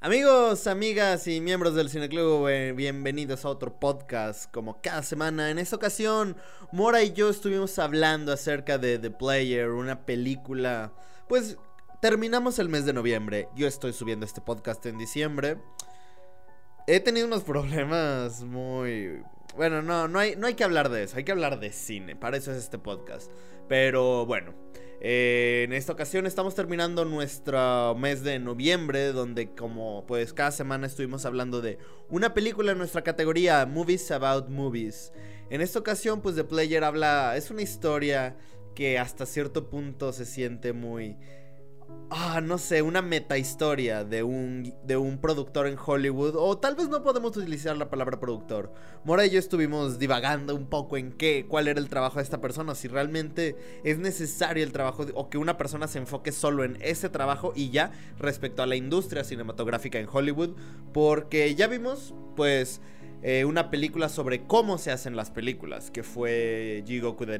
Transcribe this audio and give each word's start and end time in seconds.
Amigos, 0.00 0.68
amigas 0.68 1.26
y 1.26 1.40
miembros 1.40 1.74
del 1.74 1.90
Cineclub, 1.90 2.46
eh, 2.46 2.70
bienvenidos 2.70 3.44
a 3.44 3.48
otro 3.48 3.80
podcast 3.80 4.48
como 4.52 4.80
cada 4.80 5.02
semana. 5.02 5.50
En 5.50 5.58
esta 5.58 5.74
ocasión, 5.74 6.36
Mora 6.70 7.02
y 7.02 7.14
yo 7.14 7.28
estuvimos 7.28 7.80
hablando 7.80 8.32
acerca 8.32 8.78
de 8.78 9.00
The 9.00 9.10
Player, 9.10 9.70
una 9.70 10.06
película... 10.06 10.92
Pues 11.28 11.56
terminamos 12.00 12.60
el 12.60 12.68
mes 12.68 12.84
de 12.84 12.92
noviembre, 12.92 13.48
yo 13.56 13.66
estoy 13.66 13.92
subiendo 13.92 14.24
este 14.24 14.40
podcast 14.40 14.86
en 14.86 14.98
diciembre. 14.98 15.58
He 16.86 17.00
tenido 17.00 17.26
unos 17.26 17.42
problemas 17.42 18.44
muy... 18.44 19.20
Bueno, 19.56 19.82
no, 19.82 20.06
no 20.06 20.20
hay, 20.20 20.36
no 20.36 20.46
hay 20.46 20.54
que 20.54 20.62
hablar 20.62 20.90
de 20.90 21.02
eso, 21.02 21.16
hay 21.16 21.24
que 21.24 21.32
hablar 21.32 21.58
de 21.58 21.72
cine, 21.72 22.14
para 22.14 22.36
eso 22.36 22.52
es 22.52 22.58
este 22.58 22.78
podcast. 22.78 23.32
Pero 23.66 24.26
bueno, 24.26 24.54
eh, 25.00 25.62
en 25.64 25.72
esta 25.72 25.92
ocasión 25.92 26.26
estamos 26.26 26.56
terminando 26.56 27.04
nuestro 27.04 27.94
mes 27.94 28.24
de 28.24 28.38
noviembre, 28.40 29.12
donde 29.12 29.54
como 29.54 30.04
pues 30.06 30.32
cada 30.32 30.50
semana 30.50 30.86
estuvimos 30.88 31.24
hablando 31.24 31.60
de 31.60 31.78
una 32.08 32.34
película 32.34 32.72
en 32.72 32.78
nuestra 32.78 33.02
categoría 33.02 33.64
Movies 33.64 34.10
About 34.10 34.48
Movies. 34.48 35.12
En 35.50 35.60
esta 35.60 35.78
ocasión 35.78 36.20
pues 36.20 36.34
The 36.34 36.44
Player 36.44 36.82
habla, 36.82 37.36
es 37.36 37.50
una 37.50 37.62
historia 37.62 38.36
que 38.74 38.98
hasta 38.98 39.24
cierto 39.24 39.70
punto 39.70 40.12
se 40.12 40.24
siente 40.24 40.72
muy 40.72 41.16
ah, 42.10 42.40
no 42.40 42.58
sé, 42.58 42.82
una 42.82 43.02
meta 43.02 43.38
historia 43.38 44.04
de 44.04 44.22
un, 44.22 44.74
de 44.84 44.96
un 44.96 45.18
productor 45.18 45.66
en 45.66 45.76
Hollywood, 45.78 46.34
o 46.36 46.58
tal 46.58 46.74
vez 46.74 46.88
no 46.88 47.02
podemos 47.02 47.36
utilizar 47.36 47.76
la 47.76 47.90
palabra 47.90 48.18
productor. 48.18 48.72
Mora 49.04 49.26
y 49.26 49.30
yo 49.30 49.38
estuvimos 49.38 49.98
divagando 49.98 50.54
un 50.54 50.66
poco 50.66 50.96
en 50.96 51.12
qué, 51.12 51.46
cuál 51.48 51.68
era 51.68 51.80
el 51.80 51.88
trabajo 51.88 52.16
de 52.16 52.22
esta 52.22 52.40
persona, 52.40 52.74
si 52.74 52.88
realmente 52.88 53.56
es 53.84 53.98
necesario 53.98 54.64
el 54.64 54.72
trabajo, 54.72 55.06
o 55.14 55.28
que 55.28 55.38
una 55.38 55.58
persona 55.58 55.88
se 55.88 55.98
enfoque 55.98 56.32
solo 56.32 56.64
en 56.64 56.78
ese 56.80 57.08
trabajo 57.08 57.52
y 57.54 57.70
ya 57.70 57.92
respecto 58.18 58.62
a 58.62 58.66
la 58.66 58.76
industria 58.76 59.24
cinematográfica 59.24 59.98
en 59.98 60.08
Hollywood, 60.10 60.56
porque 60.92 61.54
ya 61.54 61.66
vimos, 61.66 62.14
pues 62.36 62.80
eh, 63.22 63.44
una 63.44 63.70
película 63.70 64.08
sobre 64.08 64.44
cómo 64.44 64.78
se 64.78 64.92
hacen 64.92 65.16
las 65.16 65.30
películas, 65.30 65.90
que 65.90 66.02
fue 66.02 66.84
Jigoku 66.86 67.26
de. 67.26 67.38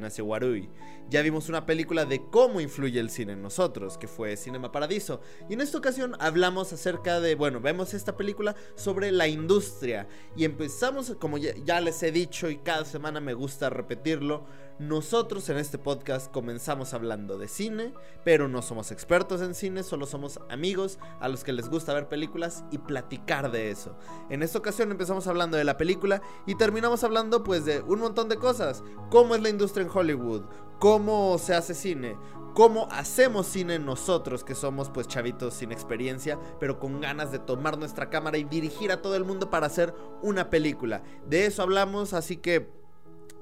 Ya 1.08 1.22
vimos 1.22 1.48
una 1.48 1.66
película 1.66 2.04
de 2.04 2.20
cómo 2.30 2.60
influye 2.60 2.98
el 2.98 3.10
cine 3.10 3.32
en 3.32 3.42
nosotros, 3.42 3.96
que 3.96 4.08
fue 4.08 4.36
Cinema 4.36 4.72
Paradiso. 4.72 5.20
Y 5.48 5.54
en 5.54 5.60
esta 5.60 5.78
ocasión 5.78 6.16
hablamos 6.18 6.72
acerca 6.72 7.20
de, 7.20 7.34
bueno, 7.34 7.60
vemos 7.60 7.94
esta 7.94 8.16
película 8.16 8.56
sobre 8.74 9.12
la 9.12 9.28
industria. 9.28 10.08
Y 10.36 10.44
empezamos, 10.44 11.16
como 11.20 11.38
ya 11.38 11.80
les 11.80 12.02
he 12.02 12.10
dicho 12.10 12.50
y 12.50 12.58
cada 12.58 12.84
semana 12.84 13.20
me 13.20 13.34
gusta 13.34 13.70
repetirlo, 13.70 14.46
nosotros 14.78 15.48
en 15.48 15.56
este 15.56 15.76
podcast 15.76 16.30
comenzamos 16.30 16.94
hablando 16.94 17.36
de 17.36 17.48
cine, 17.48 17.92
pero 18.24 18.46
no 18.46 18.62
somos 18.62 18.92
expertos 18.92 19.42
en 19.42 19.56
cine, 19.56 19.82
solo 19.82 20.06
somos 20.06 20.38
amigos 20.48 21.00
a 21.18 21.28
los 21.28 21.42
que 21.42 21.52
les 21.52 21.68
gusta 21.68 21.94
ver 21.94 22.08
películas 22.08 22.64
y 22.70 22.78
platicar 22.78 23.50
de 23.50 23.70
eso. 23.70 23.96
En 24.30 24.44
esta 24.44 24.58
ocasión 24.58 24.92
empezamos 24.92 25.26
hablando 25.26 25.56
de 25.56 25.64
la 25.64 25.76
película 25.76 26.22
y 26.46 26.54
terminamos 26.54 27.02
hablando 27.02 27.42
pues 27.42 27.64
de 27.64 27.80
un 27.82 27.98
montón 27.98 28.28
de 28.28 28.36
cosas, 28.36 28.84
cómo 29.10 29.34
es 29.34 29.42
la 29.42 29.48
industria 29.48 29.84
en 29.84 29.90
Hollywood, 29.92 30.42
cómo 30.78 31.36
se 31.38 31.54
hace 31.54 31.74
cine, 31.74 32.16
cómo 32.54 32.86
hacemos 32.92 33.46
cine 33.46 33.80
nosotros, 33.80 34.44
que 34.44 34.54
somos 34.54 34.90
pues 34.90 35.08
chavitos 35.08 35.54
sin 35.54 35.72
experiencia, 35.72 36.38
pero 36.60 36.78
con 36.78 37.00
ganas 37.00 37.32
de 37.32 37.40
tomar 37.40 37.78
nuestra 37.78 38.10
cámara 38.10 38.38
y 38.38 38.44
dirigir 38.44 38.92
a 38.92 39.02
todo 39.02 39.16
el 39.16 39.24
mundo 39.24 39.50
para 39.50 39.66
hacer 39.66 39.92
una 40.22 40.50
película. 40.50 41.02
De 41.26 41.46
eso 41.46 41.62
hablamos, 41.62 42.14
así 42.14 42.36
que 42.36 42.77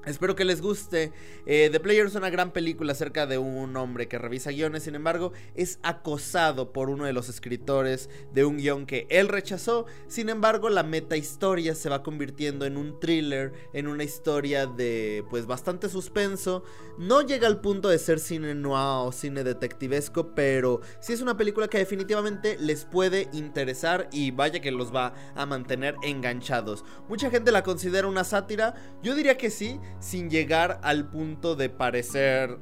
Espero 0.07 0.35
que 0.35 0.45
les 0.45 0.61
guste. 0.61 1.11
Eh, 1.45 1.67
The 1.69 1.81
Player 1.81 2.05
es 2.05 2.15
una 2.15 2.29
gran 2.29 2.51
película 2.51 2.93
acerca 2.93 3.27
de 3.27 3.37
un 3.37 3.75
hombre 3.75 4.07
que 4.07 4.17
revisa 4.17 4.51
guiones, 4.51 4.83
sin 4.83 4.95
embargo, 4.95 5.33
es 5.53 5.79
acosado 5.83 6.71
por 6.71 6.89
uno 6.89 7.03
de 7.03 7.11
los 7.11 7.27
escritores 7.27 8.09
de 8.33 8.45
un 8.45 8.55
guion 8.55 8.85
que 8.85 9.05
él 9.09 9.27
rechazó. 9.27 9.85
Sin 10.07 10.29
embargo, 10.29 10.69
la 10.69 10.83
meta 10.83 11.17
historia 11.17 11.75
se 11.75 11.89
va 11.89 12.03
convirtiendo 12.03 12.65
en 12.65 12.77
un 12.77 13.01
thriller, 13.01 13.51
en 13.73 13.87
una 13.87 14.05
historia 14.05 14.65
de 14.65 15.25
pues 15.29 15.45
bastante 15.45 15.89
suspenso. 15.89 16.63
No 16.97 17.21
llega 17.21 17.47
al 17.47 17.59
punto 17.59 17.89
de 17.89 17.99
ser 17.99 18.19
cine 18.19 18.55
noir 18.55 19.07
o 19.07 19.11
cine 19.11 19.43
detectivesco, 19.43 20.33
pero 20.33 20.79
sí 21.01 21.11
es 21.11 21.21
una 21.21 21.35
película 21.35 21.67
que 21.67 21.79
definitivamente 21.79 22.57
les 22.59 22.85
puede 22.85 23.27
interesar 23.33 24.07
y 24.13 24.31
vaya 24.31 24.61
que 24.61 24.71
los 24.71 24.95
va 24.95 25.13
a 25.35 25.45
mantener 25.45 25.95
enganchados. 26.01 26.85
Mucha 27.09 27.29
gente 27.29 27.51
la 27.51 27.63
considera 27.63 28.07
una 28.07 28.23
sátira, 28.23 28.73
yo 29.03 29.13
diría 29.13 29.37
que 29.37 29.49
sí 29.49 29.79
sin 29.99 30.29
llegar 30.29 30.79
al 30.83 31.09
punto 31.09 31.55
de 31.55 31.69
parecer... 31.69 32.57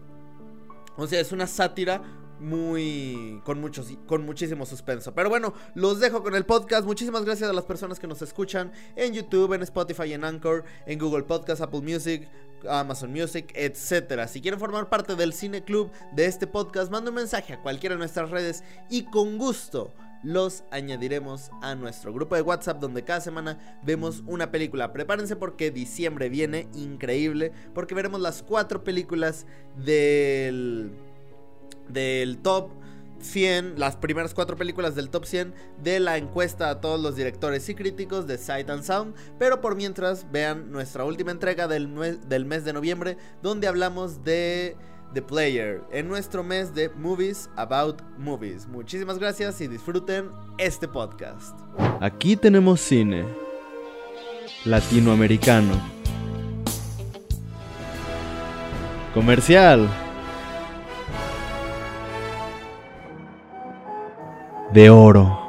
O 0.97 1.07
sea, 1.07 1.19
es 1.19 1.33
una 1.33 1.45
sátira 1.45 2.01
muy 2.39 3.41
con 3.45 3.59
muchos 3.59 3.87
con 4.07 4.25
muchísimo 4.25 4.65
suspenso. 4.65 5.13
Pero 5.13 5.29
bueno, 5.29 5.53
los 5.73 5.99
dejo 5.99 6.23
con 6.23 6.35
el 6.35 6.45
podcast. 6.45 6.85
Muchísimas 6.85 7.25
gracias 7.25 7.49
a 7.49 7.53
las 7.53 7.65
personas 7.65 7.99
que 7.99 8.07
nos 8.07 8.21
escuchan 8.21 8.71
en 8.95 9.13
YouTube, 9.13 9.53
en 9.53 9.61
Spotify, 9.63 10.13
en 10.13 10.23
Anchor, 10.23 10.63
en 10.85 10.99
Google 10.99 11.23
Podcast, 11.23 11.61
Apple 11.61 11.81
Music, 11.81 12.29
Amazon 12.67 13.11
Music, 13.11 13.51
etcétera. 13.55 14.27
Si 14.27 14.41
quieren 14.41 14.59
formar 14.59 14.89
parte 14.89 15.15
del 15.15 15.33
cine 15.33 15.63
club 15.63 15.91
de 16.13 16.25
este 16.25 16.47
podcast, 16.47 16.91
manda 16.91 17.09
un 17.09 17.15
mensaje 17.15 17.53
a 17.53 17.61
cualquiera 17.61 17.95
de 17.95 17.99
nuestras 17.99 18.29
redes 18.29 18.63
y 18.89 19.03
con 19.03 19.37
gusto 19.37 19.93
los 20.23 20.63
añadiremos 20.71 21.51
a 21.61 21.75
nuestro 21.75 22.13
grupo 22.13 22.35
de 22.35 22.41
WhatsApp 22.41 22.79
donde 22.79 23.03
cada 23.03 23.21
semana 23.21 23.79
vemos 23.83 24.23
una 24.25 24.51
película. 24.51 24.93
Prepárense 24.93 25.35
porque 25.35 25.71
diciembre 25.71 26.29
viene 26.29 26.67
increíble 26.73 27.51
porque 27.73 27.95
veremos 27.95 28.21
las 28.21 28.43
cuatro 28.43 28.83
películas 28.83 29.45
del, 29.77 30.91
del 31.89 32.37
top 32.39 32.69
100, 33.19 33.79
las 33.79 33.95
primeras 33.95 34.33
cuatro 34.33 34.55
películas 34.55 34.95
del 34.95 35.09
top 35.09 35.25
100 35.25 35.53
de 35.81 35.99
la 35.99 36.17
encuesta 36.17 36.69
a 36.69 36.81
todos 36.81 36.99
los 36.99 37.15
directores 37.15 37.67
y 37.69 37.75
críticos 37.75 38.27
de 38.27 38.37
Sight 38.37 38.69
and 38.69 38.83
Sound. 38.83 39.15
Pero 39.39 39.61
por 39.61 39.75
mientras 39.75 40.31
vean 40.31 40.71
nuestra 40.71 41.05
última 41.05 41.31
entrega 41.31 41.67
del, 41.67 42.19
del 42.27 42.45
mes 42.45 42.65
de 42.65 42.73
noviembre 42.73 43.17
donde 43.41 43.67
hablamos 43.67 44.23
de... 44.23 44.75
The 45.13 45.21
Player 45.21 45.81
en 45.91 46.07
nuestro 46.07 46.43
mes 46.43 46.73
de 46.73 46.89
Movies 46.89 47.49
About 47.55 48.01
Movies. 48.17 48.67
Muchísimas 48.67 49.19
gracias 49.19 49.61
y 49.61 49.67
disfruten 49.67 50.29
este 50.57 50.87
podcast. 50.87 51.57
Aquí 52.01 52.35
tenemos 52.35 52.81
cine 52.81 53.25
latinoamericano. 54.65 55.73
Comercial. 59.13 59.87
De 64.73 64.89
oro. 64.89 65.39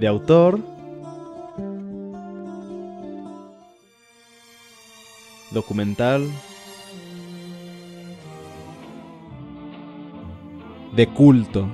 De 0.00 0.08
autor 0.08 0.75
documental, 5.50 6.30
de 10.94 11.06
culto, 11.08 11.68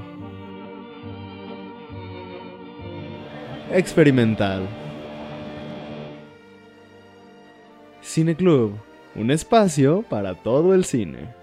experimental. 3.71 4.69
Cine 8.01 8.37
Club, 8.37 8.79
un 9.15 9.31
espacio 9.31 10.03
para 10.03 10.35
todo 10.35 10.75
el 10.75 10.85
cine. 10.85 11.35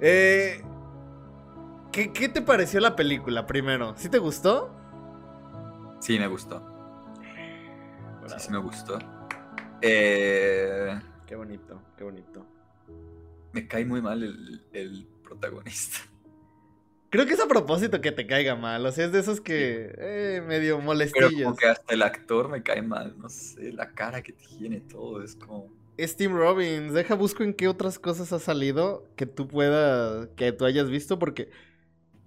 Eh, 0.00 0.62
¿qué, 1.92 2.28
te 2.28 2.42
pareció 2.42 2.80
la 2.80 2.96
película 2.96 3.46
primero? 3.46 3.94
¿Sí 3.96 4.08
te 4.08 4.18
gustó? 4.18 4.70
Sí, 6.00 6.18
me 6.18 6.26
gustó. 6.26 6.60
Sí, 8.26 8.34
sí 8.38 8.50
me 8.50 8.58
gustó. 8.58 8.98
Eh, 9.82 11.00
qué 11.26 11.34
bonito, 11.34 11.82
qué 11.98 12.04
bonito. 12.04 12.46
Me 13.52 13.66
cae 13.66 13.84
muy 13.84 14.00
mal 14.00 14.22
el, 14.22 15.06
protagonista. 15.24 15.98
Creo 17.10 17.26
que 17.26 17.34
es 17.34 17.40
a 17.40 17.48
propósito 17.48 18.00
que 18.00 18.12
te 18.12 18.26
caiga 18.26 18.54
mal. 18.54 18.86
O 18.86 18.92
sea, 18.92 19.04
es 19.04 19.12
de 19.12 19.18
esos 19.18 19.40
que 19.40 19.92
eh, 19.98 20.42
medio 20.46 20.80
molestillos. 20.80 21.30
Pero 21.30 21.44
como 21.44 21.56
que 21.56 21.66
hasta 21.66 21.92
el 21.92 22.02
actor 22.02 22.48
me 22.48 22.62
cae 22.62 22.80
mal. 22.80 23.14
No 23.18 23.28
sé, 23.28 23.72
la 23.72 23.90
cara 23.90 24.22
que 24.22 24.32
tiene, 24.32 24.80
todo 24.80 25.22
es 25.22 25.34
como. 25.34 25.70
Es 25.98 26.16
Tim 26.16 26.32
Robbins. 26.32 26.94
Deja 26.94 27.14
busco 27.14 27.42
en 27.42 27.52
qué 27.52 27.68
otras 27.68 27.98
cosas 27.98 28.32
ha 28.32 28.38
salido 28.38 29.06
que 29.16 29.26
tú 29.26 29.48
puedas. 29.48 30.28
que 30.36 30.52
tú 30.52 30.64
hayas 30.64 30.88
visto, 30.88 31.18
porque. 31.18 31.50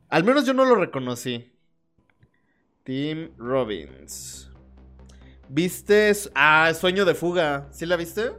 Al 0.10 0.24
menos 0.24 0.46
yo 0.46 0.54
no 0.54 0.66
lo 0.66 0.76
reconocí. 0.76 1.52
Tim 2.84 3.32
Robbins. 3.38 4.52
¿Viste? 5.50 6.12
Ah, 6.34 6.72
Sueño 6.74 7.06
de 7.06 7.16
Fuga. 7.16 7.68
¿Sí 7.72 7.86
la 7.86 7.96
viste? 7.96 8.32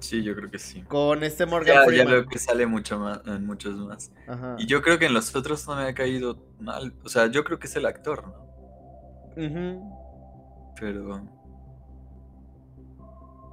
Sí, 0.00 0.22
yo 0.22 0.34
creo 0.34 0.50
que 0.50 0.58
sí. 0.58 0.82
Con 0.82 1.22
este 1.22 1.46
Morgan 1.46 1.84
Freeman. 1.84 2.06
Ya 2.06 2.12
veo 2.12 2.26
que 2.26 2.38
sale 2.38 2.66
mucho 2.66 2.98
más, 2.98 3.20
en 3.26 3.46
muchos 3.46 3.76
más. 3.76 4.10
Y 4.58 4.66
yo 4.66 4.82
creo 4.82 4.98
que 4.98 5.06
en 5.06 5.14
los 5.14 5.34
otros 5.36 5.66
no 5.68 5.76
me 5.76 5.84
ha 5.84 5.94
caído 5.94 6.38
mal. 6.58 6.94
O 7.04 7.08
sea, 7.08 7.26
yo 7.26 7.44
creo 7.44 7.58
que 7.58 7.66
es 7.66 7.76
el 7.76 7.86
actor, 7.86 8.24
¿no? 8.26 8.50
Pero. 10.80 11.22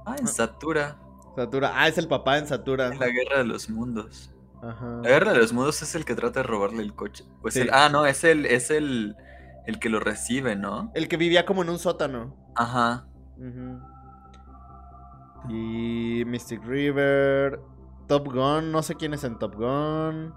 Ah, 0.06 0.16
en 0.18 0.24
ah. 0.24 0.26
Satura. 0.26 0.98
Satura. 1.36 1.72
Ah, 1.74 1.88
es 1.88 1.98
el 1.98 2.08
papá 2.08 2.38
en 2.38 2.46
Satura. 2.46 2.88
la 2.94 3.08
guerra 3.08 3.38
de 3.38 3.44
los 3.44 3.68
mundos. 3.68 4.30
Ajá. 4.62 5.00
La 5.02 5.10
guerra 5.10 5.32
de 5.32 5.38
los 5.38 5.52
mundos 5.52 5.82
es 5.82 5.94
el 5.94 6.04
que 6.04 6.14
trata 6.14 6.40
de 6.40 6.44
robarle 6.44 6.82
el 6.82 6.94
coche. 6.94 7.24
Pues 7.42 7.56
el, 7.56 7.68
ah, 7.72 7.90
no, 7.90 8.06
es 8.06 8.24
el, 8.24 8.46
es 8.46 8.70
el, 8.70 9.16
el 9.68 9.78
que 9.78 9.90
lo 9.90 10.00
recibe, 10.00 10.56
¿no? 10.56 10.90
El 10.94 11.08
que 11.08 11.18
vivía 11.18 11.44
como 11.44 11.62
en 11.62 11.68
un 11.68 11.78
sótano. 11.78 12.34
Ajá. 12.56 13.06
Y 15.50 16.24
Mystic 16.24 16.64
River. 16.64 17.60
Top 18.06 18.32
Gun, 18.32 18.72
no 18.72 18.82
sé 18.82 18.94
quién 18.94 19.12
es 19.12 19.24
en 19.24 19.38
Top 19.38 19.56
Gun. 19.56 20.32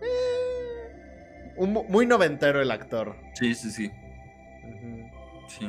Eh, 0.00 1.66
muy 1.88 2.06
noventero 2.06 2.62
el 2.62 2.70
actor. 2.70 3.16
Sí, 3.34 3.56
sí, 3.56 3.72
sí. 3.72 3.90
Sí. 5.48 5.66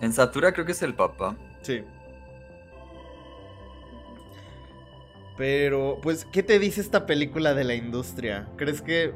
En 0.00 0.12
Satura 0.12 0.52
creo 0.52 0.66
que 0.66 0.72
es 0.72 0.82
el 0.82 0.96
papá. 0.96 1.36
Sí. 1.60 1.84
Pero, 5.36 6.00
pues, 6.02 6.24
¿qué 6.24 6.42
te 6.42 6.58
dice 6.58 6.80
esta 6.80 7.06
película 7.06 7.54
de 7.54 7.62
la 7.62 7.76
industria? 7.76 8.48
¿Crees 8.56 8.82
que 8.82 9.14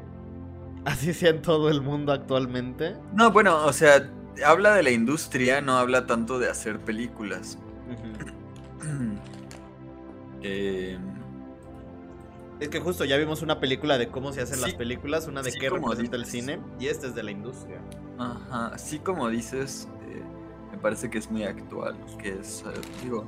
así 0.87 1.13
sea 1.13 1.31
en 1.31 1.41
todo 1.41 1.69
el 1.69 1.81
mundo 1.81 2.13
actualmente? 2.13 2.95
No, 3.13 3.31
bueno, 3.31 3.65
o 3.65 3.73
sea, 3.73 4.09
habla 4.45 4.73
de 4.73 4.83
la 4.83 4.91
industria, 4.91 5.59
no 5.59 5.77
habla 5.77 6.07
tanto 6.07 6.39
de 6.39 6.49
hacer 6.49 6.79
películas. 6.79 7.59
Em, 10.41 11.01
es 12.61 12.69
que 12.69 12.79
justo 12.79 13.03
ya 13.03 13.17
vimos 13.17 13.41
una 13.41 13.59
película 13.59 13.97
de 13.97 14.07
cómo 14.07 14.31
se 14.31 14.41
hacen 14.41 14.61
las 14.61 14.73
películas, 14.75 15.27
una 15.27 15.41
de 15.41 15.51
qué 15.51 15.69
representa 15.69 16.15
el 16.15 16.25
cine, 16.25 16.59
y 16.79 16.87
esta 16.87 17.07
es 17.07 17.15
de 17.15 17.23
la 17.23 17.31
industria. 17.31 17.79
Ajá, 18.17 18.67
así 18.67 18.99
como 18.99 19.27
dices, 19.29 19.89
eh, 20.07 20.23
me 20.71 20.77
parece 20.77 21.09
que 21.09 21.17
es 21.17 21.29
muy 21.29 21.43
actual, 21.43 21.97
que 22.17 22.29
es, 22.39 22.63
eh, 22.65 22.79
digo, 23.03 23.25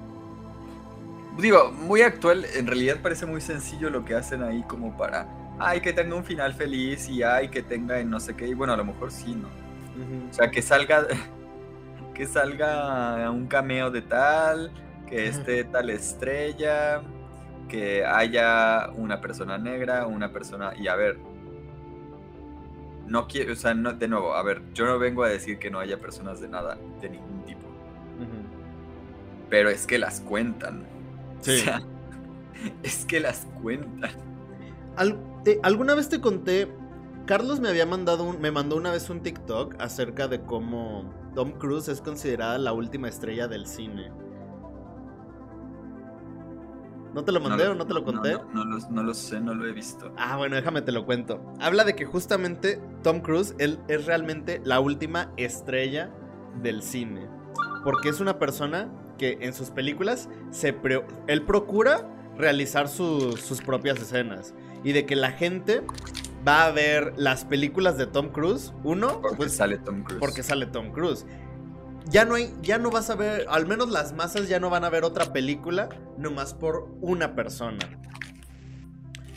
digo, 1.37 1.73
muy 1.73 2.03
actual, 2.03 2.45
en 2.55 2.67
realidad 2.67 2.99
parece 3.01 3.25
muy 3.25 3.41
sencillo 3.41 3.89
lo 3.89 4.05
que 4.05 4.15
hacen 4.15 4.43
ahí 4.43 4.63
como 4.63 4.97
para, 4.97 5.27
ay, 5.59 5.81
que 5.81 5.93
tenga 5.93 6.15
un 6.15 6.23
final 6.23 6.53
feliz 6.53 7.09
y 7.09 7.23
ay, 7.23 7.49
que 7.49 7.61
tenga 7.61 8.01
no 8.03 8.19
sé 8.19 8.35
qué, 8.35 8.47
y 8.47 8.53
bueno, 8.53 8.73
a 8.73 8.77
lo 8.77 8.85
mejor 8.85 9.11
sí, 9.11 9.35
¿no? 9.35 9.47
O 10.29 10.33
sea, 10.33 10.49
que 10.49 10.61
salga, 10.61 11.05
que 12.13 12.25
salga 12.25 13.29
un 13.29 13.47
cameo 13.47 13.91
de 13.91 14.01
tal, 14.01 14.71
que 15.07 15.27
esté 15.27 15.65
tal 15.65 15.89
estrella, 15.89 17.01
que 17.67 18.05
haya 18.05 18.89
una 18.95 19.19
persona 19.21 19.57
negra, 19.57 20.07
una 20.07 20.31
persona... 20.31 20.73
Y 20.77 20.87
a 20.87 20.95
ver, 20.95 21.17
no 23.07 23.27
quiero, 23.27 23.53
o 23.53 23.55
sea, 23.55 23.73
no, 23.73 23.93
de 23.93 24.07
nuevo, 24.07 24.33
a 24.33 24.43
ver, 24.43 24.61
yo 24.73 24.85
no 24.85 24.99
vengo 24.99 25.23
a 25.23 25.29
decir 25.29 25.57
que 25.59 25.69
no 25.69 25.79
haya 25.79 25.97
personas 25.97 26.39
de 26.39 26.47
nada, 26.47 26.77
de 27.01 27.09
ningún 27.09 27.43
tipo. 27.43 27.67
Pero 29.49 29.69
es 29.69 29.87
que 29.87 29.97
las 29.97 30.21
cuentan. 30.21 30.83
Sí. 31.41 31.61
O 31.61 31.63
sea, 31.63 31.81
es 32.83 33.05
que 33.05 33.21
las 33.21 33.47
cuentan. 33.61 34.11
¿Alguna 34.95 35.95
vez 35.95 36.09
te 36.09 36.19
conté? 36.19 36.67
Carlos 37.25 37.59
me 37.59 37.69
había 37.69 37.85
mandado 37.85 38.23
un, 38.23 38.41
me 38.41 38.51
mandó 38.51 38.75
una 38.75 38.91
vez 38.91 39.09
un 39.09 39.21
TikTok 39.21 39.75
acerca 39.79 40.27
de 40.27 40.41
cómo 40.41 41.13
Tom 41.35 41.51
Cruise 41.51 41.87
es 41.87 42.01
considerada 42.01 42.57
la 42.57 42.73
última 42.73 43.07
estrella 43.07 43.47
del 43.47 43.67
cine. 43.67 44.11
¿No 47.13 47.23
te 47.23 47.31
lo 47.31 47.39
mandé 47.39 47.67
o 47.67 47.75
no 47.75 47.87
te 47.87 47.93
lo 47.93 48.03
conté? 48.03 48.37
No, 48.53 48.63
lo, 48.63 49.13
sé, 49.13 49.41
no 49.41 49.53
lo 49.53 49.65
he 49.65 49.71
visto. 49.71 50.11
Ah, 50.17 50.37
bueno, 50.37 50.55
déjame 50.55 50.81
te 50.81 50.91
lo 50.91 51.05
cuento. 51.05 51.41
Habla 51.59 51.83
de 51.83 51.95
que 51.95 52.05
justamente 52.05 52.79
Tom 53.03 53.21
Cruise, 53.21 53.55
él 53.57 53.79
es 53.87 54.05
realmente 54.05 54.61
la 54.63 54.79
última 54.79 55.31
estrella 55.35 56.11
del 56.61 56.83
cine. 56.83 57.27
Porque 57.83 58.09
es 58.09 58.19
una 58.19 58.37
persona 58.37 58.89
que 59.17 59.39
en 59.41 59.53
sus 59.53 59.71
películas 59.71 60.29
se 60.51 60.75
él 61.27 61.41
procura 61.43 62.07
realizar 62.37 62.87
sus 62.87 63.61
propias 63.65 63.99
escenas. 63.99 64.53
Y 64.83 64.93
de 64.93 65.05
que 65.05 65.15
la 65.15 65.31
gente 65.31 65.83
va 66.47 66.65
a 66.65 66.71
ver 66.71 67.13
las 67.17 67.45
películas 67.45 67.97
de 67.97 68.07
Tom 68.07 68.29
Cruise. 68.29 68.73
Uno, 68.83 69.21
porque 69.21 69.37
pues, 69.37 69.55
sale 69.55 69.77
Tom 69.77 70.03
Cruise. 70.03 70.19
Porque 70.19 70.43
sale 70.43 70.65
Tom 70.65 70.91
Cruise 70.91 71.25
ya 72.09 72.25
no 72.25 72.35
hay, 72.35 72.53
ya 72.61 72.77
no 72.77 72.89
vas 72.89 73.09
a 73.09 73.15
ver, 73.15 73.45
al 73.49 73.67
menos 73.67 73.89
las 73.89 74.13
masas 74.13 74.49
ya 74.49 74.59
no 74.59 74.69
van 74.69 74.83
a 74.83 74.89
ver 74.89 75.03
otra 75.03 75.31
película 75.31 75.89
nomás 76.17 76.53
por 76.53 76.87
una 77.01 77.35
persona. 77.35 77.79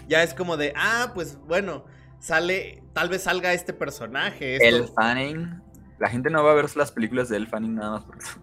Ya 0.09 0.23
es 0.23 0.35
como 0.35 0.57
de, 0.57 0.73
ah, 0.77 1.13
pues 1.15 1.39
bueno, 1.47 1.85
sale, 2.19 2.83
tal 2.93 3.09
vez 3.09 3.23
salga 3.23 3.53
este 3.53 3.73
personaje. 3.73 4.57
El 4.67 4.89
Fanning. 4.89 5.63
La 5.99 6.09
gente 6.09 6.31
no 6.31 6.43
va 6.43 6.53
a 6.53 6.55
ver 6.55 6.75
las 6.77 6.91
películas 6.93 7.29
de 7.29 7.37
El 7.37 7.47
Fanning 7.47 7.75
nada 7.75 7.93
más 7.93 8.05
porque... 8.05 8.25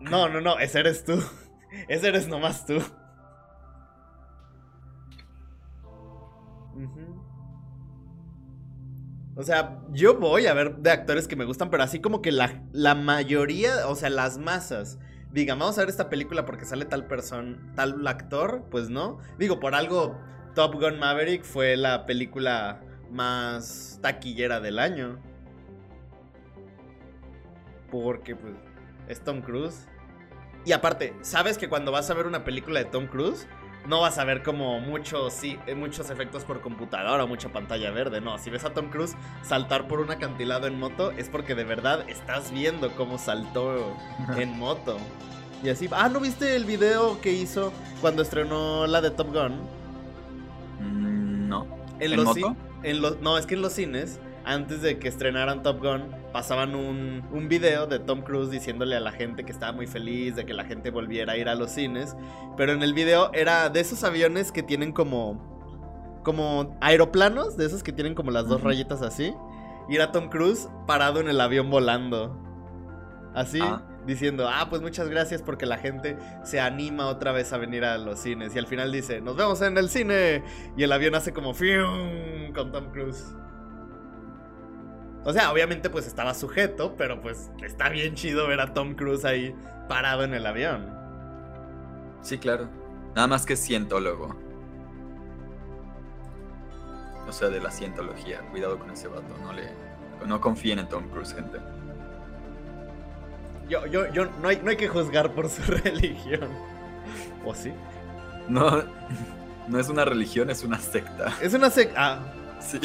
No, 0.00 0.28
no, 0.28 0.40
no, 0.40 0.60
ese 0.60 0.78
eres 0.78 1.04
tú. 1.04 1.20
Ese 1.88 2.08
eres 2.08 2.28
nomás 2.28 2.64
tú. 2.64 2.80
O 9.38 9.44
sea, 9.44 9.78
yo 9.92 10.18
voy 10.18 10.46
a 10.46 10.52
ver 10.52 10.78
de 10.78 10.90
actores 10.90 11.28
que 11.28 11.36
me 11.36 11.44
gustan, 11.44 11.70
pero 11.70 11.84
así 11.84 12.00
como 12.00 12.20
que 12.20 12.32
la, 12.32 12.64
la 12.72 12.96
mayoría, 12.96 13.86
o 13.86 13.94
sea, 13.94 14.10
las 14.10 14.36
masas, 14.36 14.98
digan, 15.30 15.60
vamos 15.60 15.78
a 15.78 15.82
ver 15.82 15.90
esta 15.90 16.08
película 16.10 16.44
porque 16.44 16.64
sale 16.64 16.84
tal 16.86 17.06
persona, 17.06 17.56
tal 17.76 18.04
actor, 18.08 18.64
pues 18.68 18.90
no. 18.90 19.20
Digo, 19.38 19.60
por 19.60 19.76
algo, 19.76 20.18
Top 20.56 20.74
Gun 20.74 20.98
Maverick 20.98 21.44
fue 21.44 21.76
la 21.76 22.04
película 22.04 22.80
más 23.12 24.00
taquillera 24.02 24.58
del 24.58 24.80
año. 24.80 25.20
Porque, 27.92 28.34
pues, 28.34 28.54
es 29.06 29.20
Tom 29.22 29.40
Cruise. 29.40 29.86
Y 30.64 30.72
aparte, 30.72 31.14
¿sabes 31.20 31.58
que 31.58 31.68
cuando 31.68 31.92
vas 31.92 32.10
a 32.10 32.14
ver 32.14 32.26
una 32.26 32.42
película 32.42 32.80
de 32.80 32.86
Tom 32.86 33.06
Cruise, 33.06 33.46
no 33.88 34.02
vas 34.02 34.18
a 34.18 34.24
ver 34.24 34.42
como 34.42 34.80
muchos, 34.80 35.32
sí, 35.32 35.58
eh, 35.66 35.74
muchos 35.74 36.10
efectos 36.10 36.44
por 36.44 36.60
computadora 36.60 37.24
o 37.24 37.26
mucha 37.26 37.48
pantalla 37.48 37.90
verde, 37.90 38.20
no. 38.20 38.38
Si 38.38 38.50
ves 38.50 38.64
a 38.64 38.74
Tom 38.74 38.90
Cruise 38.90 39.16
saltar 39.42 39.88
por 39.88 40.00
un 40.00 40.10
acantilado 40.10 40.66
en 40.66 40.78
moto, 40.78 41.10
es 41.12 41.30
porque 41.30 41.54
de 41.54 41.64
verdad 41.64 42.04
estás 42.08 42.52
viendo 42.52 42.90
cómo 42.92 43.16
saltó 43.16 43.96
en 44.36 44.58
moto. 44.58 44.98
Y 45.62 45.70
así, 45.70 45.88
ah, 45.90 46.08
¿no 46.10 46.20
viste 46.20 46.54
el 46.54 46.66
video 46.66 47.20
que 47.22 47.32
hizo 47.32 47.72
cuando 48.02 48.22
estrenó 48.22 48.86
la 48.86 49.00
de 49.00 49.10
Top 49.10 49.28
Gun? 49.32 49.54
Mm, 50.80 51.48
no. 51.48 51.66
¿En, 51.98 52.14
los 52.14 52.26
moto? 52.26 52.56
En 52.82 53.00
los, 53.00 53.20
no, 53.22 53.38
es 53.38 53.46
que 53.46 53.54
en 53.54 53.62
los 53.62 53.72
cines 53.72 54.20
antes 54.48 54.80
de 54.80 54.98
que 54.98 55.08
estrenaran 55.08 55.62
Top 55.62 55.78
Gun, 55.80 56.10
pasaban 56.32 56.74
un, 56.74 57.22
un, 57.32 57.48
video 57.48 57.86
de 57.86 57.98
Tom 57.98 58.22
Cruise 58.22 58.50
diciéndole 58.50 58.96
a 58.96 59.00
la 59.00 59.12
gente 59.12 59.44
que 59.44 59.52
estaba 59.52 59.72
muy 59.72 59.86
feliz 59.86 60.36
de 60.36 60.46
que 60.46 60.54
la 60.54 60.64
gente 60.64 60.90
volviera 60.90 61.34
a 61.34 61.36
ir 61.36 61.50
a 61.50 61.54
los 61.54 61.70
cines. 61.70 62.16
Pero 62.56 62.72
en 62.72 62.82
el 62.82 62.94
video 62.94 63.30
era 63.34 63.68
de 63.68 63.80
esos 63.80 64.04
aviones 64.04 64.50
que 64.50 64.62
tienen 64.62 64.92
como. 64.92 66.20
como 66.24 66.78
aeroplanos, 66.80 67.58
de 67.58 67.66
esos 67.66 67.82
que 67.82 67.92
tienen 67.92 68.14
como 68.14 68.30
las 68.30 68.48
dos 68.48 68.62
rayitas 68.62 69.02
así. 69.02 69.34
Y 69.86 69.96
era 69.96 70.12
Tom 70.12 70.30
Cruise 70.30 70.70
parado 70.86 71.20
en 71.20 71.28
el 71.28 71.40
avión 71.42 71.68
volando. 71.68 72.34
Así. 73.34 73.60
Ah. 73.62 73.82
Diciendo, 74.06 74.48
ah, 74.48 74.68
pues 74.70 74.80
muchas 74.80 75.10
gracias 75.10 75.42
porque 75.42 75.66
la 75.66 75.76
gente 75.76 76.16
se 76.42 76.58
anima 76.58 77.08
otra 77.08 77.32
vez 77.32 77.52
a 77.52 77.58
venir 77.58 77.84
a 77.84 77.98
los 77.98 78.18
cines. 78.20 78.54
Y 78.56 78.58
al 78.58 78.66
final 78.66 78.90
dice, 78.90 79.20
nos 79.20 79.36
vemos 79.36 79.60
en 79.60 79.76
el 79.76 79.90
cine. 79.90 80.42
Y 80.74 80.84
el 80.84 80.92
avión 80.92 81.14
hace 81.14 81.34
como 81.34 81.52
fium 81.52 82.54
con 82.54 82.72
Tom 82.72 82.90
Cruise. 82.90 83.34
O 85.24 85.32
sea, 85.32 85.52
obviamente 85.52 85.90
pues 85.90 86.06
estaba 86.06 86.34
sujeto, 86.34 86.94
pero 86.96 87.20
pues 87.20 87.50
está 87.62 87.88
bien 87.88 88.14
chido 88.14 88.46
ver 88.46 88.60
a 88.60 88.72
Tom 88.72 88.94
Cruise 88.94 89.24
ahí 89.24 89.54
parado 89.88 90.24
en 90.24 90.34
el 90.34 90.46
avión. 90.46 90.98
Sí, 92.22 92.38
claro. 92.38 92.68
Nada 93.14 93.26
más 93.26 93.44
que 93.44 93.56
cientólogo. 93.56 94.36
O 97.28 97.32
sea, 97.32 97.48
de 97.48 97.60
la 97.60 97.70
cientología. 97.70 98.40
Cuidado 98.50 98.78
con 98.78 98.90
ese 98.90 99.08
vato. 99.08 99.36
No 99.42 99.52
le. 99.52 99.70
No 100.26 100.40
confíen 100.40 100.78
en 100.78 100.88
Tom 100.88 101.08
Cruise, 101.10 101.34
gente. 101.34 101.58
Yo, 103.68 103.86
yo, 103.86 104.10
yo, 104.12 104.24
no 104.40 104.48
hay, 104.48 104.60
no 104.62 104.70
hay 104.70 104.76
que 104.76 104.88
juzgar 104.88 105.32
por 105.32 105.48
su 105.48 105.62
religión. 105.84 106.48
¿O 107.44 107.54
sí? 107.54 107.72
No, 108.48 108.82
no 109.68 109.78
es 109.78 109.88
una 109.88 110.04
religión, 110.04 110.50
es 110.50 110.64
una 110.64 110.78
secta. 110.78 111.34
Es 111.40 111.54
una 111.54 111.70
secta. 111.70 111.94
Ah. 111.96 112.60
Sí. 112.60 112.80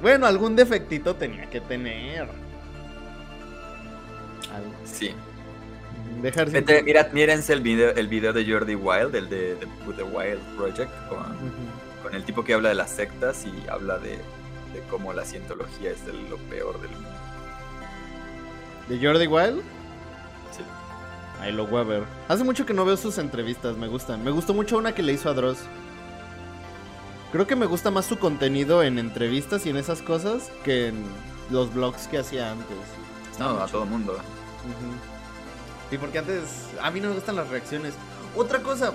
Bueno, 0.00 0.26
algún 0.26 0.56
defectito 0.56 1.14
tenía 1.14 1.48
que 1.48 1.60
tener. 1.60 2.28
Sí. 4.84 5.14
Dejar 6.22 6.48
mira, 6.84 7.08
mírense 7.12 7.52
el 7.52 7.60
video, 7.60 7.90
el 7.94 8.08
video 8.08 8.32
de 8.32 8.50
Jordi 8.50 8.74
Wild, 8.74 9.14
el 9.14 9.28
de, 9.28 9.56
The 9.96 10.02
Wild 10.02 10.40
Project, 10.56 10.90
con, 11.08 12.14
el 12.14 12.24
tipo 12.24 12.44
que 12.44 12.54
habla 12.54 12.68
de 12.70 12.74
las 12.74 12.90
sectas 12.90 13.44
y 13.44 13.68
habla 13.68 13.98
de, 13.98 14.18
cómo 14.90 15.12
la 15.12 15.24
cientología 15.24 15.90
es 15.90 16.06
de 16.06 16.12
lo 16.12 16.36
peor 16.48 16.80
del 16.80 16.90
mundo. 16.92 17.10
¿De 18.88 19.04
Jordi 19.04 19.26
Wild? 19.26 19.60
Sí. 20.56 20.62
Ahí 21.40 21.52
lo 21.52 21.66
voy 21.66 21.80
a 21.80 21.84
ver. 21.84 22.02
Hace 22.28 22.44
mucho 22.44 22.64
que 22.64 22.74
no 22.74 22.84
veo 22.84 22.96
sus 22.96 23.18
entrevistas, 23.18 23.76
me 23.76 23.88
gustan. 23.88 24.22
Me 24.22 24.30
gustó 24.30 24.54
mucho 24.54 24.78
una 24.78 24.94
que 24.94 25.02
le 25.02 25.12
hizo 25.12 25.28
a 25.28 25.34
Dross. 25.34 25.58
Creo 27.34 27.48
que 27.48 27.56
me 27.56 27.66
gusta 27.66 27.90
más 27.90 28.06
su 28.06 28.16
contenido 28.16 28.84
en 28.84 28.96
entrevistas 28.96 29.66
y 29.66 29.70
en 29.70 29.76
esas 29.76 30.02
cosas 30.02 30.52
que 30.62 30.86
en 30.86 31.04
los 31.50 31.74
blogs 31.74 32.06
que 32.06 32.18
hacía 32.18 32.52
antes. 32.52 32.76
no, 33.40 33.58
a 33.58 33.66
todo 33.66 33.84
mundo. 33.84 34.16
Sí, 35.90 35.98
porque 35.98 36.20
antes 36.20 36.68
a 36.80 36.92
mí 36.92 37.00
no 37.00 37.08
me 37.08 37.14
gustan 37.16 37.34
las 37.34 37.48
reacciones. 37.48 37.94
Otra 38.36 38.60
cosa, 38.60 38.92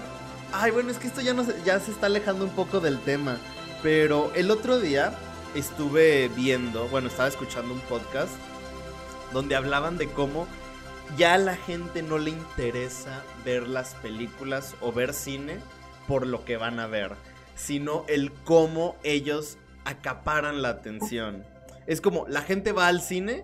ay, 0.54 0.72
bueno, 0.72 0.90
es 0.90 1.00
que 1.00 1.08
esto 1.08 1.20
ya 1.20 1.34
no 1.34 1.44
se, 1.44 1.62
ya 1.66 1.82
se 1.82 1.92
está 1.92 2.06
alejando 2.06 2.46
un 2.46 2.52
poco 2.52 2.80
del 2.80 3.02
tema, 3.02 3.36
pero 3.84 4.32
el 4.36 4.52
otro 4.52 4.80
día 4.80 5.12
estuve 5.54 6.30
viendo, 6.30 6.88
bueno, 6.88 7.10
estaba 7.10 7.28
escuchando 7.28 7.74
un 7.74 7.82
podcast 7.82 8.32
donde 9.34 9.58
hablaban 9.58 9.98
de 9.98 10.08
cómo 10.08 10.48
ya 11.18 11.34
a 11.34 11.40
la 11.40 11.58
gente 11.58 12.04
no 12.04 12.18
le 12.18 12.30
interesa 12.30 13.22
ver 13.44 13.68
las 13.68 13.96
películas 13.96 14.76
o 14.80 14.94
ver 14.94 15.14
cine 15.14 15.60
por 16.08 16.26
lo 16.26 16.46
que 16.46 16.56
van 16.56 16.80
a 16.80 16.88
ver, 16.88 17.12
sino 17.60 18.06
el 18.08 18.32
cómo 18.32 18.96
ellos 19.04 19.58
acaparan 19.86 20.62
la 20.62 20.70
atención. 20.70 21.46
Es 21.88 22.00
como 22.02 22.26
la 22.28 22.42
gente 22.42 22.72
va 22.72 22.88
al 22.88 23.02
cine 23.02 23.44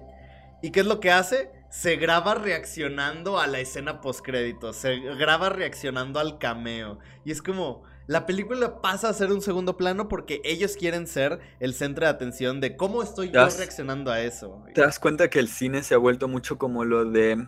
y 0.61 0.71
¿qué 0.71 0.79
es 0.79 0.85
lo 0.85 0.99
que 0.99 1.11
hace? 1.11 1.51
Se 1.69 1.97
graba 1.97 2.35
reaccionando 2.35 3.39
a 3.39 3.47
la 3.47 3.59
escena 3.59 3.99
postcrédito, 3.99 4.71
se 4.71 4.95
graba 4.99 5.49
reaccionando 5.49 6.19
al 6.21 6.37
cameo. 6.37 6.99
Y 7.25 7.31
es 7.31 7.41
como, 7.41 7.83
la 8.07 8.25
película 8.25 8.81
pasa 8.81 9.09
a 9.09 9.13
ser 9.13 9.31
un 9.33 9.41
segundo 9.41 9.75
plano 9.75 10.07
porque 10.07 10.41
ellos 10.45 10.77
quieren 10.77 11.07
ser 11.07 11.39
el 11.59 11.73
centro 11.73 12.05
de 12.05 12.11
atención 12.11 12.61
de 12.61 12.77
cómo 12.77 13.03
estoy 13.03 13.27
yo 13.27 13.41
Das- 13.41 13.57
reaccionando 13.57 14.11
a 14.11 14.21
eso. 14.21 14.63
¿Te 14.73 14.81
das 14.81 14.99
cuenta 14.99 15.29
que 15.29 15.39
el 15.39 15.49
cine 15.49 15.83
se 15.83 15.93
ha 15.93 15.97
vuelto 15.97 16.27
mucho 16.29 16.57
como 16.57 16.85
lo 16.85 17.03
de 17.03 17.45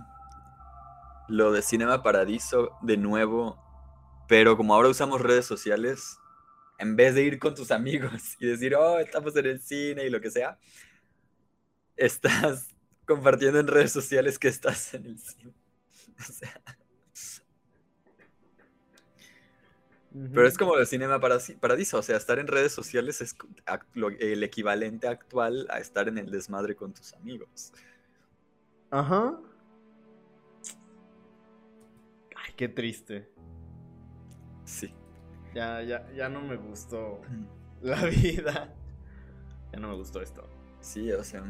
lo 1.29 1.51
de 1.51 1.61
Cinema 1.61 2.03
Paradiso 2.03 2.71
de 2.81 2.97
nuevo? 2.97 3.57
Pero 4.27 4.57
como 4.57 4.73
ahora 4.73 4.89
usamos 4.89 5.21
redes 5.21 5.45
sociales, 5.45 6.19
en 6.77 6.95
vez 6.95 7.15
de 7.15 7.23
ir 7.23 7.39
con 7.39 7.55
tus 7.55 7.71
amigos 7.71 8.35
y 8.39 8.47
decir, 8.47 8.75
oh, 8.75 8.99
estamos 8.99 9.35
en 9.35 9.45
el 9.45 9.61
cine 9.61 10.05
y 10.05 10.09
lo 10.09 10.21
que 10.21 10.31
sea, 10.31 10.57
estás 11.95 12.69
compartiendo 13.05 13.59
en 13.59 13.67
redes 13.67 13.91
sociales 13.91 14.37
que 14.37 14.47
estás 14.47 14.93
en 14.93 15.05
el 15.05 15.19
cine. 15.19 15.53
O 16.19 16.31
sea, 16.31 16.59
pero 20.33 20.47
es 20.47 20.57
como 20.57 20.75
el 20.77 20.87
Cinema 20.87 21.19
Paradiso, 21.19 21.99
o 21.99 22.01
sea, 22.01 22.17
estar 22.17 22.39
en 22.39 22.47
redes 22.47 22.71
sociales 22.71 23.21
es 23.21 23.35
el 24.19 24.43
equivalente 24.43 25.07
actual 25.07 25.67
a 25.69 25.79
estar 25.79 26.07
en 26.07 26.17
el 26.17 26.31
desmadre 26.31 26.75
con 26.75 26.93
tus 26.93 27.13
amigos. 27.13 27.71
Ajá. 28.89 29.39
Ay, 32.35 32.53
qué 32.55 32.67
triste. 32.67 33.29
Sí. 34.65 34.93
Ya, 35.57 35.81
ya, 35.81 36.07
ya 36.15 36.29
no 36.29 36.41
me 36.41 36.55
gustó 36.55 37.19
la 37.81 38.05
vida. 38.05 38.73
Ya 39.73 39.79
no 39.79 39.87
me 39.89 39.95
gustó 39.95 40.21
esto. 40.21 40.47
Sí, 40.81 41.11
o 41.11 41.23
sea. 41.23 41.43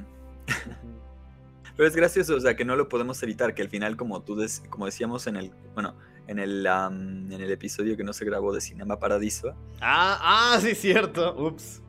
Pero 1.76 1.88
es 1.90 1.96
gracioso, 1.96 2.36
o 2.36 2.40
sea, 2.40 2.56
que 2.56 2.64
no 2.66 2.76
lo 2.78 2.88
podemos 2.90 3.22
evitar, 3.22 3.54
que 3.54 3.62
al 3.62 3.70
final, 3.70 3.98
como 3.98 4.22
tú 4.22 4.36
des- 4.38 4.64
como 4.70 4.86
decíamos 4.86 5.28
en 5.28 5.36
el, 5.36 5.52
bueno, 5.74 5.94
en 6.28 6.40
el, 6.40 6.66
en 6.66 7.32
el 7.34 7.52
episodio 7.52 7.96
que 7.98 8.04
no 8.04 8.14
se 8.14 8.24
grabó 8.26 8.54
de 8.54 8.62
Cinema 8.62 8.98
Paradiso, 8.98 9.54
Ah, 9.82 10.18
ah, 10.56 10.60
sí, 10.62 10.74
cierto. 10.74 11.36
Ups. 11.38 11.82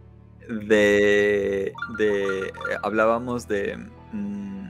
de, 0.49 1.73
de 1.99 2.23
eh, 2.49 2.53
hablábamos 2.83 3.47
de 3.49 3.77
mm, 4.13 4.69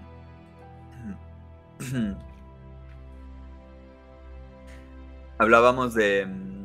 hablábamos 5.38 5.94
de, 5.94 6.26
mm, 6.26 6.57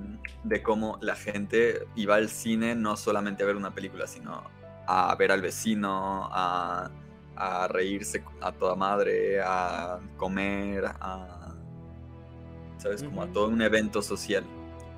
de 0.43 0.61
cómo 0.61 0.97
la 1.01 1.15
gente 1.15 1.87
iba 1.95 2.15
al 2.15 2.29
cine 2.29 2.75
no 2.75 2.97
solamente 2.97 3.43
a 3.43 3.45
ver 3.45 3.55
una 3.55 3.73
película, 3.73 4.07
sino 4.07 4.43
a 4.85 5.15
ver 5.15 5.31
al 5.31 5.41
vecino, 5.41 6.29
a, 6.31 6.91
a 7.35 7.67
reírse 7.67 8.23
a 8.41 8.51
toda 8.51 8.75
madre, 8.75 9.41
a 9.41 9.99
comer, 10.17 10.85
a 10.99 11.43
sabes, 12.77 13.03
como 13.03 13.21
a 13.21 13.27
todo 13.27 13.47
un 13.47 13.61
evento 13.61 14.01
social 14.01 14.43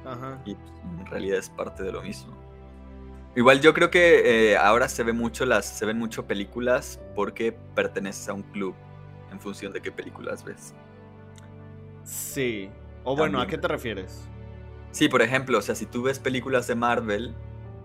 Ajá. 0.06 0.42
y 0.46 0.52
en 0.52 1.06
realidad 1.06 1.38
es 1.38 1.50
parte 1.50 1.84
de 1.84 1.92
lo 1.92 2.02
mismo. 2.02 2.36
Igual 3.36 3.62
yo 3.62 3.74
creo 3.74 3.92
que 3.92 4.52
eh, 4.52 4.58
ahora 4.58 4.88
se 4.88 5.04
ve 5.04 5.14
mucho 5.14 5.46
las, 5.46 5.66
se 5.66 5.86
ven 5.86 6.00
mucho 6.00 6.26
películas 6.26 7.00
porque 7.16 7.52
perteneces 7.52 8.30
a 8.30 8.34
un 8.34 8.44
club 8.44 8.74
en 9.32 9.40
función 9.40 9.74
de 9.74 9.82
qué 9.82 9.92
películas 9.92 10.44
ves. 10.44 10.74
Sí. 12.04 12.70
O 13.04 13.16
bueno, 13.16 13.40
¿a 13.40 13.48
qué 13.48 13.58
te 13.58 13.68
refieres? 13.68 14.28
Sí, 14.96 15.10
por 15.10 15.22
ejemplo, 15.22 15.58
o 15.58 15.62
sea, 15.62 15.76
si 15.76 15.86
tú 15.86 16.04
ves 16.04 16.20
películas 16.20 16.68
de 16.68 16.76
Marvel, 16.76 17.36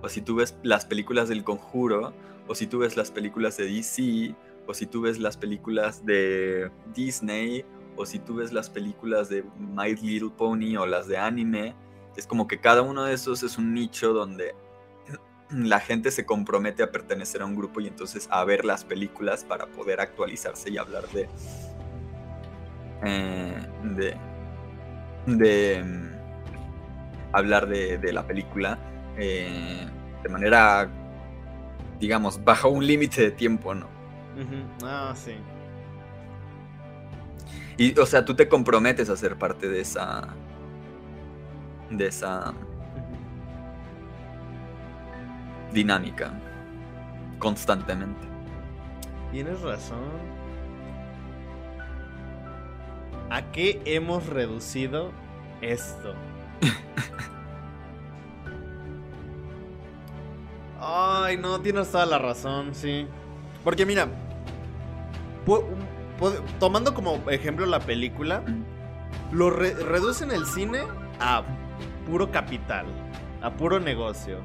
o 0.01 0.09
si 0.09 0.21
tú 0.21 0.37
ves 0.37 0.55
las 0.63 0.87
películas 0.87 1.29
del 1.29 1.43
Conjuro, 1.43 2.13
o 2.47 2.55
si 2.55 2.69
tú 2.69 2.79
ves 2.79 2.97
las 2.97 3.11
películas 3.11 3.57
de 3.57 3.65
DC, 3.65 4.33
o 4.69 4.75
si 4.75 4.87
tú 4.87 5.01
ves 5.01 5.19
las 5.19 5.37
películas 5.37 6.07
de 6.07 6.71
Disney, 6.95 7.65
o 7.97 8.07
si 8.07 8.21
tú 8.21 8.37
ves 8.37 8.53
las 8.53 8.71
películas 8.71 9.29
de 9.29 9.43
My 9.59 9.97
Little 9.97 10.31
Pony 10.31 10.77
o 10.77 10.87
las 10.87 11.09
de 11.09 11.19
anime, 11.19 11.75
es 12.17 12.29
como 12.29 12.47
que 12.47 12.61
cada 12.61 12.83
uno 12.83 13.03
de 13.03 13.15
esos 13.15 13.43
es 13.43 13.59
un 13.59 13.75
nicho 13.75 14.13
donde 14.13 14.55
la 15.51 15.81
gente 15.81 16.13
se 16.13 16.25
compromete 16.25 16.85
a 16.85 16.93
pertenecer 16.93 17.43
a 17.43 17.45
un 17.45 17.57
grupo 17.57 17.81
y 17.81 17.89
entonces 17.89 18.29
a 18.31 18.45
ver 18.45 18.65
las 18.65 18.85
películas 18.85 19.43
para 19.43 19.67
poder 19.67 20.01
actualizarse 20.01 20.71
y 20.71 20.79
hablar 20.79 21.09
de 21.09 21.29
eh, 23.03 23.67
de 23.83 24.17
de 25.27 25.83
mm, 25.83 26.20
hablar 27.33 27.69
de, 27.69 27.99
de 27.99 28.13
la 28.13 28.27
película 28.27 28.79
eh, 29.17 29.87
de 30.23 30.29
manera 30.29 30.89
digamos 31.99 32.43
bajo 32.45 32.69
un 32.69 32.87
límite 32.87 33.23
de 33.23 33.31
tiempo 33.31 33.75
no. 33.75 33.89
Ah, 34.83 35.13
sí. 35.15 35.35
y 37.77 37.99
o 37.99 38.07
sea 38.07 38.25
tú 38.25 38.35
te 38.35 38.49
comprometes 38.49 39.11
a 39.11 39.17
ser 39.17 39.37
parte 39.37 39.69
de 39.69 39.81
esa 39.81 40.29
de 41.91 42.07
esa 42.07 42.55
dinámica 45.73 46.33
constantemente 47.39 48.31
Tienes 49.31 49.61
razón. 49.61 50.11
¿A 53.31 53.43
qué 53.53 53.81
hemos 53.85 54.27
reducido 54.27 55.13
esto? 55.61 56.15
Ay, 60.81 61.37
no, 61.37 61.61
tienes 61.61 61.91
toda 61.91 62.07
la 62.07 62.19
razón, 62.19 62.75
sí. 62.75 63.07
Porque 63.63 63.85
mira, 63.85 64.09
tomando 66.59 66.95
como 66.95 67.17
ejemplo 67.31 67.67
la 67.67 67.81
película, 67.81 68.43
lo 69.33 69.51
re- 69.51 69.75
reducen 69.75 70.31
el 70.31 70.47
cine 70.47 70.81
a 71.21 71.43
puro 72.07 72.31
capital, 72.31 72.87
a 73.43 73.51
puro 73.51 73.79
negocio, 73.79 74.39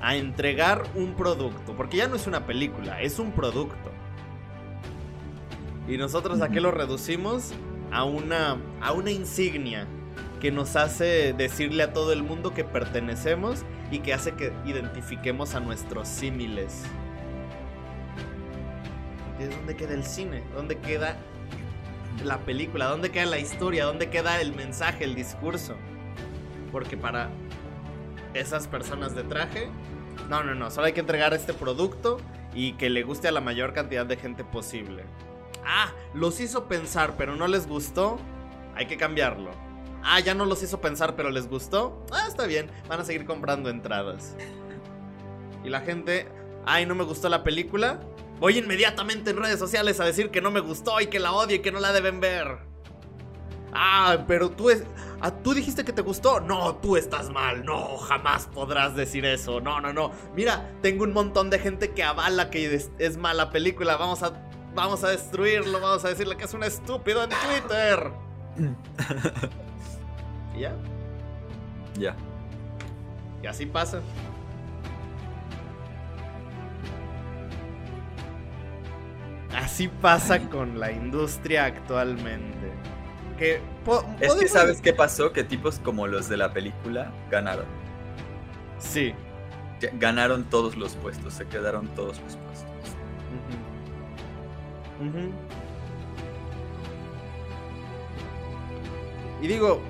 a 0.00 0.16
entregar 0.16 0.82
un 0.94 1.14
producto, 1.14 1.74
porque 1.76 1.98
ya 1.98 2.08
no 2.08 2.16
es 2.16 2.26
una 2.26 2.46
película, 2.46 3.00
es 3.02 3.18
un 3.18 3.32
producto. 3.32 3.90
Y 5.86 5.98
nosotros 5.98 6.40
a 6.40 6.48
qué 6.48 6.60
lo 6.62 6.70
reducimos? 6.70 7.52
A 7.92 8.04
una, 8.04 8.56
a 8.80 8.92
una 8.92 9.10
insignia 9.10 9.86
que 10.44 10.52
nos 10.52 10.76
hace 10.76 11.32
decirle 11.32 11.84
a 11.84 11.94
todo 11.94 12.12
el 12.12 12.22
mundo 12.22 12.52
que 12.52 12.64
pertenecemos 12.64 13.64
y 13.90 14.00
que 14.00 14.12
hace 14.12 14.32
que 14.34 14.52
identifiquemos 14.66 15.54
a 15.54 15.60
nuestros 15.60 16.06
símiles. 16.06 16.82
¿Y 19.40 19.44
es 19.44 19.56
dónde 19.56 19.74
queda 19.74 19.94
el 19.94 20.04
cine? 20.04 20.42
¿Dónde 20.54 20.76
queda 20.76 21.16
la 22.22 22.40
película? 22.40 22.88
¿Dónde 22.88 23.10
queda 23.10 23.24
la 23.24 23.38
historia? 23.38 23.86
¿Dónde 23.86 24.10
queda 24.10 24.38
el 24.42 24.54
mensaje, 24.54 25.04
el 25.04 25.14
discurso? 25.14 25.76
Porque 26.70 26.98
para 26.98 27.30
esas 28.34 28.68
personas 28.68 29.14
de 29.14 29.22
traje, 29.22 29.70
no, 30.28 30.44
no, 30.44 30.54
no, 30.54 30.70
solo 30.70 30.88
hay 30.88 30.92
que 30.92 31.00
entregar 31.00 31.32
este 31.32 31.54
producto 31.54 32.18
y 32.52 32.74
que 32.74 32.90
le 32.90 33.02
guste 33.02 33.28
a 33.28 33.32
la 33.32 33.40
mayor 33.40 33.72
cantidad 33.72 34.04
de 34.04 34.18
gente 34.18 34.44
posible. 34.44 35.04
Ah, 35.64 35.90
los 36.12 36.38
hizo 36.38 36.68
pensar, 36.68 37.14
pero 37.16 37.34
no 37.34 37.46
les 37.46 37.66
gustó. 37.66 38.18
Hay 38.74 38.84
que 38.84 38.98
cambiarlo. 38.98 39.73
Ah, 40.04 40.20
ya 40.20 40.34
no 40.34 40.44
los 40.44 40.62
hizo 40.62 40.80
pensar, 40.80 41.16
pero 41.16 41.30
les 41.30 41.48
gustó. 41.48 42.04
Ah, 42.12 42.26
está 42.28 42.46
bien. 42.46 42.70
Van 42.88 43.00
a 43.00 43.04
seguir 43.04 43.24
comprando 43.24 43.70
entradas. 43.70 44.36
Y 45.64 45.70
la 45.70 45.80
gente, 45.80 46.28
ay, 46.66 46.86
no 46.86 46.94
me 46.94 47.04
gustó 47.04 47.28
la 47.28 47.42
película. 47.42 48.00
Voy 48.38 48.58
inmediatamente 48.58 49.30
en 49.30 49.38
redes 49.38 49.58
sociales 49.58 50.00
a 50.00 50.04
decir 50.04 50.30
que 50.30 50.40
no 50.40 50.50
me 50.50 50.60
gustó 50.60 51.00
y 51.00 51.06
que 51.06 51.18
la 51.18 51.32
odio 51.32 51.56
y 51.56 51.60
que 51.60 51.72
no 51.72 51.80
la 51.80 51.92
deben 51.92 52.20
ver. 52.20 52.58
Ah, 53.72 54.24
pero 54.28 54.50
tú 54.50 54.70
es, 54.70 54.84
ah, 55.20 55.32
tú 55.42 55.54
dijiste 55.54 55.84
que 55.84 55.92
te 55.92 56.02
gustó. 56.02 56.40
No, 56.40 56.76
tú 56.76 56.96
estás 56.96 57.30
mal. 57.30 57.64
No, 57.64 57.96
jamás 57.96 58.46
podrás 58.52 58.94
decir 58.94 59.24
eso. 59.24 59.60
No, 59.60 59.80
no, 59.80 59.92
no. 59.92 60.12
Mira, 60.36 60.70
tengo 60.82 61.04
un 61.04 61.12
montón 61.12 61.50
de 61.50 61.58
gente 61.58 61.92
que 61.92 62.02
avala 62.02 62.50
que 62.50 62.74
es, 62.74 62.90
es 62.98 63.16
mala 63.16 63.50
película. 63.50 63.96
Vamos 63.96 64.22
a 64.22 64.32
Vamos 64.74 65.04
a 65.04 65.10
destruirlo, 65.10 65.80
vamos 65.80 66.04
a 66.04 66.08
decirle 66.08 66.36
que 66.36 66.44
es 66.44 66.54
un 66.54 66.64
estúpido 66.64 67.22
en 67.22 67.30
Twitter. 67.30 68.10
y 70.56 70.60
ya, 70.60 70.74
ya 71.98 72.16
y 73.44 73.46
así 73.46 73.66
pasa. 73.66 74.00
Así 79.54 79.88
pasa 79.88 80.40
con 80.48 80.80
la 80.80 80.92
industria 80.92 81.66
actualmente. 81.66 82.72
Que 83.36 83.60
Es 84.20 84.34
que 84.34 84.48
sabes 84.48 84.80
qué 84.80 84.94
pasó, 84.94 85.30
que 85.32 85.44
tipos 85.44 85.78
como 85.78 86.06
los 86.06 86.30
de 86.30 86.38
la 86.38 86.54
película 86.54 87.12
ganaron. 87.30 87.66
Sí. 88.78 89.12
Ganaron 89.92 90.44
todos 90.44 90.78
los 90.78 90.96
puestos, 90.96 91.34
se 91.34 91.46
quedaron 91.46 91.88
todos 91.88 92.18
los 92.20 92.36
puestos. 92.36 92.96
Ujú. 95.02 95.32
Y 99.42 99.48
digo, 99.48 99.82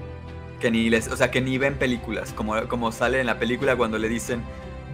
Que 0.65 0.71
ni 0.71 0.89
les, 0.89 1.09
o 1.09 1.17
sea, 1.19 1.31
que 1.31 1.43
ni 1.43 1.59
ven 1.59 1.75
películas, 1.75 2.33
como, 2.33 2.55
como 2.69 2.91
sale 2.91 3.21
en 3.21 3.27
la 3.27 3.39
película 3.39 3.77
cuando 3.77 3.99
le 3.99 4.09
dicen, 4.09 4.43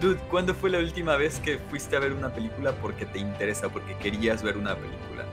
dude, 0.01 0.17
¿cuándo 0.29 0.53
fue 0.53 0.69
la 0.69 0.79
última 0.79 1.15
vez 1.15 1.39
que 1.39 1.59
fuiste 1.69 1.95
a 1.95 1.99
ver 1.99 2.11
una 2.11 2.27
película 2.27 2.73
porque 2.73 3.05
te 3.05 3.19
interesa, 3.19 3.69
porque 3.69 3.95
querías 3.95 4.43
ver 4.43 4.57
una 4.57 4.75
película? 4.75 5.23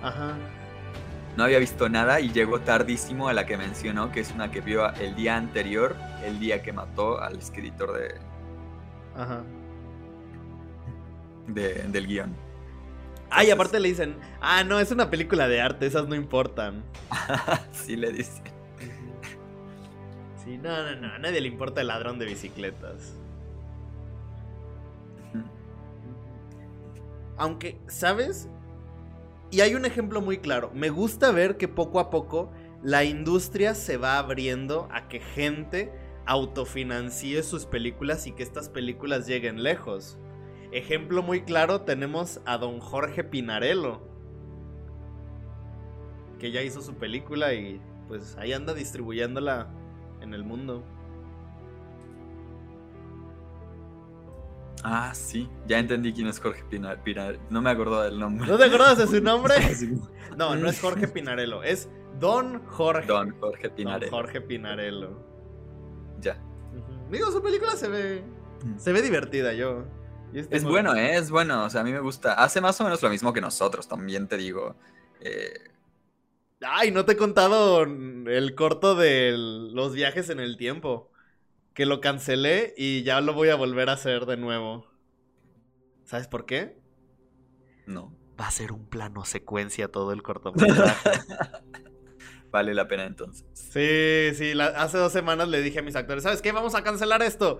ajá. 0.00 0.36
No 1.36 1.42
había 1.42 1.58
visto 1.58 1.88
nada 1.88 2.20
y 2.20 2.30
llegó 2.30 2.60
tardísimo 2.60 3.26
a 3.28 3.32
la 3.32 3.44
que 3.44 3.56
mencionó, 3.56 4.12
que 4.12 4.20
es 4.20 4.30
una 4.30 4.52
que 4.52 4.60
vio 4.60 4.88
el 5.00 5.16
día 5.16 5.36
anterior, 5.36 5.96
el 6.24 6.38
día 6.38 6.62
que 6.62 6.72
mató 6.72 7.20
al 7.20 7.36
escritor 7.36 7.92
de, 7.98 8.14
Ajá. 9.20 9.42
de- 11.48 11.82
del 11.88 12.06
guion. 12.06 12.36
Ay, 13.30 13.46
Entonces- 13.50 13.52
aparte 13.52 13.80
le 13.80 13.88
dicen, 13.88 14.14
ah, 14.40 14.62
no, 14.62 14.78
es 14.78 14.92
una 14.92 15.10
película 15.10 15.48
de 15.48 15.60
arte, 15.60 15.86
esas 15.86 16.06
no 16.06 16.14
importan. 16.14 16.84
sí 17.72 17.96
le 17.96 18.12
dice. 18.12 18.42
No, 20.56 20.82
no, 20.82 20.96
no, 20.96 21.14
a 21.14 21.18
nadie 21.18 21.40
le 21.40 21.48
importa 21.48 21.82
el 21.82 21.88
ladrón 21.88 22.18
de 22.18 22.26
bicicletas. 22.26 23.14
Aunque, 27.36 27.78
¿sabes? 27.86 28.48
Y 29.50 29.60
hay 29.60 29.74
un 29.74 29.84
ejemplo 29.84 30.20
muy 30.20 30.38
claro. 30.38 30.70
Me 30.74 30.90
gusta 30.90 31.30
ver 31.30 31.56
que 31.56 31.68
poco 31.68 32.00
a 32.00 32.10
poco 32.10 32.50
la 32.82 33.04
industria 33.04 33.74
se 33.74 33.96
va 33.96 34.18
abriendo 34.18 34.88
a 34.90 35.08
que 35.08 35.20
gente 35.20 35.92
autofinancie 36.26 37.42
sus 37.42 37.64
películas 37.64 38.26
y 38.26 38.32
que 38.32 38.42
estas 38.42 38.68
películas 38.68 39.26
lleguen 39.26 39.62
lejos. 39.62 40.18
Ejemplo 40.72 41.22
muy 41.22 41.42
claro 41.42 41.82
tenemos 41.82 42.40
a 42.44 42.58
don 42.58 42.80
Jorge 42.80 43.24
Pinarello. 43.24 44.02
Que 46.38 46.50
ya 46.52 46.62
hizo 46.62 46.82
su 46.82 46.94
película 46.94 47.54
y 47.54 47.80
pues 48.06 48.36
ahí 48.36 48.52
anda 48.52 48.74
distribuyéndola 48.74 49.70
en 50.28 50.34
el 50.34 50.44
mundo. 50.44 50.84
Ah, 54.84 55.12
sí, 55.12 55.48
ya 55.66 55.78
entendí 55.78 56.12
quién 56.12 56.28
es 56.28 56.38
Jorge 56.38 56.62
Pinar. 56.70 57.02
Pinar- 57.02 57.38
no 57.50 57.60
me 57.60 57.70
acuerdo 57.70 58.02
del 58.02 58.18
nombre. 58.18 58.46
¿No 58.46 58.56
te 58.56 58.64
acuerdas 58.64 58.98
de 58.98 59.06
su 59.06 59.20
nombre? 59.22 59.54
No, 60.36 60.54
no 60.54 60.68
es 60.68 60.80
Jorge 60.80 61.08
Pinarello, 61.08 61.64
es 61.64 61.88
Don 62.20 62.64
Jorge. 62.66 63.08
Don 63.08 63.30
Jorge 63.40 63.66
Don 63.68 63.76
Pinarello. 63.76 64.10
Jorge 64.12 64.40
Pinarello. 64.40 65.18
Ya. 66.20 66.38
Digo, 67.10 67.32
su 67.32 67.42
película 67.42 67.72
se 67.72 67.88
ve. 67.88 68.22
Se 68.76 68.92
ve 68.92 69.02
divertida, 69.02 69.52
yo. 69.52 69.82
Es 70.32 70.62
muy- 70.62 70.70
bueno, 70.70 70.94
¿eh? 70.94 71.16
es 71.16 71.30
bueno. 71.32 71.64
O 71.64 71.70
sea, 71.70 71.80
a 71.80 71.84
mí 71.84 71.90
me 71.92 71.98
gusta. 71.98 72.34
Hace 72.34 72.60
más 72.60 72.80
o 72.80 72.84
menos 72.84 73.02
lo 73.02 73.08
mismo 73.10 73.32
que 73.32 73.40
nosotros, 73.40 73.88
también 73.88 74.28
te 74.28 74.36
digo. 74.36 74.76
Eh, 75.20 75.54
Ay, 76.60 76.90
no 76.90 77.04
te 77.04 77.12
he 77.12 77.16
contado 77.16 77.82
el 77.84 78.54
corto 78.56 78.94
de 78.96 79.34
los 79.36 79.92
viajes 79.94 80.28
en 80.30 80.40
el 80.40 80.56
tiempo. 80.56 81.10
Que 81.74 81.86
lo 81.86 82.00
cancelé 82.00 82.74
y 82.76 83.04
ya 83.04 83.20
lo 83.20 83.32
voy 83.34 83.50
a 83.50 83.54
volver 83.54 83.88
a 83.88 83.92
hacer 83.92 84.26
de 84.26 84.36
nuevo. 84.36 84.86
¿Sabes 86.04 86.26
por 86.26 86.46
qué? 86.46 86.76
no. 87.86 88.14
Va 88.40 88.46
a 88.46 88.50
ser 88.52 88.70
un 88.70 88.86
plano 88.88 89.24
secuencia 89.24 89.88
todo 89.88 90.12
el 90.12 90.22
cortometraje. 90.22 91.10
Vale 92.52 92.72
la 92.72 92.86
pena 92.86 93.04
entonces. 93.04 93.44
Sí, 93.52 94.30
sí, 94.36 94.54
la- 94.54 94.68
hace 94.68 94.96
dos 94.96 95.12
semanas 95.12 95.48
le 95.48 95.60
dije 95.60 95.80
a 95.80 95.82
mis 95.82 95.96
actores, 95.96 96.22
¿sabes 96.22 96.40
qué? 96.40 96.52
Vamos 96.52 96.76
a 96.76 96.82
cancelar 96.84 97.20
esto. 97.22 97.58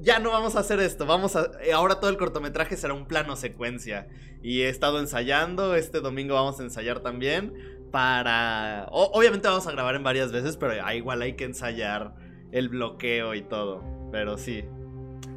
Ya 0.00 0.18
no 0.18 0.30
vamos 0.32 0.56
a 0.56 0.60
hacer 0.60 0.80
esto, 0.80 1.06
vamos 1.06 1.36
a... 1.36 1.50
eh, 1.62 1.72
Ahora 1.72 2.00
todo 2.00 2.10
el 2.10 2.16
cortometraje 2.16 2.76
será 2.76 2.94
un 2.94 3.06
plano 3.06 3.36
secuencia. 3.36 4.08
Y 4.42 4.62
he 4.62 4.68
estado 4.68 4.98
ensayando, 4.98 5.76
este 5.76 6.00
domingo 6.00 6.34
vamos 6.34 6.58
a 6.58 6.64
ensayar 6.64 6.98
también 7.00 7.54
para... 7.90 8.86
obviamente 8.90 9.48
vamos 9.48 9.66
a 9.66 9.72
grabar 9.72 9.94
en 9.94 10.02
varias 10.02 10.32
veces, 10.32 10.56
pero 10.56 10.74
igual 10.92 11.22
hay 11.22 11.34
que 11.34 11.44
ensayar 11.44 12.14
el 12.52 12.68
bloqueo 12.68 13.34
y 13.34 13.42
todo. 13.42 13.82
Pero 14.10 14.38
sí, 14.38 14.64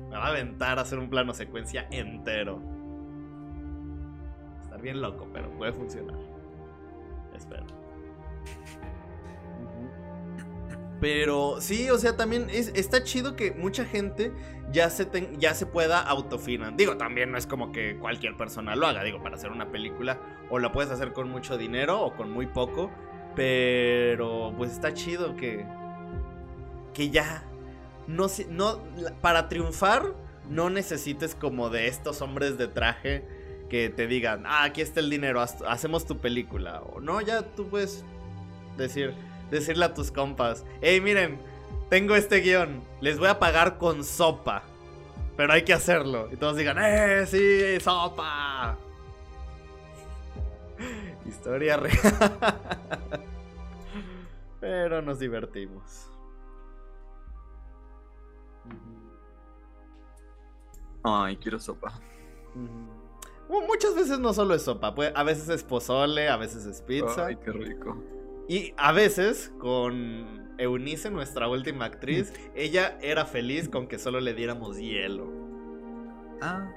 me 0.10 0.18
va 0.18 0.26
a 0.26 0.30
aventar 0.30 0.80
a 0.80 0.84
hacer 0.84 1.00
un 1.00 1.10
plano 1.10 1.34
secuencia 1.34 1.88
entero. 1.92 2.62
Estar 4.62 4.82
bien 4.82 5.02
loco, 5.02 5.28
pero 5.34 5.50
puede 5.58 5.74
funcionar. 5.74 6.18
Espero. 7.36 7.81
Pero 11.02 11.60
sí, 11.60 11.90
o 11.90 11.98
sea, 11.98 12.16
también 12.16 12.48
es- 12.52 12.72
está 12.76 13.04
chido 13.04 13.36
que 13.36 13.52
mucha 13.52 13.84
gente 13.86 14.32
ya 14.72 14.90
se, 14.90 15.08
ya 15.40 15.54
se 15.56 15.66
pueda 15.66 16.00
autofinanciar. 16.00 16.78
Digo, 16.78 16.96
también 16.98 17.32
no 17.32 17.38
es 17.38 17.48
como 17.48 17.72
que 17.74 17.98
cualquier 17.98 18.38
persona 18.38 18.76
lo 18.76 18.88
haga. 18.88 19.04
Digo, 19.04 19.22
para 19.24 19.36
hacer 19.36 19.52
una 19.52 19.72
película 19.72 20.20
o 20.50 20.60
la 20.60 20.72
puedes 20.72 20.92
hacer 20.92 21.12
con 21.12 21.30
mucho 21.30 21.58
dinero 21.58 22.02
o 22.02 22.16
con 22.16 22.32
muy 22.32 22.46
poco. 22.48 22.92
Pero 23.36 24.54
pues 24.58 24.72
está 24.72 24.94
chido 24.94 25.36
que, 25.36 25.66
que 26.94 27.10
ya 27.10 27.44
no, 28.08 28.28
no 28.50 28.80
para 29.22 29.48
triunfar 29.50 30.14
no 30.50 30.70
necesites 30.70 31.34
como 31.36 31.70
de 31.70 31.88
estos 31.88 32.22
hombres 32.22 32.58
de 32.58 32.68
traje 32.68 33.24
que 33.70 33.90
te 33.90 34.06
digan, 34.06 34.44
ah, 34.46 34.64
aquí 34.64 34.82
está 34.82 35.00
el 35.00 35.10
dinero, 35.10 35.42
hacemos 35.42 36.06
tu 36.06 36.18
película. 36.18 36.82
O 36.82 37.00
no, 37.00 37.22
ya 37.22 37.42
tú 37.44 37.70
puedes 37.70 38.04
decir, 38.78 39.14
decirle 39.52 39.86
a 39.86 39.94
tus 39.94 40.12
compas, 40.12 40.66
hey, 40.82 41.00
miren, 41.02 41.40
tengo 41.90 42.16
este 42.16 42.40
guion, 42.40 42.82
les 43.02 43.20
voy 43.20 43.28
a 43.28 43.38
pagar 43.38 43.78
con 43.78 44.04
sopa, 44.04 44.64
pero 45.36 45.54
hay 45.54 45.64
que 45.64 45.74
hacerlo. 45.74 46.30
Y 46.32 46.38
todos 46.38 46.56
digan, 46.56 46.78
eh, 46.80 47.26
sí, 47.28 47.80
sopa. 47.80 48.78
Historia 51.26 51.78
real. 51.78 52.00
pero 54.62 55.02
nos 55.02 55.20
divertimos. 55.20 56.08
Ay, 61.04 61.36
quiero 61.38 61.60
sopa. 61.60 62.00
Muchas 63.50 63.96
veces 63.96 64.20
no 64.20 64.34
solo 64.34 64.54
es 64.54 64.62
sopa, 64.62 64.96
a 65.14 65.24
veces 65.24 65.50
es 65.50 65.64
pozole, 65.64 66.30
a 66.30 66.38
veces 66.38 66.66
es 66.66 66.82
pizza. 66.82 67.26
Ay, 67.26 67.36
qué 67.36 67.52
rico. 67.52 67.98
Y 68.52 68.74
a 68.76 68.92
veces, 68.92 69.54
con 69.60 70.52
Eunice, 70.58 71.10
nuestra 71.10 71.48
última 71.48 71.86
actriz, 71.86 72.34
ella 72.54 72.98
era 73.02 73.24
feliz 73.26 73.70
con 73.70 73.88
que 73.88 73.98
solo 73.98 74.20
le 74.20 74.34
diéramos 74.34 74.78
hielo. 74.78 75.32
Ah. 76.42 76.70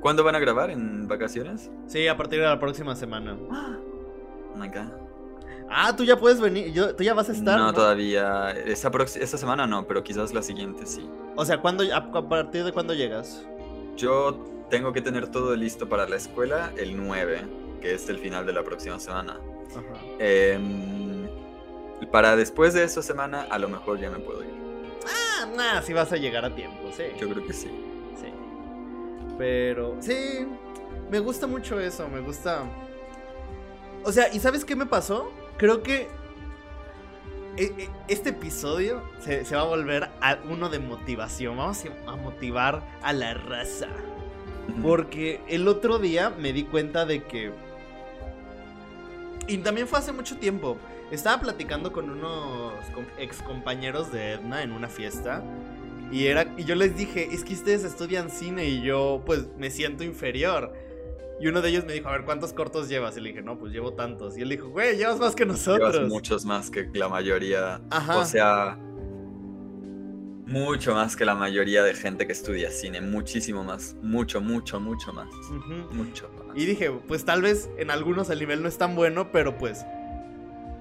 ¿Cuándo 0.00 0.22
van 0.22 0.36
a 0.36 0.38
grabar? 0.38 0.70
¿En 0.70 1.08
vacaciones? 1.08 1.68
Sí, 1.88 2.06
a 2.06 2.16
partir 2.16 2.38
de 2.38 2.46
la 2.46 2.60
próxima 2.60 2.94
semana. 2.94 3.36
Oh 3.50 4.56
my 4.56 4.68
god. 4.68 4.92
Ah, 5.68 5.96
tú 5.96 6.04
ya 6.04 6.16
puedes 6.16 6.40
venir, 6.40 6.72
yo- 6.72 6.94
tú 6.94 7.02
ya 7.02 7.12
vas 7.12 7.28
a 7.28 7.32
estar. 7.32 7.58
no, 7.58 7.66
¿no? 7.66 7.72
todavía. 7.72 8.52
Esta 8.52 9.36
semana 9.36 9.66
no, 9.66 9.84
pero 9.88 10.04
quizás 10.04 10.32
la 10.32 10.42
siguiente 10.42 10.86
sí. 10.86 11.10
O 11.34 11.44
sea, 11.44 11.60
¿cuándo, 11.60 11.82
a, 11.92 11.96
a 11.96 12.28
partir 12.28 12.62
de 12.62 12.70
cuándo 12.70 12.94
llegas? 12.94 13.44
Yo 13.96 14.44
tengo 14.70 14.92
que 14.92 15.00
tener 15.00 15.26
todo 15.26 15.56
listo 15.56 15.88
para 15.88 16.08
la 16.08 16.14
escuela 16.14 16.72
el 16.76 16.96
9, 16.96 17.40
que 17.84 17.92
es 17.92 18.08
el 18.08 18.18
final 18.18 18.46
de 18.46 18.54
la 18.54 18.62
próxima 18.62 18.98
semana. 18.98 19.38
Ajá. 19.70 20.00
Em, 20.18 21.28
para 22.10 22.34
después 22.34 22.72
de 22.72 22.82
esa 22.82 23.02
semana, 23.02 23.42
a 23.50 23.58
lo 23.58 23.68
mejor 23.68 24.00
ya 24.00 24.10
me 24.10 24.18
puedo 24.20 24.42
ir. 24.42 24.54
Ah, 25.06 25.46
nah, 25.54 25.82
sí 25.82 25.92
vas 25.92 26.10
a 26.10 26.16
llegar 26.16 26.46
a 26.46 26.54
tiempo, 26.54 26.78
sí. 26.96 27.02
Yo 27.20 27.28
creo 27.28 27.46
que 27.46 27.52
sí. 27.52 27.68
Sí. 28.18 28.32
Pero, 29.36 29.96
sí, 30.00 30.46
me 31.10 31.18
gusta 31.18 31.46
mucho 31.46 31.78
eso, 31.78 32.08
me 32.08 32.20
gusta... 32.20 32.62
O 34.02 34.10
sea, 34.10 34.32
¿y 34.32 34.40
sabes 34.40 34.64
qué 34.64 34.74
me 34.76 34.86
pasó? 34.86 35.30
Creo 35.58 35.82
que 35.82 36.08
e- 37.58 37.64
e- 37.64 37.90
este 38.08 38.30
episodio 38.30 39.02
se, 39.20 39.44
se 39.44 39.56
va 39.56 39.60
a 39.60 39.66
volver 39.66 40.08
a 40.22 40.38
uno 40.48 40.70
de 40.70 40.78
motivación. 40.78 41.58
Vamos 41.58 41.84
a 42.06 42.16
motivar 42.16 42.82
a 43.02 43.12
la 43.12 43.34
raza. 43.34 43.88
Porque 44.82 45.42
el 45.48 45.68
otro 45.68 45.98
día 45.98 46.30
me 46.30 46.54
di 46.54 46.64
cuenta 46.64 47.04
de 47.04 47.24
que... 47.24 47.52
Y 49.46 49.58
también 49.58 49.86
fue 49.86 49.98
hace 49.98 50.12
mucho 50.12 50.36
tiempo. 50.38 50.76
Estaba 51.10 51.40
platicando 51.40 51.92
con 51.92 52.10
unos 52.10 52.72
ex 53.18 53.42
compañeros 53.42 54.10
de 54.12 54.32
Edna 54.32 54.62
en 54.62 54.72
una 54.72 54.88
fiesta. 54.88 55.42
Y, 56.10 56.26
era, 56.26 56.52
y 56.56 56.64
yo 56.64 56.74
les 56.74 56.96
dije, 56.96 57.28
es 57.32 57.44
que 57.44 57.54
ustedes 57.54 57.84
estudian 57.84 58.30
cine 58.30 58.66
y 58.68 58.82
yo 58.82 59.22
pues 59.26 59.46
me 59.58 59.70
siento 59.70 60.04
inferior. 60.04 60.72
Y 61.40 61.48
uno 61.48 61.60
de 61.60 61.68
ellos 61.70 61.84
me 61.84 61.92
dijo, 61.92 62.08
a 62.08 62.12
ver, 62.12 62.24
¿cuántos 62.24 62.52
cortos 62.52 62.88
llevas? 62.88 63.16
Y 63.16 63.20
le 63.20 63.30
dije, 63.30 63.42
no, 63.42 63.58
pues 63.58 63.72
llevo 63.72 63.92
tantos. 63.94 64.38
Y 64.38 64.42
él 64.42 64.48
dijo, 64.48 64.68
güey, 64.68 64.96
llevas 64.96 65.18
más 65.18 65.34
que 65.34 65.44
Llevas 65.44 65.66
nosotros. 65.66 66.08
muchos 66.08 66.44
más 66.44 66.70
que 66.70 66.88
la 66.94 67.08
mayoría. 67.08 67.80
Ajá. 67.90 68.18
O 68.18 68.24
sea, 68.24 68.78
mucho 70.46 70.94
más 70.94 71.16
que 71.16 71.24
la 71.24 71.34
mayoría 71.34 71.82
de 71.82 71.94
gente 71.94 72.26
que 72.26 72.32
estudia 72.32 72.70
cine. 72.70 73.00
Muchísimo 73.00 73.64
más. 73.64 73.96
Mucho, 74.02 74.40
mucho, 74.40 74.78
mucho 74.78 75.12
más. 75.12 75.28
Mucho 75.90 76.30
más. 76.36 76.43
Y 76.54 76.66
dije, 76.66 76.90
pues 76.90 77.24
tal 77.24 77.42
vez 77.42 77.68
en 77.78 77.90
algunos 77.90 78.30
el 78.30 78.38
nivel 78.38 78.62
no 78.62 78.68
es 78.68 78.78
tan 78.78 78.94
bueno, 78.94 79.32
pero 79.32 79.56
pues 79.58 79.84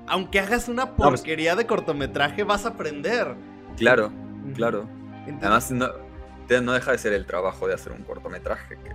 aunque 0.07 0.39
hagas 0.39 0.67
una 0.67 0.95
pues 0.95 1.09
porquería 1.21 1.55
de 1.55 1.65
cortometraje, 1.65 2.43
vas 2.43 2.65
a 2.65 2.69
aprender. 2.69 3.35
Claro, 3.77 4.11
claro. 4.53 4.87
Entonces- 5.25 5.41
Además, 5.41 5.71
no, 5.71 6.61
no 6.61 6.73
deja 6.73 6.91
de 6.91 6.97
ser 6.97 7.13
el 7.13 7.25
trabajo 7.25 7.67
de 7.67 7.73
hacer 7.73 7.91
un 7.93 8.03
cortometraje. 8.03 8.77
que 8.77 8.91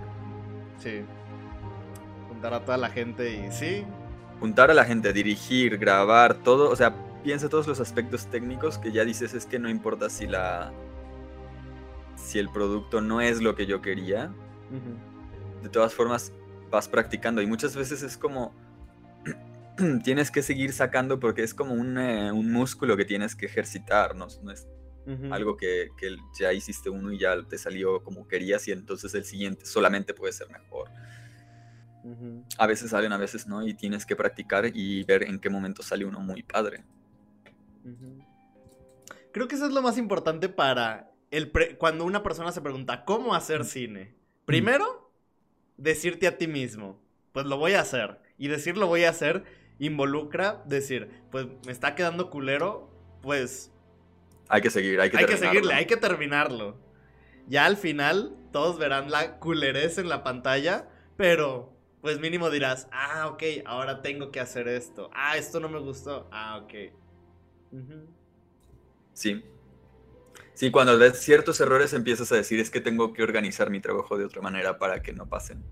Sí. 0.77 1.01
Juntar 2.29 2.53
a 2.53 2.63
toda 2.63 2.77
la 2.77 2.89
gente 2.89 3.33
y 3.33 3.51
sí. 3.51 3.83
juntar 4.39 4.71
a 4.71 4.73
la 4.73 4.85
gente, 4.85 5.11
dirigir, 5.11 5.77
grabar, 5.77 6.35
todo, 6.35 6.69
o 6.69 6.75
sea, 6.77 6.93
piensa 7.23 7.49
todos 7.49 7.67
los 7.67 7.81
aspectos 7.81 8.27
técnicos 8.27 8.77
que 8.77 8.93
ya 8.93 9.03
dices 9.03 9.33
es 9.33 9.45
que 9.45 9.59
no 9.59 9.69
importa 9.69 10.09
si 10.09 10.25
la 10.27 10.71
si 12.15 12.37
el 12.39 12.47
producto 12.49 13.01
no 13.01 13.19
es 13.19 13.41
lo 13.41 13.55
que 13.55 13.65
yo 13.65 13.81
quería, 13.81 14.31
de 15.63 15.69
todas 15.69 15.93
formas 15.93 16.31
vas 16.69 16.87
practicando 16.87 17.41
y 17.41 17.47
muchas 17.47 17.75
veces 17.75 18.01
es 18.03 18.17
como 18.17 18.53
tienes 20.03 20.31
que 20.31 20.41
seguir 20.43 20.73
sacando 20.73 21.19
porque 21.19 21.43
es 21.43 21.53
como 21.53 21.73
un, 21.73 21.97
eh, 21.97 22.31
un 22.31 22.51
músculo 22.51 22.97
que 22.97 23.05
tienes 23.05 23.35
que 23.35 23.45
ejercitar, 23.45 24.15
no, 24.15 24.27
no 24.43 24.51
es 24.51 24.67
Ujú. 25.05 25.33
algo 25.33 25.57
que, 25.57 25.89
que 25.97 26.17
ya 26.39 26.53
hiciste 26.53 26.89
uno 26.89 27.11
y 27.11 27.17
ya 27.17 27.41
te 27.43 27.57
salió 27.57 28.03
como 28.03 28.27
querías 28.27 28.67
y 28.67 28.71
entonces 28.71 29.13
el 29.15 29.23
siguiente 29.25 29.65
solamente 29.65 30.13
puede 30.13 30.33
ser 30.33 30.49
mejor. 30.49 30.89
Ujú. 32.03 32.43
A 32.57 32.67
veces 32.67 32.91
salen, 32.91 33.11
a 33.11 33.17
veces 33.17 33.47
no, 33.47 33.65
y 33.65 33.73
tienes 33.73 34.05
que 34.05 34.15
practicar 34.15 34.65
y 34.73 35.03
ver 35.03 35.23
en 35.23 35.39
qué 35.39 35.49
momento 35.49 35.81
sale 35.81 36.05
uno 36.05 36.19
muy 36.19 36.43
padre. 36.43 36.83
Ujú. 37.83 38.23
Creo 39.31 39.47
que 39.47 39.55
eso 39.55 39.65
es 39.65 39.73
lo 39.73 39.81
más 39.81 39.97
importante 39.97 40.49
para 40.49 41.11
el 41.31 41.49
pre- 41.51 41.77
cuando 41.77 42.05
una 42.05 42.21
persona 42.23 42.51
se 42.51 42.61
pregunta 42.61 43.05
cómo 43.05 43.33
hacer 43.35 43.65
cine. 43.65 44.13
Primero, 44.45 44.98
decirte 45.79 46.27
a 46.27 46.37
ti 46.37 46.47
mismo, 46.47 47.01
pues 47.31 47.45
lo 47.45 47.57
voy 47.57 47.73
a 47.73 47.81
hacer. 47.81 48.19
Y 48.37 48.47
decir 48.47 48.77
lo 48.77 48.87
voy 48.87 49.03
a 49.03 49.09
hacer 49.09 49.43
involucra 49.79 50.61
decir, 50.65 51.09
pues 51.31 51.47
me 51.65 51.71
está 51.71 51.95
quedando 51.95 52.29
culero, 52.29 52.89
pues 53.21 53.71
Hay 54.49 54.61
que 54.61 54.69
seguir, 54.69 54.99
hay 54.99 55.09
que 55.09 55.17
hay 55.17 55.25
que 55.25 55.37
seguirle, 55.37 55.73
hay 55.73 55.85
que 55.85 55.97
terminarlo. 55.97 56.77
Ya 57.47 57.65
al 57.65 57.77
final 57.77 58.35
todos 58.51 58.77
verán 58.77 59.09
la 59.09 59.39
culerez 59.39 59.97
en 59.97 60.09
la 60.09 60.23
pantalla, 60.23 60.87
pero 61.17 61.73
pues 62.01 62.19
mínimo 62.19 62.49
dirás, 62.49 62.87
ah, 62.91 63.27
ok, 63.27 63.43
ahora 63.65 64.01
tengo 64.01 64.31
que 64.31 64.39
hacer 64.39 64.67
esto. 64.67 65.09
Ah, 65.13 65.37
esto 65.37 65.59
no 65.59 65.69
me 65.69 65.79
gustó. 65.79 66.27
Ah, 66.31 66.57
ok. 66.63 66.73
Sí. 69.13 69.43
Sí, 70.59 70.71
cuando 70.71 70.97
ves 70.97 71.17
ciertos 71.17 71.61
errores 71.61 71.93
empiezas 71.93 72.33
a 72.33 72.35
decir 72.35 72.59
es 72.59 72.69
que 72.69 72.81
tengo 72.81 73.13
que 73.13 73.23
organizar 73.23 73.69
mi 73.69 73.79
trabajo 73.79 74.17
de 74.17 74.25
otra 74.25 74.41
manera 74.41 74.77
para 74.77 75.01
que 75.01 75.13
no 75.13 75.25
pasen. 75.25 75.63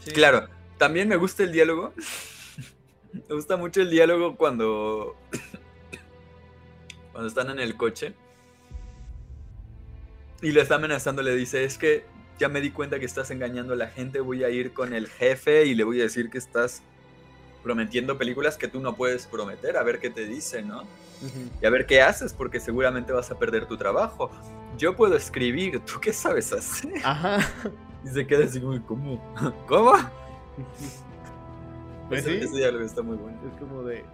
Sí. 0.00 0.10
Claro, 0.10 0.48
también 0.78 1.06
me 1.06 1.14
gusta 1.14 1.44
el 1.44 1.52
diálogo. 1.52 1.94
me 3.12 3.36
gusta 3.36 3.56
mucho 3.56 3.82
el 3.82 3.90
diálogo 3.90 4.36
cuando 4.36 5.14
cuando 7.12 7.28
están 7.28 7.48
en 7.50 7.60
el 7.60 7.76
coche 7.76 8.14
y 10.42 10.50
le 10.50 10.60
está 10.60 10.74
amenazando, 10.74 11.22
le 11.22 11.36
dice, 11.36 11.62
es 11.62 11.78
que 11.78 12.04
ya 12.36 12.48
me 12.48 12.60
di 12.60 12.72
cuenta 12.72 12.98
que 12.98 13.06
estás 13.06 13.30
engañando 13.30 13.74
a 13.74 13.76
la 13.76 13.86
gente, 13.86 14.18
voy 14.18 14.42
a 14.42 14.50
ir 14.50 14.72
con 14.72 14.92
el 14.92 15.06
jefe 15.06 15.66
y 15.66 15.76
le 15.76 15.84
voy 15.84 16.00
a 16.00 16.02
decir 16.02 16.30
que 16.30 16.38
estás 16.38 16.82
prometiendo 17.64 18.16
películas 18.16 18.56
que 18.56 18.68
tú 18.68 18.78
no 18.78 18.94
puedes 18.94 19.26
prometer, 19.26 19.76
a 19.76 19.82
ver 19.82 19.98
qué 19.98 20.10
te 20.10 20.26
dice, 20.26 20.62
¿no? 20.62 20.82
Y 21.60 21.66
a 21.66 21.70
ver 21.70 21.86
qué 21.86 22.02
haces, 22.02 22.34
porque 22.34 22.60
seguramente 22.60 23.12
vas 23.12 23.30
a 23.30 23.38
perder 23.38 23.66
tu 23.66 23.76
trabajo. 23.76 24.30
Yo 24.76 24.94
puedo 24.94 25.16
escribir, 25.16 25.80
¿tú 25.80 25.98
qué 26.00 26.12
sabes 26.12 26.52
hacer? 26.52 26.92
Ajá. 27.02 27.38
Y 28.04 28.08
se 28.08 28.26
queda 28.26 28.44
así 28.44 28.60
como, 28.60 28.84
¿cómo? 28.86 29.34
¿Cómo? 29.66 29.92
Pues 32.06 32.20
ese, 32.26 32.38
sí. 32.38 32.44
ese 32.44 32.56
diálogo 32.58 32.84
está 32.84 33.00
muy 33.00 33.16
bueno. 33.16 33.38
Es 33.50 33.58
como 33.58 33.82
de. 33.82 34.04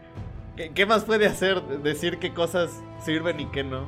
¿Qué, 0.56 0.70
qué 0.72 0.86
más 0.86 1.04
puede 1.04 1.26
hacer? 1.26 1.60
Decir 1.82 2.20
qué 2.20 2.32
cosas 2.32 2.70
sirven 3.04 3.40
y 3.40 3.46
qué 3.46 3.64
no. 3.64 3.84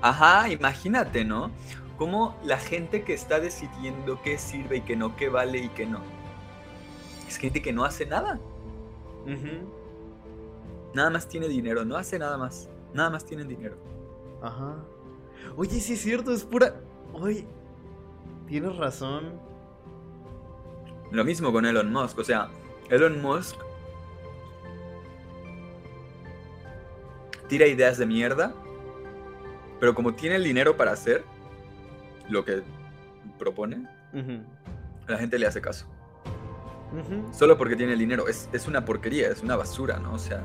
Ajá, 0.00 0.48
imagínate, 0.48 1.22
¿no? 1.22 1.50
Cómo 1.98 2.34
la 2.42 2.56
gente 2.56 3.02
que 3.02 3.12
está 3.12 3.40
decidiendo 3.40 4.22
qué 4.22 4.38
sirve 4.38 4.78
y 4.78 4.80
qué 4.80 4.96
no, 4.96 5.16
qué 5.16 5.28
vale 5.28 5.58
y 5.58 5.68
qué 5.68 5.84
no. 5.84 6.00
Es 7.30 7.36
gente 7.36 7.62
que 7.62 7.72
no 7.72 7.84
hace 7.84 8.06
nada. 8.06 8.40
Nada 10.92 11.10
más 11.10 11.28
tiene 11.28 11.46
dinero, 11.46 11.84
no 11.84 11.96
hace 11.96 12.18
nada 12.18 12.36
más. 12.36 12.68
Nada 12.92 13.08
más 13.08 13.24
tienen 13.24 13.46
dinero. 13.46 13.76
Ajá. 14.42 14.74
Oye, 15.56 15.78
sí 15.78 15.92
es 15.92 16.00
cierto, 16.00 16.32
es 16.32 16.42
pura. 16.42 16.74
Oye, 17.12 17.46
tienes 18.48 18.76
razón. 18.76 19.40
Lo 21.12 21.24
mismo 21.24 21.52
con 21.52 21.64
Elon 21.66 21.92
Musk. 21.92 22.18
O 22.18 22.24
sea, 22.24 22.50
Elon 22.88 23.22
Musk 23.22 23.60
tira 27.46 27.68
ideas 27.68 27.96
de 27.96 28.06
mierda, 28.06 28.52
pero 29.78 29.94
como 29.94 30.14
tiene 30.14 30.34
el 30.34 30.42
dinero 30.42 30.76
para 30.76 30.90
hacer 30.90 31.22
lo 32.28 32.44
que 32.44 32.64
propone, 33.38 33.86
la 35.06 35.16
gente 35.16 35.38
le 35.38 35.46
hace 35.46 35.60
caso. 35.60 35.86
Solo 37.32 37.56
porque 37.56 37.76
tiene 37.76 37.92
el 37.92 37.98
dinero. 37.98 38.28
Es, 38.28 38.48
es 38.52 38.66
una 38.66 38.84
porquería, 38.84 39.28
es 39.28 39.42
una 39.42 39.56
basura, 39.56 39.98
¿no? 39.98 40.14
O 40.14 40.18
sea, 40.18 40.44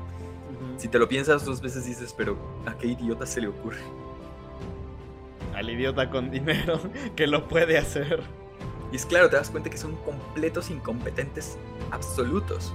si 0.77 0.87
te 0.87 0.99
lo 0.99 1.07
piensas 1.07 1.45
dos 1.45 1.61
veces 1.61 1.85
dices, 1.85 2.13
pero 2.15 2.37
¿a 2.65 2.77
qué 2.77 2.87
idiota 2.87 3.25
se 3.25 3.41
le 3.41 3.47
ocurre? 3.47 3.79
Al 5.53 5.69
idiota 5.69 6.09
con 6.09 6.29
dinero 6.29 6.79
que 7.15 7.27
lo 7.27 7.47
puede 7.47 7.77
hacer. 7.77 8.23
Y 8.91 8.97
es 8.97 9.05
claro, 9.05 9.29
te 9.29 9.37
das 9.37 9.49
cuenta 9.49 9.69
que 9.69 9.77
son 9.77 9.95
completos 9.97 10.69
incompetentes 10.69 11.57
absolutos. 11.91 12.73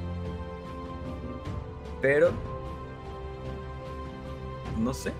Pero... 2.01 2.33
No 4.79 4.95
sé. 4.95 5.13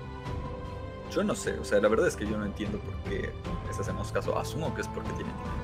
Yo 1.13 1.23
no 1.23 1.35
sé. 1.35 1.59
O 1.59 1.65
sea, 1.65 1.81
la 1.81 1.89
verdad 1.89 2.09
es 2.09 2.17
que 2.17 2.27
yo 2.27 2.39
no 2.39 2.47
entiendo 2.47 2.79
por 2.79 2.95
qué 3.11 3.31
les 3.67 3.79
hacemos 3.79 4.11
caso. 4.11 4.39
Asumo 4.39 4.75
que 4.75 4.81
es 4.81 4.89
porque 4.89 5.11
tienen 5.11 5.37
dinero. 5.37 5.60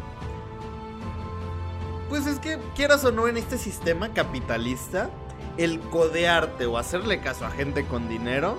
Pues 2.09 2.27
es 2.27 2.39
que, 2.39 2.59
quieras 2.75 3.05
o 3.05 3.13
no, 3.13 3.27
en 3.27 3.37
este 3.37 3.59
sistema 3.59 4.13
capitalista, 4.13 5.11
el 5.57 5.81
codearte 5.81 6.67
o 6.67 6.79
hacerle 6.79 7.21
caso 7.21 7.45
a 7.45 7.51
gente 7.51 7.85
con 7.87 8.09
dinero 8.09 8.59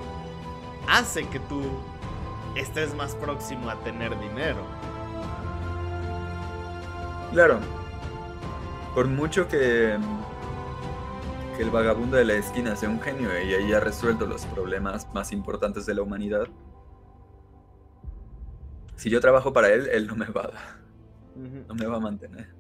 hace 0.88 1.28
que 1.28 1.40
tú 1.40 1.62
estés 2.56 2.94
más 2.96 3.16
próximo 3.16 3.70
a 3.70 3.76
tener 3.84 4.18
dinero. 4.20 4.66
Claro. 7.32 7.60
Por 8.96 9.08
mucho 9.08 9.48
que, 9.48 9.98
que 11.56 11.64
el 11.64 11.70
vagabundo 11.70 12.18
de 12.18 12.26
la 12.26 12.34
esquina 12.34 12.76
sea 12.76 12.90
un 12.90 13.00
genio 13.00 13.30
y 13.40 13.54
haya 13.54 13.80
resuelto 13.80 14.26
los 14.26 14.46
problemas 14.46 15.08
más 15.14 15.32
importantes 15.32 15.86
de 15.86 15.94
la 15.94 16.02
humanidad, 16.02 16.48
si 18.96 19.12
yo 19.12 19.22
trabajo 19.22 19.54
para 19.54 19.70
él, 19.70 19.88
él 19.92 20.08
no 20.08 20.16
me 20.16 20.26
va 20.26 20.42
a 20.42 20.78
no 21.68 21.76
me 21.76 21.86
va 21.86 21.98
a 21.98 22.00
mantener. 22.00 22.57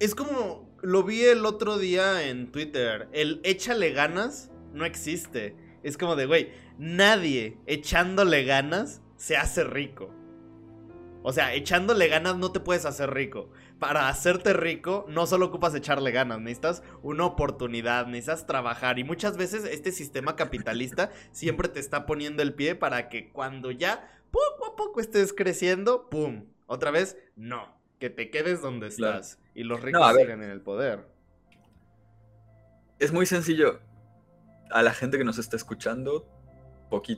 Es 0.00 0.14
como 0.14 0.68
lo 0.82 1.02
vi 1.02 1.22
el 1.22 1.46
otro 1.46 1.78
día 1.78 2.28
en 2.28 2.50
Twitter. 2.52 3.08
El 3.12 3.40
échale 3.44 3.92
ganas 3.92 4.50
no 4.72 4.84
existe. 4.84 5.56
Es 5.82 5.96
como 5.96 6.16
de, 6.16 6.26
güey, 6.26 6.52
nadie 6.78 7.58
echándole 7.66 8.44
ganas 8.44 9.02
se 9.16 9.36
hace 9.36 9.64
rico. 9.64 10.10
O 11.26 11.32
sea, 11.32 11.54
echándole 11.54 12.08
ganas 12.08 12.36
no 12.36 12.52
te 12.52 12.60
puedes 12.60 12.84
hacer 12.84 13.14
rico. 13.14 13.50
Para 13.78 14.08
hacerte 14.08 14.52
rico 14.52 15.06
no 15.08 15.26
solo 15.26 15.46
ocupas 15.46 15.74
echarle 15.74 16.10
ganas, 16.10 16.38
necesitas 16.40 16.82
una 17.02 17.24
oportunidad, 17.24 18.06
necesitas 18.06 18.46
trabajar. 18.46 18.98
Y 18.98 19.04
muchas 19.04 19.38
veces 19.38 19.64
este 19.64 19.90
sistema 19.90 20.36
capitalista 20.36 21.10
siempre 21.32 21.68
te 21.68 21.80
está 21.80 22.04
poniendo 22.04 22.42
el 22.42 22.52
pie 22.52 22.74
para 22.74 23.08
que 23.08 23.30
cuando 23.30 23.70
ya 23.70 24.10
poco 24.30 24.66
a 24.72 24.76
poco 24.76 25.00
estés 25.00 25.32
creciendo, 25.32 26.10
¡pum! 26.10 26.44
Otra 26.66 26.90
vez, 26.90 27.16
no. 27.36 27.74
Que 27.98 28.10
te 28.10 28.28
quedes 28.30 28.60
donde 28.60 28.90
Claro. 28.90 29.20
estás. 29.20 29.38
Y 29.54 29.62
los 29.64 29.80
ricos 29.80 30.16
sigan 30.16 30.42
en 30.42 30.50
el 30.50 30.60
poder. 30.60 31.06
Es 32.98 33.12
muy 33.12 33.26
sencillo. 33.26 33.80
A 34.70 34.82
la 34.82 34.92
gente 34.92 35.18
que 35.18 35.24
nos 35.24 35.38
está 35.38 35.56
escuchando, 35.56 36.26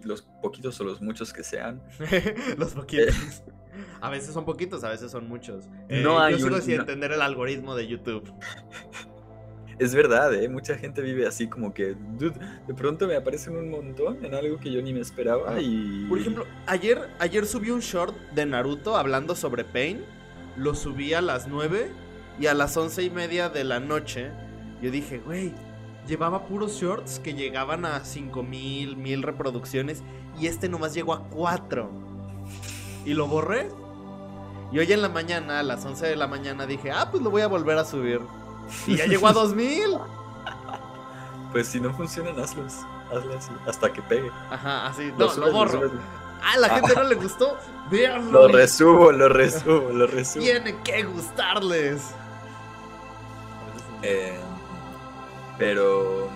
los 0.04 0.22
poquitos 0.42 0.80
o 0.80 0.84
los 0.84 1.00
muchos 1.02 1.32
que 1.32 1.42
sean, 1.44 1.82
los 2.58 2.72
poquitos. 2.74 3.42
A 4.00 4.10
veces 4.10 4.32
son 4.32 4.44
poquitos, 4.44 4.84
a 4.84 4.90
veces 4.90 5.10
son 5.10 5.28
muchos. 5.28 5.66
Eh, 5.88 6.00
No 6.02 6.18
hay 6.18 6.32
yo 6.34 6.38
sigo 6.46 6.56
un- 6.56 6.62
sin 6.62 6.76
no. 6.76 6.80
entender 6.82 7.12
el 7.12 7.20
algoritmo 7.22 7.74
de 7.76 7.86
YouTube. 7.86 8.30
es 9.78 9.94
verdad, 9.94 10.32
¿eh? 10.34 10.48
Mucha 10.48 10.76
gente 10.76 11.02
vive 11.02 11.26
así 11.26 11.46
como 11.48 11.72
que, 11.74 11.94
dude, 11.94 12.38
de 12.66 12.74
pronto 12.74 13.06
me 13.06 13.16
aparecen 13.16 13.56
un 13.56 13.70
montón 13.70 14.24
en 14.24 14.34
algo 14.34 14.58
que 14.58 14.72
yo 14.72 14.80
ni 14.82 14.92
me 14.94 15.00
esperaba 15.00 15.60
y... 15.60 16.06
Por 16.08 16.18
ejemplo, 16.18 16.46
ayer, 16.66 17.08
ayer 17.18 17.44
subí 17.46 17.70
un 17.70 17.80
short 17.80 18.16
de 18.34 18.46
Naruto 18.46 18.96
hablando 18.96 19.34
sobre 19.36 19.64
Pain. 19.64 20.02
Lo 20.56 20.74
subí 20.74 21.12
a 21.12 21.20
las 21.20 21.46
9 21.48 21.90
y 22.38 22.46
a 22.46 22.54
las 22.54 22.76
once 22.76 23.02
y 23.02 23.10
media 23.10 23.48
de 23.48 23.64
la 23.64 23.80
noche. 23.80 24.30
Yo 24.82 24.90
dije, 24.90 25.18
güey, 25.18 25.52
llevaba 26.06 26.46
puros 26.46 26.80
shorts 26.80 27.18
que 27.18 27.34
llegaban 27.34 27.84
a 27.84 28.04
5000, 28.04 28.96
1000 28.96 29.22
reproducciones. 29.22 30.02
Y 30.38 30.46
este 30.46 30.68
nomás 30.68 30.94
llegó 30.94 31.14
a 31.14 31.24
4. 31.28 31.90
Y 33.04 33.14
lo 33.14 33.26
borré. 33.26 33.68
Y 34.72 34.78
hoy 34.78 34.92
en 34.92 35.00
la 35.00 35.08
mañana, 35.08 35.60
a 35.60 35.62
las 35.62 35.84
11 35.84 36.06
de 36.06 36.16
la 36.16 36.26
mañana, 36.26 36.66
dije, 36.66 36.90
ah, 36.90 37.08
pues 37.10 37.22
lo 37.22 37.30
voy 37.30 37.42
a 37.42 37.46
volver 37.46 37.78
a 37.78 37.84
subir. 37.84 38.20
Y 38.86 38.96
ya 38.96 39.06
llegó 39.06 39.28
a 39.28 39.32
2000. 39.32 39.98
Pues 41.52 41.68
si 41.68 41.80
no 41.80 41.94
funcionan, 41.94 42.38
hazlos. 42.38 42.74
Hazlo 43.10 43.38
así, 43.38 43.50
hasta 43.66 43.90
que 43.90 44.02
pegue. 44.02 44.30
Ajá, 44.50 44.88
así. 44.88 45.10
No, 45.12 45.20
Lo 45.20 45.30
subes, 45.30 45.46
lo 45.46 45.52
borro. 45.52 45.90
Ah, 46.42 46.58
la 46.58 46.68
gente 46.68 46.94
no 46.94 47.04
le 47.04 47.14
gustó. 47.14 47.56
Véanlo. 47.90 48.30
Lo 48.46 48.48
resubo, 48.48 49.12
lo 49.12 49.28
resubo, 49.28 49.90
lo 49.90 50.06
resubo. 50.06 50.42
Tiene 50.42 50.76
que 50.82 51.04
gustarles. 51.04 52.02
Eh, 54.06 54.32
pero. 55.58 56.28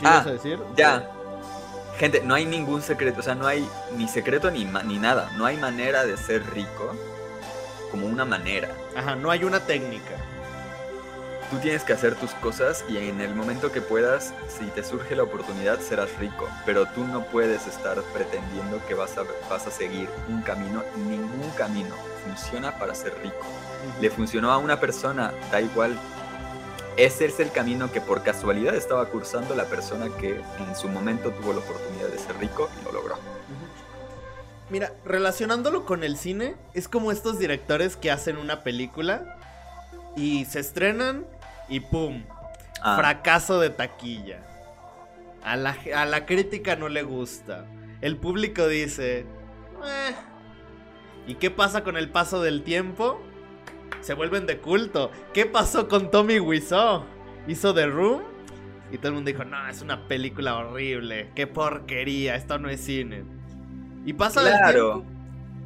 ¿Qué 0.00 0.06
Ah, 0.06 0.12
ibas 0.14 0.26
a 0.26 0.32
decir? 0.32 0.58
Ya. 0.76 1.10
Gente, 1.98 2.22
no 2.22 2.34
hay 2.34 2.46
ningún 2.46 2.80
secreto, 2.80 3.20
o 3.20 3.22
sea, 3.22 3.34
no 3.34 3.46
hay 3.46 3.68
ni 3.96 4.08
secreto 4.08 4.50
ni, 4.50 4.64
ni 4.64 4.98
nada. 4.98 5.30
No 5.36 5.44
hay 5.44 5.56
manera 5.58 6.04
de 6.04 6.16
ser 6.16 6.42
rico 6.54 6.94
como 7.90 8.06
una 8.06 8.24
manera. 8.24 8.74
Ajá, 8.96 9.16
no 9.16 9.30
hay 9.30 9.44
una 9.44 9.60
técnica. 9.60 10.14
Tú 11.50 11.58
tienes 11.58 11.82
que 11.82 11.92
hacer 11.92 12.14
tus 12.14 12.30
cosas 12.34 12.84
y 12.88 12.96
en 12.96 13.20
el 13.20 13.34
momento 13.34 13.72
que 13.72 13.80
puedas, 13.82 14.32
si 14.48 14.66
te 14.66 14.84
surge 14.84 15.16
la 15.16 15.24
oportunidad, 15.24 15.80
serás 15.80 16.16
rico. 16.18 16.48
Pero 16.64 16.86
tú 16.86 17.04
no 17.04 17.24
puedes 17.24 17.66
estar 17.66 18.00
pretendiendo 18.14 18.80
que 18.86 18.94
vas 18.94 19.18
a, 19.18 19.24
vas 19.50 19.66
a 19.66 19.70
seguir 19.70 20.08
un 20.28 20.40
camino. 20.42 20.84
Ningún 20.96 21.50
camino 21.58 21.94
funciona 22.24 22.78
para 22.78 22.94
ser 22.94 23.14
rico. 23.22 23.44
Le 24.00 24.10
funcionó 24.10 24.50
a 24.52 24.58
una 24.58 24.80
persona, 24.80 25.32
da 25.50 25.60
igual. 25.60 25.96
Ese 26.96 27.24
es 27.26 27.40
el 27.40 27.50
camino 27.50 27.90
que 27.92 28.00
por 28.00 28.22
casualidad 28.22 28.74
estaba 28.74 29.06
cursando 29.06 29.54
la 29.54 29.64
persona 29.64 30.08
que 30.18 30.40
en 30.58 30.76
su 30.76 30.88
momento 30.88 31.30
tuvo 31.30 31.52
la 31.52 31.60
oportunidad 31.60 32.08
de 32.08 32.18
ser 32.18 32.36
rico 32.38 32.68
y 32.80 32.84
lo 32.84 32.92
logró. 32.92 33.16
Mira, 34.68 34.92
relacionándolo 35.04 35.84
con 35.84 36.04
el 36.04 36.16
cine, 36.16 36.56
es 36.74 36.88
como 36.88 37.10
estos 37.10 37.38
directores 37.38 37.96
que 37.96 38.10
hacen 38.10 38.36
una 38.36 38.62
película 38.62 39.36
y 40.16 40.44
se 40.44 40.60
estrenan 40.60 41.26
y 41.68 41.80
¡pum! 41.80 42.24
Ah, 42.82 42.96
Fracaso 42.96 43.60
de 43.60 43.70
taquilla. 43.70 44.40
A 45.42 45.56
la, 45.56 45.76
a 45.94 46.04
la 46.04 46.26
crítica 46.26 46.76
no 46.76 46.88
le 46.88 47.02
gusta. 47.02 47.64
El 48.00 48.16
público 48.16 48.66
dice... 48.68 49.20
"Eh". 49.84 50.14
¿Y 51.26 51.34
qué 51.36 51.50
pasa 51.50 51.82
con 51.82 51.96
el 51.96 52.10
paso 52.10 52.42
del 52.42 52.62
tiempo? 52.62 53.20
Se 54.00 54.14
vuelven 54.14 54.46
de 54.46 54.58
culto. 54.58 55.10
¿Qué 55.32 55.46
pasó 55.46 55.88
con 55.88 56.10
Tommy 56.10 56.40
Wiseau? 56.40 57.04
Hizo 57.46 57.74
The 57.74 57.86
Room 57.86 58.22
y 58.92 58.96
todo 58.98 59.08
el 59.08 59.14
mundo 59.14 59.30
dijo, 59.30 59.44
no, 59.44 59.68
es 59.68 59.82
una 59.82 60.08
película 60.08 60.56
horrible. 60.56 61.30
Qué 61.34 61.46
porquería, 61.46 62.34
esto 62.34 62.58
no 62.58 62.68
es 62.68 62.80
cine. 62.80 63.24
Y 64.04 64.12
pasa 64.14 64.40
el 64.42 64.48
claro. 64.48 64.92
tiempo. 64.94 65.10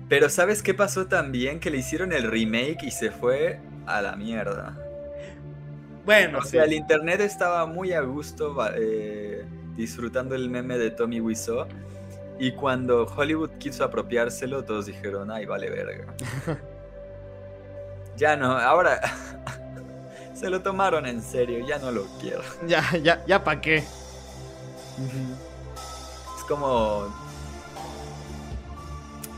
Pero 0.08 0.28
¿sabes 0.28 0.62
qué 0.62 0.74
pasó 0.74 1.06
también? 1.06 1.60
Que 1.60 1.70
le 1.70 1.78
hicieron 1.78 2.12
el 2.12 2.30
remake 2.30 2.82
y 2.82 2.90
se 2.90 3.10
fue 3.10 3.60
a 3.86 4.02
la 4.02 4.16
mierda. 4.16 4.76
Bueno, 6.04 6.38
O 6.38 6.42
sí. 6.42 6.50
sea, 6.50 6.64
el 6.64 6.74
internet 6.74 7.20
estaba 7.20 7.64
muy 7.66 7.92
a 7.92 8.02
gusto 8.02 8.54
eh, 8.76 9.44
disfrutando 9.76 10.34
el 10.34 10.50
meme 10.50 10.76
de 10.76 10.90
Tommy 10.90 11.20
Wiseau. 11.20 11.66
Y 12.38 12.52
cuando 12.52 13.04
Hollywood 13.06 13.50
quiso 13.58 13.84
apropiárselo, 13.84 14.64
todos 14.64 14.86
dijeron, 14.86 15.30
ay, 15.30 15.46
vale 15.46 15.70
verga. 15.70 16.14
ya 18.16 18.36
no, 18.36 18.58
ahora 18.58 19.00
se 20.34 20.50
lo 20.50 20.62
tomaron 20.62 21.06
en 21.06 21.22
serio, 21.22 21.64
ya 21.66 21.78
no 21.78 21.90
lo 21.90 22.06
quiero. 22.20 22.42
Ya, 22.66 22.82
ya, 23.02 23.24
ya, 23.26 23.42
¿pa' 23.42 23.60
qué? 23.60 23.78
Es 26.36 26.44
como... 26.48 27.12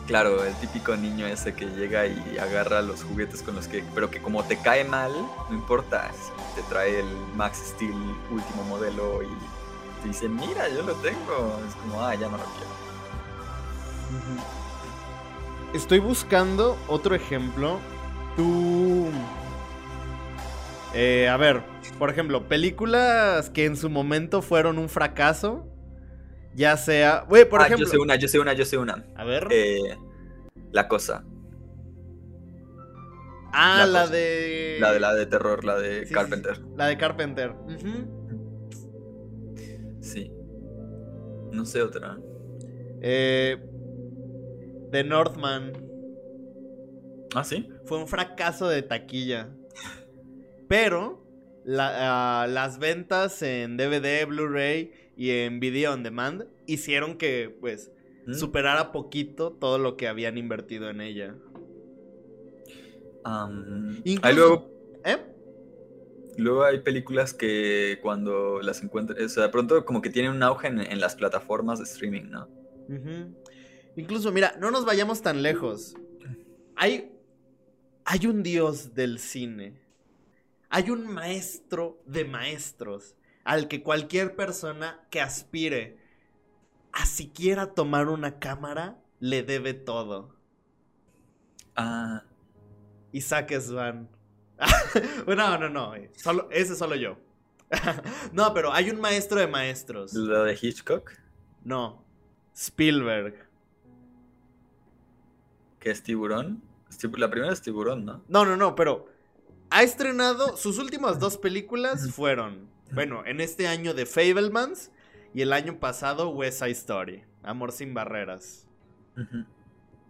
Claro, 0.06 0.44
el 0.44 0.54
típico 0.54 0.94
niño 0.96 1.26
ese 1.26 1.52
que 1.52 1.66
llega 1.66 2.06
y 2.06 2.38
agarra 2.38 2.80
los 2.80 3.02
juguetes 3.02 3.42
con 3.42 3.56
los 3.56 3.66
que... 3.66 3.82
Pero 3.92 4.08
que 4.08 4.22
como 4.22 4.44
te 4.44 4.56
cae 4.56 4.84
mal, 4.84 5.12
no 5.48 5.54
importa 5.54 6.08
si 6.12 6.60
te 6.60 6.62
trae 6.68 7.00
el 7.00 7.08
Max 7.34 7.58
Steel 7.74 7.96
último 8.30 8.62
modelo 8.68 9.22
y 9.22 9.28
te 10.02 10.08
dice, 10.08 10.28
mira, 10.28 10.68
yo 10.68 10.82
lo 10.82 10.94
tengo. 10.96 11.60
Es 11.68 11.74
como, 11.74 12.00
ah, 12.02 12.14
ya 12.14 12.28
no 12.28 12.36
lo 12.36 12.44
quiero. 12.44 12.76
Estoy 15.74 15.98
buscando 15.98 16.76
otro 16.86 17.14
ejemplo. 17.16 17.80
Tú. 18.36 19.06
Eh, 20.94 21.28
a 21.28 21.36
ver, 21.36 21.62
por 21.98 22.10
ejemplo, 22.10 22.48
películas 22.48 23.50
que 23.50 23.64
en 23.64 23.76
su 23.76 23.90
momento 23.90 24.42
fueron 24.42 24.78
un 24.78 24.88
fracaso. 24.88 25.66
Ya 26.54 26.76
sea. 26.76 27.24
Güey, 27.28 27.48
por 27.48 27.60
ah, 27.60 27.66
ejemplo. 27.66 27.86
yo 27.86 27.90
sé 27.90 27.98
una, 27.98 28.16
yo 28.16 28.28
sé 28.28 28.38
una, 28.38 28.52
yo 28.54 28.64
sé 28.64 28.78
una. 28.78 29.04
A 29.14 29.24
ver. 29.24 29.48
Eh, 29.50 29.96
la 30.72 30.88
cosa. 30.88 31.24
ah, 33.52 33.86
la 33.86 34.06
de. 34.06 34.78
La 34.80 34.92
de 34.92 35.00
la 35.00 35.14
de 35.14 35.26
terror, 35.26 35.64
la 35.64 35.76
de 35.78 36.06
Sí, 36.06 36.14
Carpenter. 36.14 36.56
sí, 36.56 36.62
La 36.76 36.86
de 36.86 36.96
Carpenter. 36.96 37.54
Sí. 40.00 40.32
No 41.52 41.64
sé 41.64 41.82
otra. 41.82 42.18
Eh, 43.02 43.56
The 44.92 45.04
Northman. 45.04 45.72
Ah, 47.34 47.44
sí. 47.44 47.68
Fue 47.86 47.98
un 47.98 48.06
fracaso 48.08 48.68
de 48.68 48.82
taquilla. 48.82 49.48
Pero 50.68 51.24
la- 51.64 52.42
ah, 52.42 52.46
las 52.46 52.78
ventas 52.78 53.40
en 53.42 53.76
DVD, 53.76 54.24
Blu-ray 54.26 54.92
y 55.16 55.30
en 55.30 55.60
Video 55.60 55.92
on 55.92 56.02
Demand 56.02 56.44
hicieron 56.66 57.16
que, 57.16 57.56
pues, 57.60 57.90
¿Mm? 58.26 58.34
superara 58.34 58.92
poquito 58.92 59.52
todo 59.52 59.78
lo 59.78 59.96
que 59.96 60.08
habían 60.08 60.36
invertido 60.38 60.90
en 60.90 61.00
ella. 61.00 61.34
Incluso- 64.04 64.26
ahí 64.26 64.34
luego 64.34 64.70
¿Eh? 65.04 65.16
Luego 66.38 66.64
hay 66.64 66.80
películas 66.80 67.32
que 67.32 67.98
cuando 68.02 68.60
las 68.60 68.82
encuentran, 68.82 69.24
o 69.24 69.28
sea, 69.28 69.44
de 69.44 69.48
pronto 69.48 69.84
como 69.84 70.02
que 70.02 70.10
tienen 70.10 70.32
un 70.32 70.42
auge 70.42 70.66
en, 70.68 70.80
en 70.80 71.00
las 71.00 71.14
plataformas 71.16 71.78
de 71.78 71.84
streaming, 71.84 72.24
¿no? 72.28 72.48
Incluso, 73.96 74.30
mira, 74.32 74.54
no 74.60 74.70
nos 74.70 74.84
vayamos 74.84 75.22
tan 75.22 75.42
lejos. 75.42 75.94
Hay, 76.74 77.10
hay 78.06 78.26
un 78.26 78.42
dios 78.42 78.94
del 78.94 79.18
cine. 79.18 79.78
Hay 80.70 80.90
un 80.90 81.06
maestro 81.06 82.00
de 82.06 82.24
maestros 82.24 83.16
al 83.44 83.68
que 83.68 83.82
cualquier 83.82 84.34
persona 84.36 85.00
que 85.10 85.20
aspire 85.20 85.98
a 86.92 87.04
siquiera 87.04 87.74
tomar 87.74 88.08
una 88.08 88.38
cámara 88.38 88.98
le 89.20 89.42
debe 89.42 89.74
todo. 89.74 90.34
Ah, 91.74 92.22
Isaac 93.12 93.52
Svan. 93.60 94.08
no, 95.26 95.58
no, 95.58 95.68
no. 95.68 95.94
eh, 95.94 96.10
Solo, 96.16 96.48
ese 96.50 96.74
solo 96.76 96.94
yo. 96.94 97.18
no, 98.32 98.54
pero 98.54 98.72
hay 98.72 98.90
un 98.90 99.00
maestro 99.00 99.40
de 99.40 99.48
maestros. 99.48 100.12
lo 100.14 100.44
de 100.44 100.56
Hitchcock, 100.60 101.12
No. 101.64 102.04
Spielberg. 102.54 103.46
que 105.80 105.90
es 105.90 106.02
Tiburón. 106.02 106.62
La 107.16 107.30
primera 107.30 107.52
es 107.52 107.62
Tiburón, 107.62 108.04
¿no? 108.04 108.22
No, 108.28 108.44
no, 108.44 108.56
no, 108.56 108.74
pero 108.74 109.06
ha 109.70 109.82
estrenado 109.82 110.56
sus 110.56 110.78
últimas 110.78 111.18
dos 111.18 111.36
películas 111.36 112.10
fueron, 112.10 112.68
bueno, 112.92 113.24
en 113.26 113.40
este 113.40 113.66
año 113.66 113.94
de 113.94 114.06
Fablemans 114.06 114.90
y 115.34 115.42
el 115.42 115.52
año 115.52 115.78
pasado 115.78 116.30
West 116.30 116.60
Side 116.60 116.70
Story, 116.70 117.24
Amor 117.42 117.70
sin 117.70 117.94
barreras. 117.94 118.66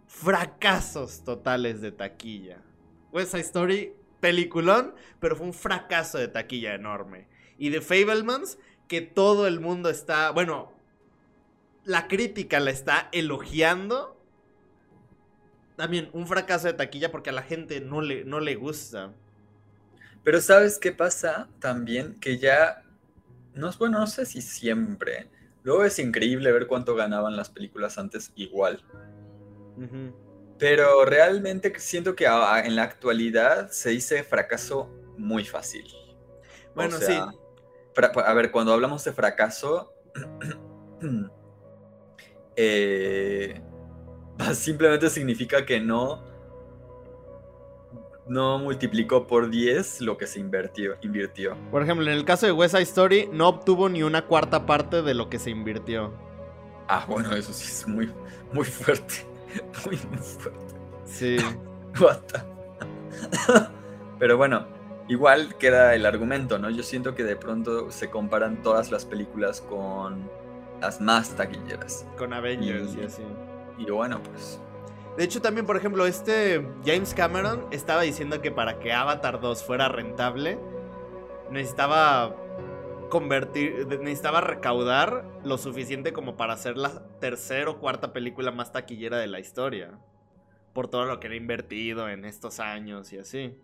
Fracasos 0.07 1.23
totales 1.23 1.81
de 1.81 1.91
taquilla. 1.91 2.61
West 3.11 3.31
Side 3.31 3.43
Story, 3.43 3.93
peliculón, 4.19 4.95
pero 5.19 5.35
fue 5.35 5.45
un 5.45 5.53
fracaso 5.53 6.17
de 6.17 6.27
taquilla 6.27 6.73
enorme. 6.73 7.27
Y 7.59 7.69
de 7.69 7.81
Fablemans, 7.81 8.57
que 8.87 9.01
todo 9.01 9.47
el 9.47 9.59
mundo 9.59 9.89
está, 9.89 10.31
bueno, 10.31 10.73
la 11.83 12.07
crítica 12.07 12.59
la 12.59 12.71
está 12.71 13.09
elogiando. 13.11 14.16
También 15.77 16.09
un 16.11 16.27
fracaso 16.27 16.67
de 16.67 16.73
taquilla 16.73 17.11
porque 17.11 17.29
a 17.29 17.33
la 17.33 17.43
gente 17.43 17.79
no 17.79 18.01
le, 18.01 18.25
no 18.25 18.39
le 18.39 18.55
gusta. 18.55 19.13
Pero 20.23 20.41
¿sabes 20.41 20.79
qué 20.79 20.91
pasa 20.91 21.47
también? 21.59 22.19
Que 22.19 22.37
ya, 22.37 22.83
no 23.53 23.69
es 23.69 23.77
bueno, 23.77 23.99
no 23.99 24.07
sé 24.07 24.25
si 24.25 24.41
siempre. 24.41 25.29
Luego 25.63 25.83
es 25.85 25.99
increíble 25.99 26.51
ver 26.51 26.67
cuánto 26.67 26.95
ganaban 26.95 27.37
las 27.37 27.49
películas 27.49 27.97
antes 27.97 28.31
igual. 28.35 28.83
Pero 30.57 31.05
realmente 31.05 31.71
siento 31.79 32.15
que 32.15 32.25
en 32.25 32.75
la 32.75 32.83
actualidad 32.83 33.69
se 33.69 33.91
dice 33.91 34.23
fracaso 34.23 34.89
muy 35.17 35.45
fácil. 35.45 35.85
Bueno, 36.73 36.97
O 36.97 36.99
sea, 36.99 37.27
fra- 37.93 38.07
A 38.07 38.33
ver, 38.33 38.51
cuando 38.51 38.73
hablamos 38.73 39.03
de 39.03 39.13
fracaso, 39.13 39.93
eh, 42.55 43.61
simplemente 44.53 45.09
significa 45.09 45.65
que 45.65 45.79
no, 45.79 46.21
no 48.27 48.59
multiplicó 48.59 49.25
por 49.27 49.49
10 49.49 50.01
lo 50.01 50.17
que 50.17 50.27
se 50.27 50.39
invirtió. 50.39 50.95
invirtió. 51.01 51.55
Por 51.71 51.81
ejemplo, 51.83 52.05
en 52.05 52.11
el 52.13 52.25
caso 52.25 52.45
de 52.45 52.51
West 52.51 52.73
Side 52.73 52.83
Story, 52.83 53.29
no 53.31 53.47
obtuvo 53.47 53.89
ni 53.89 54.03
una 54.03 54.25
cuarta 54.25 54.65
parte 54.65 55.01
de 55.01 55.13
lo 55.13 55.29
que 55.29 55.39
se 55.39 55.49
invirtió. 55.49 56.13
Ah, 56.87 57.05
bueno, 57.07 57.33
eso 57.35 57.51
sí 57.53 57.65
es 57.67 57.87
muy, 57.87 58.11
muy 58.53 58.65
fuerte. 58.65 59.25
Muy, 59.85 59.97
muy 60.09 60.17
fuerte. 60.19 60.75
Sí. 61.05 61.37
Pero 64.19 64.37
bueno, 64.37 64.67
igual 65.07 65.55
queda 65.57 65.95
el 65.95 66.05
argumento, 66.05 66.59
¿no? 66.59 66.69
Yo 66.69 66.83
siento 66.83 67.15
que 67.15 67.23
de 67.23 67.35
pronto 67.35 67.89
se 67.91 68.09
comparan 68.09 68.61
todas 68.61 68.91
las 68.91 69.05
películas 69.05 69.61
con 69.61 70.29
las 70.81 70.99
más 71.01 71.29
taquilleras. 71.35 72.05
Con 72.17 72.33
Avengers 72.33 72.93
y, 72.95 72.99
Y- 72.99 73.05
así. 73.05 73.23
Y 73.77 73.89
bueno, 73.89 74.21
pues 74.23 74.59
De 75.17 75.23
hecho, 75.23 75.41
también, 75.41 75.65
por 75.65 75.77
ejemplo, 75.77 76.05
este 76.05 76.65
James 76.85 77.13
Cameron 77.13 77.65
estaba 77.71 78.01
diciendo 78.01 78.41
que 78.41 78.51
para 78.51 78.79
que 78.79 78.93
Avatar 78.93 79.39
2 79.39 79.63
fuera 79.63 79.87
rentable, 79.89 80.59
necesitaba 81.51 82.35
convertir, 83.09 83.87
necesitaba 84.01 84.41
recaudar 84.41 85.25
lo 85.43 85.57
suficiente 85.57 86.13
como 86.13 86.37
para 86.37 86.57
ser 86.57 86.77
la 86.77 87.03
tercera 87.19 87.71
o 87.71 87.79
cuarta 87.79 88.13
película 88.13 88.51
más 88.51 88.71
taquillera 88.71 89.17
de 89.17 89.27
la 89.27 89.39
historia. 89.39 89.97
Por 90.73 90.87
todo 90.87 91.05
lo 91.05 91.19
que 91.19 91.29
le 91.29 91.35
ha 91.35 91.37
invertido 91.37 92.09
en 92.09 92.25
estos 92.25 92.59
años 92.59 93.11
y 93.11 93.17
así. 93.17 93.55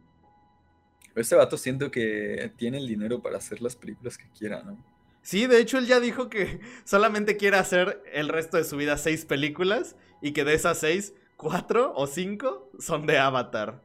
este 1.16 1.36
vato 1.36 1.58
siento 1.58 1.92
que 1.92 2.52
tiene 2.56 2.78
el 2.78 2.88
dinero 2.88 3.22
para 3.22 3.38
hacer 3.38 3.62
las 3.62 3.76
películas 3.76 4.18
que 4.18 4.28
quiera, 4.30 4.64
¿no? 4.64 4.93
Sí, 5.24 5.48
de 5.48 5.60
hecho 5.60 5.78
él 5.78 5.88
ya 5.88 6.00
dijo 6.00 6.30
que 6.30 6.60
solamente 6.86 7.38
quiere 7.38 7.58
hacer 7.58 8.04
el 8.14 8.28
resto 8.28 8.58
de 8.58 8.66
su 8.66 8.78
vida 8.78 8.98
seis 8.98 9.26
películas 9.26 9.96
y 10.22 10.34
que 10.34 10.44
de 10.44 10.54
esas 10.54 10.78
seis, 10.78 11.14
cuatro 11.38 11.94
o 11.96 12.08
cinco 12.08 12.70
son 12.78 13.08
de 13.08 13.18
Avatar. 13.18 13.82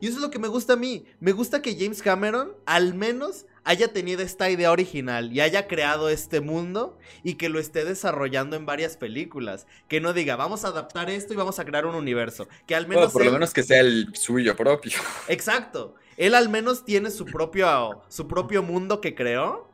Y 0.00 0.06
eso 0.06 0.16
es 0.16 0.22
lo 0.22 0.30
que 0.30 0.38
me 0.38 0.48
gusta 0.48 0.74
a 0.74 0.76
mí. 0.76 1.06
Me 1.18 1.32
gusta 1.32 1.60
que 1.60 1.76
James 1.78 2.02
Cameron 2.02 2.52
al 2.66 2.94
menos 2.94 3.46
haya 3.64 3.92
tenido 3.92 4.22
esta 4.22 4.48
idea 4.48 4.70
original 4.70 5.32
y 5.32 5.40
haya 5.40 5.66
creado 5.66 6.08
este 6.08 6.40
mundo 6.40 6.96
y 7.24 7.34
que 7.34 7.48
lo 7.48 7.58
esté 7.58 7.84
desarrollando 7.84 8.56
en 8.56 8.64
varias 8.64 8.96
películas. 8.96 9.66
Que 9.88 10.00
no 10.00 10.12
diga, 10.12 10.36
vamos 10.36 10.64
a 10.64 10.68
adaptar 10.68 11.10
esto 11.10 11.34
y 11.34 11.36
vamos 11.36 11.58
a 11.58 11.64
crear 11.64 11.84
un 11.84 11.96
universo. 11.96 12.48
Que 12.66 12.76
al 12.76 12.86
menos... 12.86 13.04
Bueno, 13.04 13.12
por 13.12 13.24
lo 13.24 13.32
menos 13.32 13.52
que 13.52 13.64
sea 13.64 13.80
el 13.80 14.08
suyo 14.14 14.56
propio. 14.56 14.98
Exacto. 15.26 15.96
Él 16.16 16.34
al 16.34 16.48
menos 16.48 16.84
tiene 16.84 17.10
su 17.10 17.24
propio, 17.26 18.02
su 18.08 18.28
propio 18.28 18.62
mundo 18.62 19.00
que 19.00 19.14
creó 19.14 19.67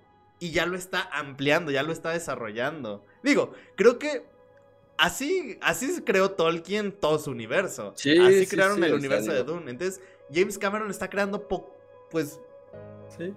y 0.45 0.51
ya 0.51 0.67
lo 0.67 0.77
está 0.77 1.09
ampliando, 1.11 1.71
ya 1.71 1.83
lo 1.83 1.91
está 1.91 2.11
desarrollando. 2.11 3.03
Digo, 3.23 3.55
creo 3.77 3.99
que 3.99 4.27
así, 4.99 5.59
así 5.63 5.91
se 5.91 6.05
creó 6.05 6.33
Tolkien 6.33 6.93
todo 6.93 7.19
su 7.19 7.31
universo. 7.31 7.95
Sí, 7.97 8.19
así 8.19 8.45
sí, 8.45 8.55
crearon 8.55 8.77
sí, 8.77 8.83
el 8.83 8.89
sea, 8.89 8.99
universo 8.99 9.33
de 9.33 9.43
Dune. 9.43 9.71
Entonces, 9.71 10.03
James 10.31 10.59
Cameron 10.59 10.91
está 10.91 11.09
creando, 11.09 11.49
po- 11.49 11.75
pues... 12.11 12.39
Sí. 13.17 13.33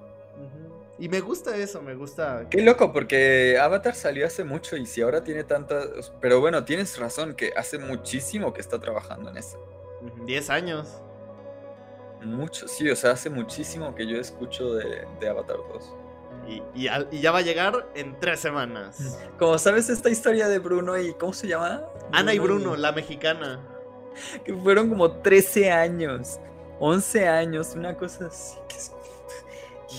Y 0.99 1.07
me 1.07 1.21
gusta 1.21 1.55
eso, 1.55 1.81
me 1.81 1.95
gusta... 1.95 2.45
Qué 2.49 2.61
loco, 2.61 2.91
porque 2.91 3.57
Avatar 3.57 3.95
salió 3.95 4.27
hace 4.27 4.43
mucho 4.43 4.75
y 4.75 4.85
si 4.85 5.01
ahora 5.01 5.23
tiene 5.23 5.45
tantas... 5.45 6.11
Pero 6.19 6.41
bueno, 6.41 6.65
tienes 6.65 6.99
razón, 6.99 7.35
que 7.35 7.53
hace 7.55 7.77
muchísimo 7.79 8.51
que 8.51 8.59
está 8.59 8.81
trabajando 8.81 9.29
en 9.29 9.37
eso. 9.37 9.57
Ujú, 10.01 10.25
10 10.25 10.49
años. 10.49 11.01
Mucho, 12.21 12.67
sí, 12.67 12.89
o 12.89 12.95
sea, 12.97 13.11
hace 13.11 13.29
muchísimo 13.29 13.95
que 13.95 14.05
yo 14.05 14.19
escucho 14.19 14.73
de, 14.73 15.07
de 15.21 15.29
Avatar 15.29 15.55
2. 15.71 15.93
Y, 16.47 16.63
y 16.73 16.87
al- 16.87 17.07
y 17.11 17.19
ya 17.19 17.31
va 17.31 17.39
a 17.39 17.41
llegar 17.41 17.87
en 17.95 18.17
tres 18.19 18.39
semanas. 18.39 19.19
Como 19.37 19.57
sabes 19.57 19.89
esta 19.89 20.09
historia 20.09 20.47
de 20.47 20.59
Bruno 20.59 20.97
y... 20.97 21.13
¿Cómo 21.13 21.33
se 21.33 21.47
llama? 21.47 21.83
Ana 22.13 22.33
y 22.33 22.39
Bruno, 22.39 22.75
la 22.77 22.91
mexicana. 22.93 23.59
Que 24.45 24.53
fueron 24.53 24.89
como 24.89 25.11
13 25.11 25.71
años, 25.71 26.39
11 26.79 27.27
años, 27.27 27.73
una 27.75 27.95
cosa 27.97 28.27
así. 28.27 28.57
Que 28.69 28.75
es... 28.77 28.91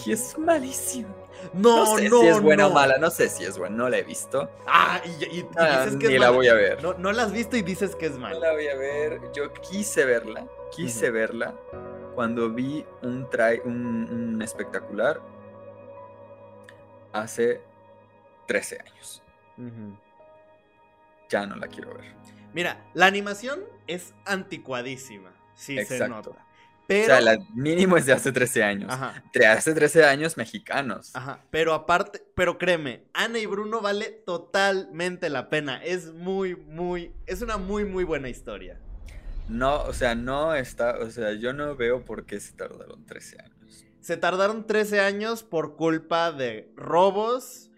Y 0.06 0.12
es 0.12 0.38
malísimo. 0.38 1.14
No, 1.52 1.84
No 1.84 1.96
sé 1.98 2.08
no, 2.08 2.20
si 2.20 2.26
es 2.28 2.40
buena 2.40 2.64
no. 2.64 2.70
o 2.70 2.72
mala, 2.72 2.98
no 2.98 3.10
sé 3.10 3.28
si 3.28 3.44
es 3.44 3.56
buena, 3.58 3.76
no 3.76 3.88
la 3.88 3.98
he 3.98 4.02
visto. 4.02 4.50
Ah, 4.66 5.00
y, 5.04 5.24
y- 5.38 5.46
Ah, 5.56 5.84
dices 5.84 5.98
que 6.00 6.08
ni 6.08 6.14
es 6.14 6.20
la 6.20 6.26
mala. 6.26 6.36
voy 6.36 6.48
a 6.48 6.54
ver. 6.54 6.82
No, 6.82 6.94
no 6.94 7.12
la 7.12 7.22
has 7.24 7.32
visto 7.32 7.56
y 7.56 7.62
dices 7.62 7.94
que 7.94 8.06
es 8.06 8.12
No 8.12 8.20
mala. 8.20 8.38
la 8.40 8.52
voy 8.52 8.66
a 8.68 8.74
ver. 8.74 9.20
Yo 9.34 9.52
quise 9.52 10.04
verla, 10.04 10.46
quise 10.72 11.10
verla 11.10 11.54
cuando 12.14 12.50
vi 12.50 12.84
un, 13.02 13.28
un, 13.64 14.08
un 14.10 14.42
espectacular 14.42 15.20
hace 17.20 17.60
13 18.46 18.80
años. 18.80 19.22
Ya 21.28 21.46
no 21.46 21.56
la 21.56 21.68
quiero 21.68 21.94
ver. 21.94 22.12
Mira, 22.54 22.84
la 22.94 23.06
animación 23.06 23.60
es 23.86 24.14
anticuadísima. 24.24 25.30
Sí, 25.54 25.74
se 25.76 25.82
Exacto. 25.82 26.08
nota. 26.30 26.46
Pero. 26.86 27.02
O 27.02 27.06
sea, 27.06 27.20
la 27.20 27.38
mínimo 27.54 27.98
es 27.98 28.06
de 28.06 28.14
hace 28.14 28.32
13 28.32 28.62
años. 28.64 28.90
Ajá. 28.90 29.22
De 29.34 29.46
hace 29.46 29.74
13 29.74 30.04
años 30.06 30.38
mexicanos. 30.38 31.14
Ajá, 31.14 31.44
pero 31.50 31.74
aparte, 31.74 32.24
pero 32.34 32.56
créeme, 32.56 33.04
Ana 33.12 33.38
y 33.38 33.46
Bruno 33.46 33.82
vale 33.82 34.06
totalmente 34.06 35.28
la 35.28 35.50
pena. 35.50 35.84
Es 35.84 36.12
muy, 36.14 36.56
muy, 36.56 37.12
es 37.26 37.42
una 37.42 37.58
muy, 37.58 37.84
muy 37.84 38.04
buena 38.04 38.30
historia. 38.30 38.80
No, 39.48 39.82
o 39.82 39.92
sea, 39.92 40.14
no 40.14 40.54
está, 40.54 40.98
o 40.98 41.10
sea, 41.10 41.32
yo 41.32 41.52
no 41.52 41.76
veo 41.76 42.04
por 42.04 42.24
qué 42.24 42.40
se 42.40 42.52
tardaron 42.52 43.04
13 43.04 43.36
años. 43.42 43.57
Se 44.08 44.16
tardaron 44.16 44.66
13 44.66 45.00
años 45.00 45.42
por 45.42 45.76
culpa 45.76 46.32
de 46.32 46.72
robos 46.76 47.70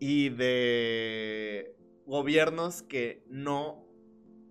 y 0.00 0.30
de 0.30 1.76
gobiernos 2.06 2.82
que 2.82 3.22
no 3.28 3.86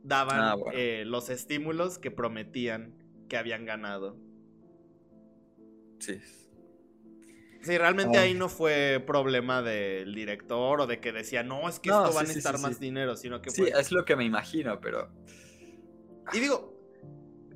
daban 0.02 0.40
Ah, 0.40 0.56
bueno. 0.56 0.72
eh, 0.80 1.04
los 1.06 1.30
estímulos 1.30 2.00
que 2.00 2.10
prometían 2.10 2.96
que 3.28 3.36
habían 3.36 3.66
ganado. 3.66 4.16
Sí. 6.00 6.22
Sí, 7.64 7.78
realmente 7.78 8.18
Ah. 8.18 8.22
ahí 8.22 8.34
no 8.34 8.48
fue 8.48 9.04
problema 9.06 9.62
del 9.62 10.16
director 10.16 10.80
o 10.80 10.88
de 10.88 11.02
que 11.02 11.12
decía, 11.12 11.44
no, 11.44 11.68
es 11.68 11.82
que 11.82 11.90
No, 11.90 11.98
esto 11.98 12.12
sí, 12.12 12.16
va 12.16 12.22
a 12.22 12.26
sí, 12.28 12.42
sí. 12.42 12.62
más 12.64 12.80
dinero, 12.80 13.18
sino 13.18 13.42
que 13.42 13.50
Sí, 13.50 13.64
fue... 13.64 13.72
es 13.78 13.92
lo 13.92 14.06
que 14.06 14.16
me 14.16 14.24
imagino, 14.24 14.80
pero 14.80 15.12
Y 16.32 16.40
digo, 16.40 16.75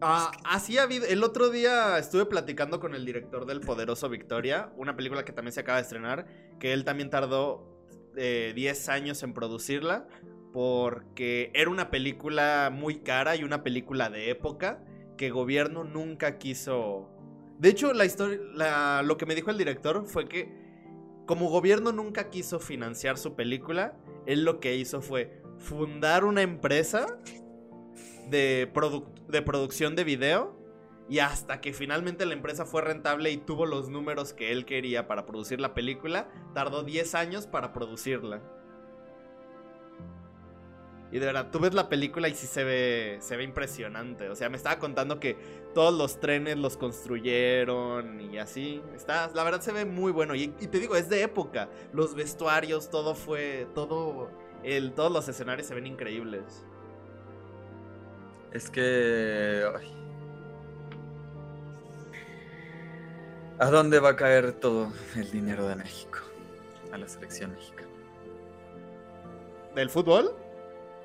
ah, 0.02 0.32
así 0.46 0.78
ha 0.78 0.84
habido. 0.84 1.06
El 1.06 1.24
otro 1.24 1.50
día 1.50 1.98
estuve 1.98 2.26
platicando 2.26 2.80
con 2.80 2.96
el 2.96 3.06
director 3.06 3.46
del 3.46 3.62
Poderoso 3.62 4.10
Victoria, 4.10 4.72
una 4.78 4.96
película 4.96 5.26
que 5.26 5.32
también 5.32 5.54
se 5.54 5.62
acaba 5.62 5.78
de 5.78 5.84
estrenar, 5.84 6.26
que 6.60 6.74
él 6.74 6.84
también 6.84 7.10
tardó 7.10 7.80
eh, 8.16 8.54
10 8.56 8.90
años 8.90 9.24
en 9.24 9.34
producirla, 9.34 10.08
porque 10.52 11.52
era 11.54 11.70
una 11.70 11.90
película 11.90 12.70
muy 12.74 13.00
cara 13.00 13.36
y 13.36 13.44
una 13.44 13.64
película 13.64 14.10
de 14.10 14.30
época 14.30 14.84
que 15.18 15.30
gobierno 15.30 15.84
nunca 15.84 16.38
quiso. 16.38 17.10
De 17.60 17.70
hecho, 17.70 17.94
la 17.94 18.06
historia, 18.06 19.02
lo 19.04 19.18
que 19.18 19.26
me 19.26 19.36
dijo 19.36 19.52
el 19.52 19.58
director 19.58 20.06
fue 20.06 20.28
que 20.28 20.70
como 21.26 21.50
gobierno 21.50 21.92
nunca 21.92 22.30
quiso 22.30 22.60
financiar 22.60 23.18
su 23.18 23.36
película, 23.36 23.98
él 24.26 24.44
lo 24.44 24.60
que 24.60 24.76
hizo 24.78 25.02
fue 25.02 25.44
fundar 25.58 26.24
una 26.24 26.42
empresa 26.42 27.20
de, 28.30 28.72
de 29.28 29.42
producción 29.42 29.96
de 29.96 30.04
video. 30.04 30.58
Y 31.10 31.20
hasta 31.20 31.60
que 31.60 31.74
finalmente 31.74 32.26
la 32.28 32.34
empresa 32.34 32.66
fue 32.66 32.84
rentable 32.84 33.32
y 33.32 33.38
tuvo 33.38 33.66
los 33.66 33.90
números 33.90 34.34
que 34.34 34.52
él 34.52 34.66
quería 34.66 35.08
para 35.08 35.26
producir 35.26 35.60
la 35.60 35.74
película, 35.74 36.30
tardó 36.54 36.84
10 36.84 37.16
años 37.16 37.48
para 37.48 37.74
producirla. 37.74 38.44
Y 41.12 41.18
de 41.18 41.26
verdad, 41.26 41.50
tú 41.52 41.60
ves 41.60 41.74
la 41.74 41.90
película 41.90 42.28
y 42.30 42.36
sí 42.36 42.46
se 42.46 42.64
ve, 42.64 43.18
se 43.22 43.36
ve 43.36 43.44
impresionante. 43.44 44.30
O 44.30 44.36
sea, 44.36 44.50
me 44.50 44.58
estaba 44.58 44.78
contando 44.78 45.20
que 45.20 45.38
todos 45.74 45.94
los 45.94 46.20
trenes 46.20 46.58
los 46.58 46.78
construyeron 46.78 48.22
y 48.22 48.38
así. 48.38 48.82
Está, 48.96 49.32
la 49.34 49.44
verdad 49.44 49.62
se 49.62 49.72
ve 49.72 49.86
muy 49.86 50.12
bueno. 50.12 50.36
Y, 50.36 50.54
y 50.60 50.68
te 50.68 50.80
digo, 50.80 50.96
es 50.96 51.10
de 51.10 51.24
época. 51.24 51.70
Los 51.94 52.14
vestuarios, 52.14 52.92
todo 52.92 53.16
fue, 53.16 53.68
todo, 53.74 54.30
el, 54.64 54.94
todos 54.94 55.12
los 55.12 55.28
escenarios 55.28 55.68
se 55.68 55.74
ven 55.74 55.88
increíbles. 55.88 56.64
Es 58.54 58.70
que... 58.70 59.64
ay. 59.78 59.96
¿A 63.60 63.70
dónde 63.70 64.00
va 64.00 64.10
a 64.10 64.16
caer 64.16 64.54
todo 64.54 64.92
el 65.16 65.30
dinero 65.32 65.68
de 65.68 65.76
México? 65.76 66.20
A 66.94 66.98
la 66.98 67.08
selección 67.08 67.52
mexicana. 67.52 67.90
¿Del 69.76 69.90
fútbol? 69.90 70.34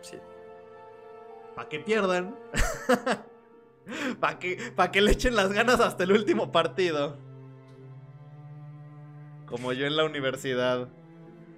Sí. 0.03 0.19
¿Para 1.55 1.69
que 1.69 1.81
pierdan? 1.81 2.37
¿Para 4.21 4.39
que, 4.39 4.73
pa' 4.75 4.91
que 4.91 5.01
le 5.01 5.11
echen 5.11 5.37
las 5.37 5.53
ganas 5.53 5.81
hasta 5.81 6.05
el 6.05 6.13
último 6.13 6.53
partido? 6.53 7.19
Como 9.47 9.73
yo 9.73 9.87
en 9.87 9.97
la 9.97 10.05
universidad. 10.05 10.89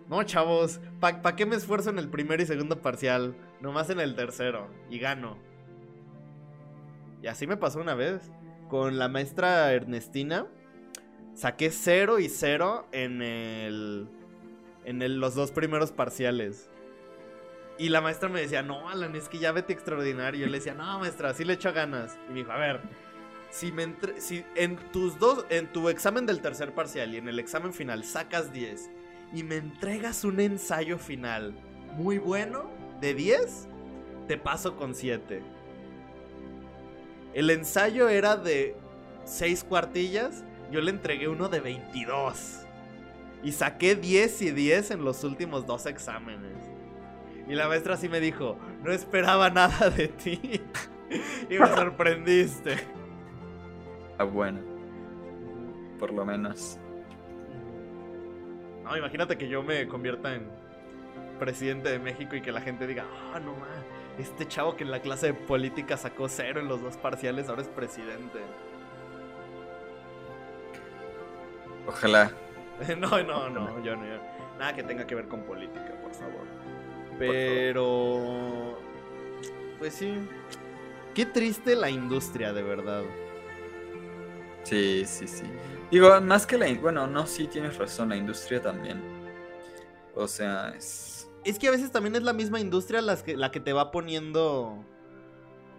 No, 0.08 0.22
chavos, 0.22 0.80
¿para 1.00 1.36
qué 1.36 1.46
me 1.46 1.56
esfuerzo 1.56 1.90
en 1.90 1.98
el 1.98 2.08
primer 2.08 2.40
y 2.40 2.46
segundo 2.46 2.80
parcial? 2.80 3.36
Nomás 3.60 3.90
en 3.90 4.00
el 4.00 4.14
tercero. 4.14 4.68
Y 4.90 4.98
gano. 4.98 5.36
Y 7.26 7.28
así 7.28 7.48
me 7.48 7.56
pasó 7.56 7.80
una 7.80 7.96
vez. 7.96 8.30
Con 8.68 8.98
la 8.98 9.08
maestra 9.08 9.72
Ernestina. 9.72 10.46
Saqué 11.34 11.72
0 11.72 12.20
y 12.20 12.28
0 12.28 12.86
en 12.92 13.20
el. 13.20 14.06
En 14.84 15.18
los 15.18 15.34
dos 15.34 15.50
primeros 15.50 15.90
parciales. 15.90 16.70
Y 17.78 17.88
la 17.88 18.00
maestra 18.00 18.28
me 18.28 18.40
decía, 18.40 18.62
no, 18.62 18.88
Alan, 18.88 19.16
es 19.16 19.28
que 19.28 19.40
ya 19.40 19.50
vete 19.50 19.72
extraordinario. 19.72 20.42
Yo 20.42 20.46
le 20.46 20.58
decía, 20.58 20.74
no, 20.74 21.00
maestra, 21.00 21.34
sí 21.34 21.44
le 21.44 21.54
echo 21.54 21.72
ganas. 21.72 22.16
Y 22.28 22.32
me 22.32 22.38
dijo, 22.38 22.52
a 22.52 22.58
ver, 22.58 22.80
si, 23.50 23.72
me 23.72 23.92
si 24.18 24.44
en 24.54 24.76
tus 24.92 25.18
dos, 25.18 25.46
en 25.50 25.66
tu 25.72 25.88
examen 25.88 26.26
del 26.26 26.40
tercer 26.40 26.74
parcial 26.74 27.12
y 27.12 27.16
en 27.16 27.28
el 27.28 27.40
examen 27.40 27.74
final 27.74 28.04
sacas 28.04 28.52
10 28.52 28.88
y 29.34 29.42
me 29.42 29.56
entregas 29.56 30.22
un 30.22 30.38
ensayo 30.38 30.96
final 30.96 31.54
muy 31.96 32.18
bueno 32.18 32.70
de 33.00 33.14
10, 33.14 33.66
te 34.28 34.38
paso 34.38 34.76
con 34.76 34.94
7. 34.94 35.55
El 37.36 37.50
ensayo 37.50 38.08
era 38.08 38.38
de 38.38 38.74
seis 39.24 39.62
cuartillas, 39.62 40.42
yo 40.70 40.80
le 40.80 40.90
entregué 40.90 41.28
uno 41.28 41.50
de 41.50 41.60
22. 41.60 42.64
Y 43.42 43.52
saqué 43.52 43.94
10 43.94 44.40
y 44.40 44.50
10 44.52 44.92
en 44.92 45.04
los 45.04 45.22
últimos 45.22 45.66
dos 45.66 45.84
exámenes. 45.84 46.56
Y 47.46 47.54
la 47.54 47.68
maestra 47.68 47.98
sí 47.98 48.08
me 48.08 48.20
dijo, 48.20 48.56
no 48.82 48.90
esperaba 48.90 49.50
nada 49.50 49.90
de 49.90 50.08
ti. 50.08 50.40
y 51.50 51.58
me 51.58 51.66
sorprendiste. 51.66 52.78
Ah, 54.16 54.24
bueno. 54.24 54.60
Por 55.98 56.14
lo 56.14 56.24
menos. 56.24 56.78
No, 58.82 58.96
imagínate 58.96 59.36
que 59.36 59.46
yo 59.46 59.62
me 59.62 59.86
convierta 59.88 60.34
en 60.34 60.48
presidente 61.38 61.90
de 61.90 61.98
México 61.98 62.34
y 62.34 62.40
que 62.40 62.50
la 62.50 62.62
gente 62.62 62.86
diga, 62.86 63.04
ah, 63.34 63.40
no 63.40 63.52
ma, 63.56 63.66
este 64.18 64.46
chavo 64.48 64.76
que 64.76 64.84
en 64.84 64.90
la 64.90 65.00
clase 65.00 65.28
de 65.28 65.34
política 65.34 65.96
sacó 65.96 66.28
cero 66.28 66.60
en 66.60 66.68
los 66.68 66.80
dos 66.82 66.96
parciales 66.96 67.48
ahora 67.48 67.62
es 67.62 67.68
presidente. 67.68 68.38
Ojalá. 71.86 72.32
no, 72.98 73.22
no, 73.22 73.48
no, 73.48 73.82
yo 73.82 73.96
no. 73.96 74.06
yo- 74.06 74.20
nada 74.58 74.74
que 74.74 74.82
tenga 74.82 75.06
que 75.06 75.14
ver 75.14 75.28
con 75.28 75.42
política, 75.42 75.94
por 76.02 76.14
favor. 76.14 76.46
Pero... 77.18 78.78
Pues 79.78 79.94
sí. 79.94 80.14
Qué 81.14 81.26
triste 81.26 81.74
la 81.76 81.90
industria, 81.90 82.52
de 82.52 82.62
verdad. 82.62 83.02
Sí, 84.64 85.04
sí, 85.06 85.26
sí. 85.28 85.44
Digo, 85.90 86.20
más 86.20 86.46
que 86.46 86.58
la... 86.58 86.72
Bueno, 86.74 87.06
no, 87.06 87.26
sí 87.26 87.46
tienes 87.46 87.76
razón, 87.78 88.08
la 88.08 88.16
industria 88.16 88.60
también. 88.60 89.02
O 90.14 90.26
sea, 90.26 90.70
es... 90.76 91.15
Es 91.46 91.58
que 91.60 91.68
a 91.68 91.70
veces 91.70 91.92
también 91.92 92.16
es 92.16 92.22
la 92.22 92.32
misma 92.32 92.58
industria 92.60 93.00
las 93.00 93.22
que, 93.22 93.36
la 93.36 93.50
que 93.52 93.60
te 93.60 93.72
va 93.72 93.90
poniendo. 93.92 94.84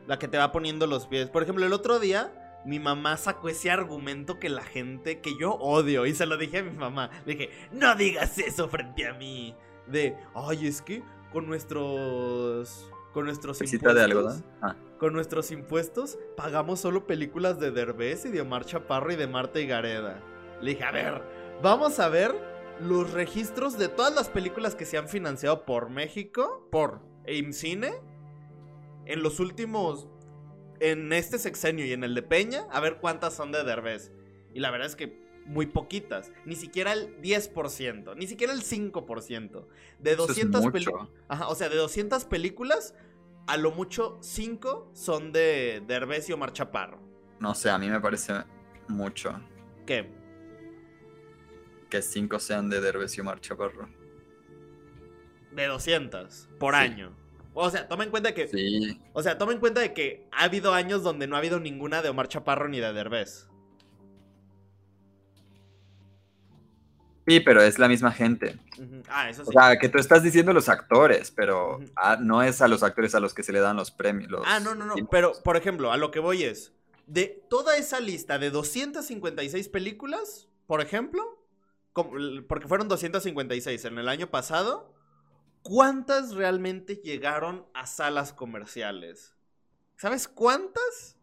La 0.07 0.18
que 0.18 0.30
te 0.30 0.38
va 0.38 0.53
poniendo 0.53 0.88
los 0.88 1.07
pies. 1.07 1.30
Por 1.30 1.43
ejemplo, 1.43 1.65
el 1.65 1.74
otro 1.74 1.99
día, 1.99 2.61
mi 2.65 2.80
mamá 2.80 3.18
sacó 3.18 3.49
ese 3.49 3.70
argumento 3.70 4.39
que 4.39 4.47
la 4.47 4.63
gente. 4.63 5.20
que 5.20 5.38
yo 5.38 5.55
odio. 5.55 6.05
Y 6.05 6.15
se 6.15 6.26
lo 6.26 6.38
dije 6.38 6.59
a 6.59 6.63
mi 6.63 6.72
mamá. 6.72 7.09
Le 7.26 7.34
dije, 7.36 7.49
no 7.74 7.93
digas 7.95 8.38
eso 8.38 8.70
frente 8.70 9.05
a 9.05 9.13
mí. 9.13 9.53
De, 9.88 10.15
ay, 10.34 10.68
es 10.68 10.82
que 10.82 11.03
con 11.34 11.45
nuestros. 11.47 12.89
Con 13.13 13.26
nuestros 13.26 13.59
de 13.59 13.65
impuestos. 13.65 14.03
algodón. 14.03 14.45
Ah, 14.61 14.76
Con 14.99 15.13
nuestros 15.13 15.51
impuestos 15.51 16.18
pagamos 16.38 16.80
solo 16.80 17.07
películas 17.07 17.59
de 17.59 17.72
Derbez 17.72 18.26
y 18.26 18.30
de 18.30 18.41
Omar 18.41 18.63
Chaparro 18.63 19.11
y 19.11 19.15
de 19.15 19.28
Marta 19.28 19.59
y 19.59 19.68
Gareda. 19.68 20.22
Le 20.61 20.72
dije, 20.72 20.84
a 20.84 20.91
ver, 20.91 21.22
vamos 21.61 21.99
a 21.99 22.09
ver 22.09 22.36
los 22.82 23.11
registros 23.11 23.78
de 23.78 23.88
todas 23.88 24.13
las 24.13 24.30
películas 24.30 24.75
que 24.75 24.86
se 24.86 24.97
han 24.97 25.07
financiado 25.07 25.65
por 25.65 25.89
México, 25.89 26.67
por 26.71 27.01
IMCINE, 27.25 27.93
en 29.05 29.23
los 29.23 29.39
últimos, 29.39 30.07
en 30.80 31.11
este 31.13 31.39
sexenio 31.39 31.86
y 31.86 31.93
en 31.93 32.03
el 32.03 32.13
de 32.13 32.23
Peña, 32.23 32.67
a 32.71 32.80
ver 32.80 32.97
cuántas 32.99 33.34
son 33.34 33.51
de 33.51 33.63
Derbez. 33.63 34.11
Y 34.53 34.59
la 34.59 34.71
verdad 34.71 34.88
es 34.88 34.95
que 34.95 35.25
muy 35.45 35.65
poquitas, 35.65 36.32
ni 36.45 36.55
siquiera 36.55 36.93
el 36.93 37.21
10%, 37.21 38.15
ni 38.15 38.28
siquiera 38.28 38.53
el 38.53 38.61
5%. 38.61 39.65
De 39.99 40.11
Eso 40.11 40.23
es 40.23 40.28
200 40.28 40.61
mucho. 40.61 40.71
películas, 40.71 41.07
o 41.47 41.55
sea, 41.55 41.69
de 41.69 41.78
200 41.78 42.25
películas, 42.25 42.93
a 43.47 43.57
lo 43.57 43.71
mucho 43.71 44.17
5 44.21 44.91
son 44.93 45.32
de 45.32 45.82
Derbez 45.88 46.30
y 46.30 46.34
Omar 46.34 46.51
Chaparro. 46.51 46.99
no 47.39 47.55
sé, 47.55 47.69
a 47.69 47.78
mí 47.78 47.89
me 47.89 48.01
parece 48.01 48.34
mucho 48.89 49.39
¿Qué? 49.86 50.16
Que 51.89 52.01
cinco 52.01 52.39
sean 52.39 52.69
de 52.69 52.81
Derbez 52.81 53.17
y 53.17 53.21
Omar 53.21 53.39
Chaparro. 53.41 53.88
De 55.51 55.65
200 55.65 56.49
por 56.59 56.73
Sí. 56.75 56.79
año. 56.81 57.15
O 57.53 57.69
sea, 57.71 57.88
toma 57.88 58.03
en 58.03 58.11
cuenta 58.11 58.33
que 58.35 58.47
Sí, 58.47 59.01
O 59.13 59.23
sea, 59.23 59.38
toma 59.39 59.51
en 59.53 59.59
cuenta 59.59 59.81
de 59.81 59.93
que 59.93 60.27
ha 60.31 60.43
habido 60.43 60.73
años 60.73 61.01
donde 61.01 61.25
no 61.25 61.35
ha 61.35 61.39
habido 61.39 61.59
ninguna 61.59 62.01
de 62.03 62.09
Omar 62.09 62.27
Chaparro 62.27 62.67
ni 62.67 62.79
de 62.79 62.93
Derbez. 62.93 63.47
sí, 67.27 67.39
pero 67.41 67.61
es 67.61 67.77
la 67.77 67.88
misma 67.89 68.11
gente. 68.11 68.57
Ah, 69.09 69.29
eso 69.29 69.43
sí. 69.43 69.49
O 69.49 69.51
sea, 69.51 69.77
que 69.77 69.89
tú 69.89 69.97
estás 69.97 70.23
diciendo 70.23 70.53
los 70.53 70.69
actores, 70.69 71.29
pero 71.31 71.79
ah, 71.95 72.17
no 72.21 72.41
es 72.41 72.61
a 72.61 72.67
los 72.69 72.83
actores 72.83 73.15
a 73.15 73.19
los 73.19 73.33
que 73.33 73.43
se 73.43 73.51
le 73.51 73.59
dan 73.59 73.75
los 73.75 73.91
premios. 73.91 74.31
los 74.31 74.43
ah, 74.45 74.59
no, 74.61 74.75
no, 74.75 74.85
no. 74.85 74.95
Pero, 75.11 75.33
por 75.43 75.57
ejemplo, 75.57 75.91
a 75.91 75.97
lo 75.97 76.09
que 76.11 76.19
voy 76.19 76.43
es. 76.43 76.73
De 77.05 77.43
toda 77.49 77.75
esa 77.77 77.99
lista 77.99 78.38
de 78.39 78.49
256 78.49 79.67
películas, 79.69 80.47
por 80.67 80.79
ejemplo, 80.81 81.36
porque 82.47 82.67
fueron 82.67 82.87
256 82.87 83.85
en 83.85 83.97
el 83.97 84.09
año 84.09 84.27
pasado, 84.29 84.93
¿cuántas 85.61 86.33
realmente 86.33 86.97
llegaron 86.97 87.65
a 87.73 87.85
salas 87.85 88.33
comerciales? 88.33 89.35
¿Sabes 89.95 90.27
cuántas? 90.27 91.17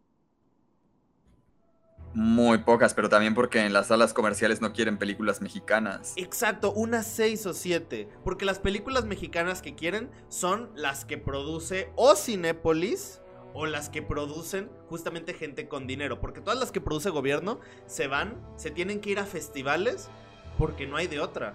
Muy 2.15 2.59
pocas, 2.59 2.93
pero 2.93 3.09
también 3.09 3.35
porque 3.35 3.65
en 3.65 3.73
las 3.73 3.87
salas 3.87 4.13
comerciales 4.13 4.61
no 4.61 4.71
quieren 4.71 4.97
películas 4.97 5.41
mexicanas. 5.41 6.13
Exacto, 6.15 6.71
unas 6.71 7.05
6 7.07 7.45
o 7.45 7.53
7. 7.53 8.07
Porque 8.23 8.45
las 8.45 8.59
películas 8.59 9.03
mexicanas 9.03 9.61
que 9.61 9.75
quieren 9.75 10.09
son 10.29 10.71
las 10.75 11.03
que 11.03 11.17
produce 11.17 11.91
o 11.97 12.15
Cinépolis 12.15 13.21
o 13.53 13.65
las 13.65 13.89
que 13.89 14.01
producen 14.01 14.69
justamente 14.87 15.33
gente 15.33 15.67
con 15.67 15.87
dinero. 15.87 16.21
Porque 16.21 16.39
todas 16.39 16.57
las 16.57 16.71
que 16.71 16.79
produce 16.79 17.09
gobierno 17.09 17.59
se 17.85 18.07
van, 18.07 18.41
se 18.55 18.71
tienen 18.71 19.01
que 19.01 19.09
ir 19.09 19.19
a 19.19 19.25
festivales 19.25 20.09
porque 20.57 20.87
no 20.87 20.97
hay 20.97 21.07
de 21.07 21.19
otra. 21.19 21.53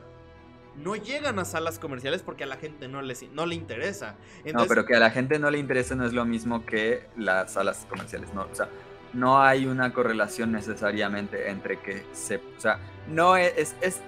No 0.77 0.95
llegan 0.95 1.39
a 1.39 1.45
salas 1.45 1.79
comerciales 1.79 2.23
porque 2.23 2.45
a 2.45 2.47
la 2.47 2.57
gente 2.57 2.87
no, 2.89 3.03
les, 3.03 3.23
no 3.33 3.45
le 3.45 3.55
interesa. 3.55 4.17
no, 4.55 4.67
pero 4.67 4.87
que 4.87 4.95
a 4.95 5.01
la 5.01 5.11
gente 5.11 5.39
no 5.39 5.51
le 5.51 5.59
interese 5.59 5.97
no 5.97 6.07
es 6.07 6.13
lo 6.13 6.25
mismo 6.25 6.65
que 6.65 7.07
las 7.17 7.53
salas 7.55 7.87
comerciales. 7.89 8.33
No, 8.33 8.43
o 8.43 8.55
sea, 8.55 8.69
no 9.13 9.43
hay 9.43 9.67
una 9.67 9.93
correlación 9.93 10.53
necesariamente 10.53 11.51
entre 11.51 11.81
que 11.81 12.05
se. 12.13 12.37
O 12.37 12.61
sea, 12.61 12.79
no 13.09 13.37
es, 13.37 13.53
es, 13.57 13.75
es- 13.81 14.01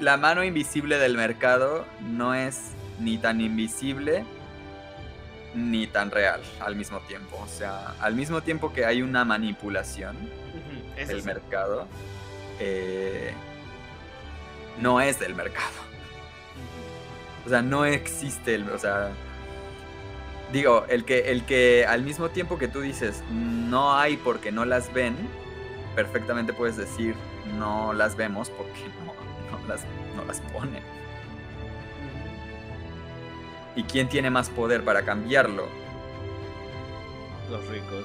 La 0.00 0.16
mano 0.16 0.42
invisible 0.42 0.98
del 0.98 1.16
mercado 1.16 1.86
no 2.00 2.34
es 2.34 2.72
ni 2.98 3.18
tan 3.18 3.40
invisible 3.40 4.24
ni 5.54 5.86
tan 5.86 6.10
real 6.10 6.40
al 6.60 6.74
mismo 6.76 6.98
tiempo. 7.00 7.38
O 7.42 7.46
sea, 7.46 7.94
al 8.00 8.14
mismo 8.14 8.42
tiempo 8.42 8.72
que 8.72 8.84
hay 8.84 9.02
una 9.02 9.24
manipulación 9.24 10.16
del 10.96 11.20
sí. 11.20 11.26
mercado, 11.26 11.86
eh, 12.58 13.32
no 14.78 15.00
es 15.00 15.18
del 15.18 15.34
mercado. 15.34 15.74
O 17.46 17.48
sea, 17.48 17.62
no 17.62 17.84
existe 17.84 18.54
el. 18.54 18.68
O 18.70 18.78
sea. 18.78 19.10
Digo, 20.52 20.84
el 20.88 21.04
que, 21.04 21.32
el 21.32 21.44
que 21.44 21.86
al 21.86 22.02
mismo 22.02 22.28
tiempo 22.28 22.58
que 22.58 22.68
tú 22.68 22.82
dices 22.82 23.22
no 23.30 23.94
hay 23.96 24.18
porque 24.18 24.52
no 24.52 24.66
las 24.66 24.92
ven, 24.92 25.16
perfectamente 25.94 26.52
puedes 26.52 26.76
decir 26.76 27.14
no 27.58 27.92
las 27.92 28.16
vemos 28.16 28.50
porque 28.50 28.84
no, 29.04 29.58
no 29.58 29.66
las, 29.66 29.82
no 30.16 30.24
las 30.26 30.40
ponen. 30.52 30.82
¿Y 33.74 33.84
quién 33.84 34.08
tiene 34.08 34.30
más 34.30 34.50
poder 34.50 34.84
para 34.84 35.02
cambiarlo? 35.02 35.66
Los 37.50 37.66
ricos. 37.68 38.04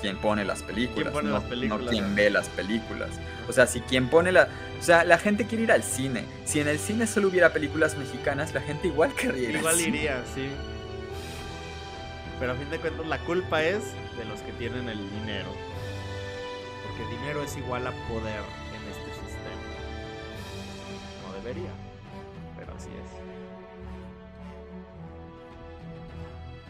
quien 0.00 0.16
pone 0.16 0.44
las 0.44 0.62
películas, 0.62 1.12
pone 1.12 1.28
no, 1.28 1.34
las 1.34 1.44
películas, 1.44 1.84
no 1.84 1.90
quien 1.90 2.14
ve 2.14 2.30
las 2.30 2.48
películas. 2.48 3.10
O 3.48 3.52
sea, 3.52 3.66
si 3.66 3.80
quien 3.80 4.08
pone 4.10 4.30
la... 4.32 4.48
O 4.78 4.82
sea, 4.82 5.04
la 5.04 5.18
gente 5.18 5.46
quiere 5.46 5.64
ir 5.64 5.72
al 5.72 5.82
cine. 5.82 6.24
Si 6.44 6.60
en 6.60 6.68
el 6.68 6.78
cine 6.78 7.06
solo 7.06 7.28
hubiera 7.28 7.52
películas 7.52 7.96
mexicanas, 7.96 8.52
la 8.54 8.60
gente 8.60 8.88
igual 8.88 9.12
querría 9.14 9.48
ir 9.48 9.54
al 9.56 9.60
Igual 9.60 9.76
cine. 9.76 9.88
iría, 9.98 10.22
sí. 10.34 10.48
Pero 12.38 12.52
a 12.52 12.54
fin 12.54 12.70
de 12.70 12.78
cuentas 12.78 13.06
la 13.06 13.18
culpa 13.20 13.62
es 13.64 13.82
de 14.16 14.24
los 14.26 14.40
que 14.42 14.52
tienen 14.52 14.88
el 14.88 14.98
dinero. 15.10 15.50
Porque 16.86 17.10
dinero 17.16 17.42
es 17.42 17.56
igual 17.56 17.86
a 17.86 17.90
poder 18.08 18.40
en 18.40 18.88
este 18.90 19.10
sistema. 19.26 19.56
No 21.26 21.32
debería, 21.42 21.70
pero 22.56 22.74
así 22.76 22.88
es. 22.90 23.08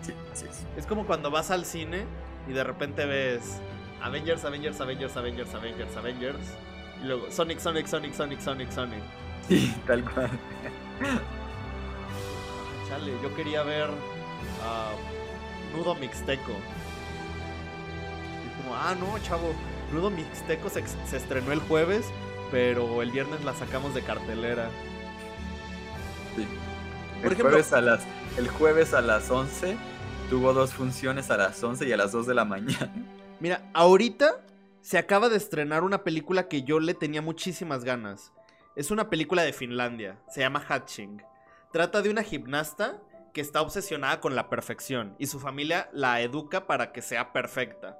Sí, 0.06 0.12
así 0.32 0.46
es. 0.46 0.64
Es 0.78 0.86
como 0.86 1.06
cuando 1.06 1.30
vas 1.30 1.50
al 1.50 1.64
cine 1.66 2.04
y 2.48 2.52
de 2.52 2.64
repente 2.64 3.04
ves 3.04 3.60
Avengers, 4.02 4.44
Avengers, 4.44 4.80
Avengers, 4.80 5.16
Avengers, 5.16 5.54
Avengers, 5.54 5.96
Avengers. 5.96 6.56
Y 7.02 7.06
luego 7.06 7.30
Sonic, 7.30 7.58
Sonic, 7.60 7.86
Sonic, 7.86 8.14
Sonic, 8.14 8.40
Sonic, 8.40 8.70
Sonic. 8.72 9.02
Sí, 9.48 9.74
tal 9.86 10.04
cual. 10.04 10.28
Chale, 12.88 13.12
yo 13.22 13.34
quería 13.34 13.62
ver 13.62 13.88
ah, 14.62 14.90
Nudo 15.74 15.94
Mixteco. 15.94 16.52
Y 18.44 18.62
como, 18.62 18.74
ah, 18.76 18.94
no, 18.98 19.18
chavo, 19.20 19.54
Nudo 19.92 20.10
Mixteco 20.10 20.68
se, 20.68 20.84
se 20.86 21.16
estrenó 21.16 21.52
el 21.52 21.60
jueves, 21.60 22.06
pero 22.50 23.00
el 23.02 23.10
viernes 23.10 23.42
la 23.44 23.54
sacamos 23.54 23.94
de 23.94 24.02
cartelera. 24.02 24.68
Sí. 26.36 26.46
Por 27.22 27.26
el, 27.26 27.32
ejemplo- 27.32 27.50
jueves 27.50 27.72
a 27.72 27.80
las, 27.80 28.02
el 28.36 28.48
jueves 28.48 28.92
a 28.92 29.00
las 29.00 29.30
11 29.30 29.76
tuvo 30.28 30.52
dos 30.52 30.74
funciones 30.74 31.30
a 31.30 31.36
las 31.38 31.62
11 31.62 31.88
y 31.88 31.92
a 31.92 31.96
las 31.96 32.12
2 32.12 32.26
de 32.26 32.34
la 32.34 32.44
mañana. 32.44 32.90
Mira, 33.40 33.70
ahorita 33.72 34.44
se 34.80 34.98
acaba 34.98 35.28
de 35.28 35.36
estrenar 35.36 35.84
una 35.84 36.02
película 36.02 36.48
que 36.48 36.62
yo 36.62 36.80
le 36.80 36.94
tenía 36.94 37.22
muchísimas 37.22 37.84
ganas. 37.84 38.32
Es 38.74 38.90
una 38.90 39.10
película 39.10 39.42
de 39.42 39.52
Finlandia, 39.52 40.18
se 40.28 40.40
llama 40.40 40.60
Hatching. 40.60 41.22
Trata 41.72 42.02
de 42.02 42.10
una 42.10 42.24
gimnasta 42.24 43.00
que 43.32 43.40
está 43.40 43.62
obsesionada 43.62 44.20
con 44.20 44.34
la 44.34 44.48
perfección 44.48 45.14
y 45.18 45.26
su 45.26 45.38
familia 45.38 45.88
la 45.92 46.20
educa 46.20 46.66
para 46.66 46.90
que 46.90 47.00
sea 47.00 47.32
perfecta. 47.32 47.98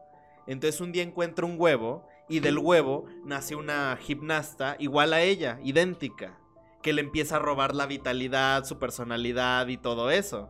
Entonces 0.49 0.80
un 0.80 0.91
día 0.91 1.05
encuentra 1.05 1.47
un 1.47 1.55
huevo 1.57 2.09
y 2.28 2.41
del 2.41 2.59
huevo 2.59 3.07
nace 3.24 3.55
una 3.55 3.97
gimnasta 4.01 4.74
igual 4.80 5.12
a 5.12 5.20
ella, 5.20 5.61
idéntica, 5.62 6.36
que 6.82 6.93
le 6.93 7.03
empieza 7.03 7.36
a 7.36 7.41
robar 7.41 7.76
la 7.76 7.86
vitalidad, 7.86 8.64
su 8.64 8.78
personalidad 8.78 9.68
y 9.68 9.76
todo 9.76 10.11
eso. 10.11 10.49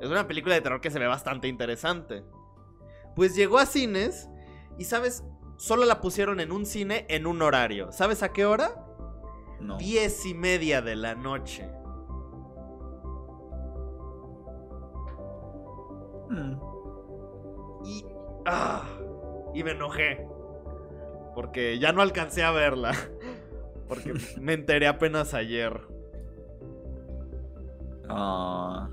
Es 0.00 0.08
una 0.08 0.26
película 0.26 0.54
de 0.54 0.62
terror 0.62 0.80
que 0.80 0.90
se 0.90 0.98
ve 0.98 1.06
bastante 1.06 1.48
interesante. 1.48 2.24
Pues 3.14 3.34
llegó 3.34 3.58
a 3.58 3.66
cines 3.66 4.28
y, 4.78 4.84
¿sabes? 4.84 5.24
Solo 5.56 5.84
la 5.84 6.00
pusieron 6.00 6.40
en 6.40 6.52
un 6.52 6.66
cine 6.66 7.06
en 7.08 7.26
un 7.26 7.40
horario. 7.42 7.92
¿Sabes 7.92 8.22
a 8.22 8.32
qué 8.32 8.44
hora? 8.44 8.84
No. 9.60 9.78
Diez 9.78 10.26
y 10.26 10.34
media 10.34 10.82
de 10.82 10.96
la 10.96 11.14
noche. 11.14 11.70
Mm. 16.28 16.54
Y. 17.84 18.04
ah, 18.46 18.82
y 19.54 19.62
me 19.62 19.70
enojé. 19.72 20.26
Porque 21.34 21.78
ya 21.78 21.92
no 21.92 22.02
alcancé 22.02 22.42
a 22.42 22.50
verla. 22.50 22.92
Porque 23.88 24.14
me 24.40 24.54
enteré 24.54 24.86
apenas 24.86 25.34
ayer. 25.34 25.80
Ah. 28.08 28.88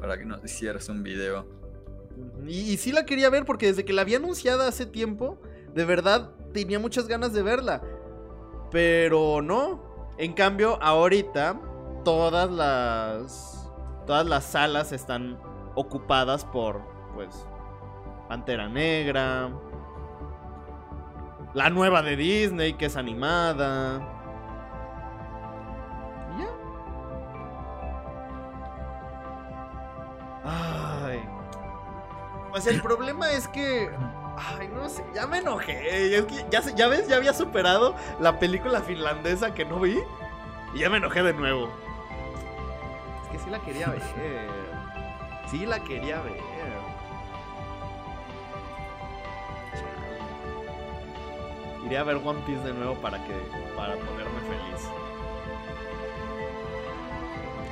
para 0.00 0.16
que 0.18 0.24
nos 0.24 0.44
hicieras 0.44 0.88
un 0.88 1.02
video. 1.02 1.61
Y, 2.46 2.76
sí 2.76 2.92
la 2.92 3.04
quería 3.04 3.30
ver 3.30 3.44
porque 3.44 3.66
desde 3.66 3.84
que 3.84 3.92
la 3.92 4.02
había 4.02 4.18
anunciada 4.18 4.68
hace 4.68 4.86
tiempo, 4.86 5.38
de 5.74 5.84
verdad 5.84 6.30
tenía 6.52 6.78
muchas 6.78 7.08
ganas 7.08 7.32
de 7.32 7.42
verla. 7.42 7.82
Pero 8.70 9.42
no. 9.42 9.82
En 10.18 10.32
cambio, 10.32 10.82
ahorita 10.82 11.60
todas 12.04 12.50
las. 12.50 13.70
Todas 14.06 14.26
las 14.26 14.44
salas 14.44 14.92
están 14.92 15.38
ocupadas 15.74 16.44
por. 16.44 16.82
Pues. 17.14 17.46
Pantera 18.28 18.68
Negra. 18.68 19.50
La 21.54 21.70
nueva 21.70 22.02
de 22.02 22.16
Disney, 22.16 22.74
que 22.74 22.86
es 22.86 22.96
animada. 22.96 24.00
Ya. 26.38 26.48
Ay. 30.44 31.31
Pues 32.52 32.66
el 32.66 32.82
problema 32.82 33.32
es 33.32 33.48
que. 33.48 33.90
Ay, 34.36 34.68
no 34.74 34.86
sé, 34.86 35.02
ya 35.14 35.26
me 35.26 35.38
enojé. 35.38 36.18
Es 36.18 36.26
que 36.26 36.44
ya, 36.50 36.60
ya 36.60 36.86
ves, 36.86 37.08
ya 37.08 37.16
había 37.16 37.32
superado 37.32 37.96
la 38.20 38.38
película 38.38 38.82
finlandesa 38.82 39.54
que 39.54 39.64
no 39.64 39.80
vi. 39.80 39.98
Y 40.74 40.80
ya 40.80 40.90
me 40.90 40.98
enojé 40.98 41.22
de 41.22 41.32
nuevo. 41.32 41.70
Es 43.24 43.28
que 43.30 43.38
sí 43.38 43.50
la 43.50 43.58
quería 43.60 43.88
ver. 43.88 44.02
Sí 45.50 45.64
la 45.64 45.82
quería 45.82 46.20
ver. 46.20 46.40
Iré 51.86 51.98
a 51.98 52.04
ver 52.04 52.16
One 52.16 52.42
Piece 52.44 52.62
de 52.64 52.74
nuevo 52.74 52.96
para 52.96 53.16
que. 53.24 53.32
para 53.74 53.94
ponerme 53.94 54.40
feliz. 54.40 54.88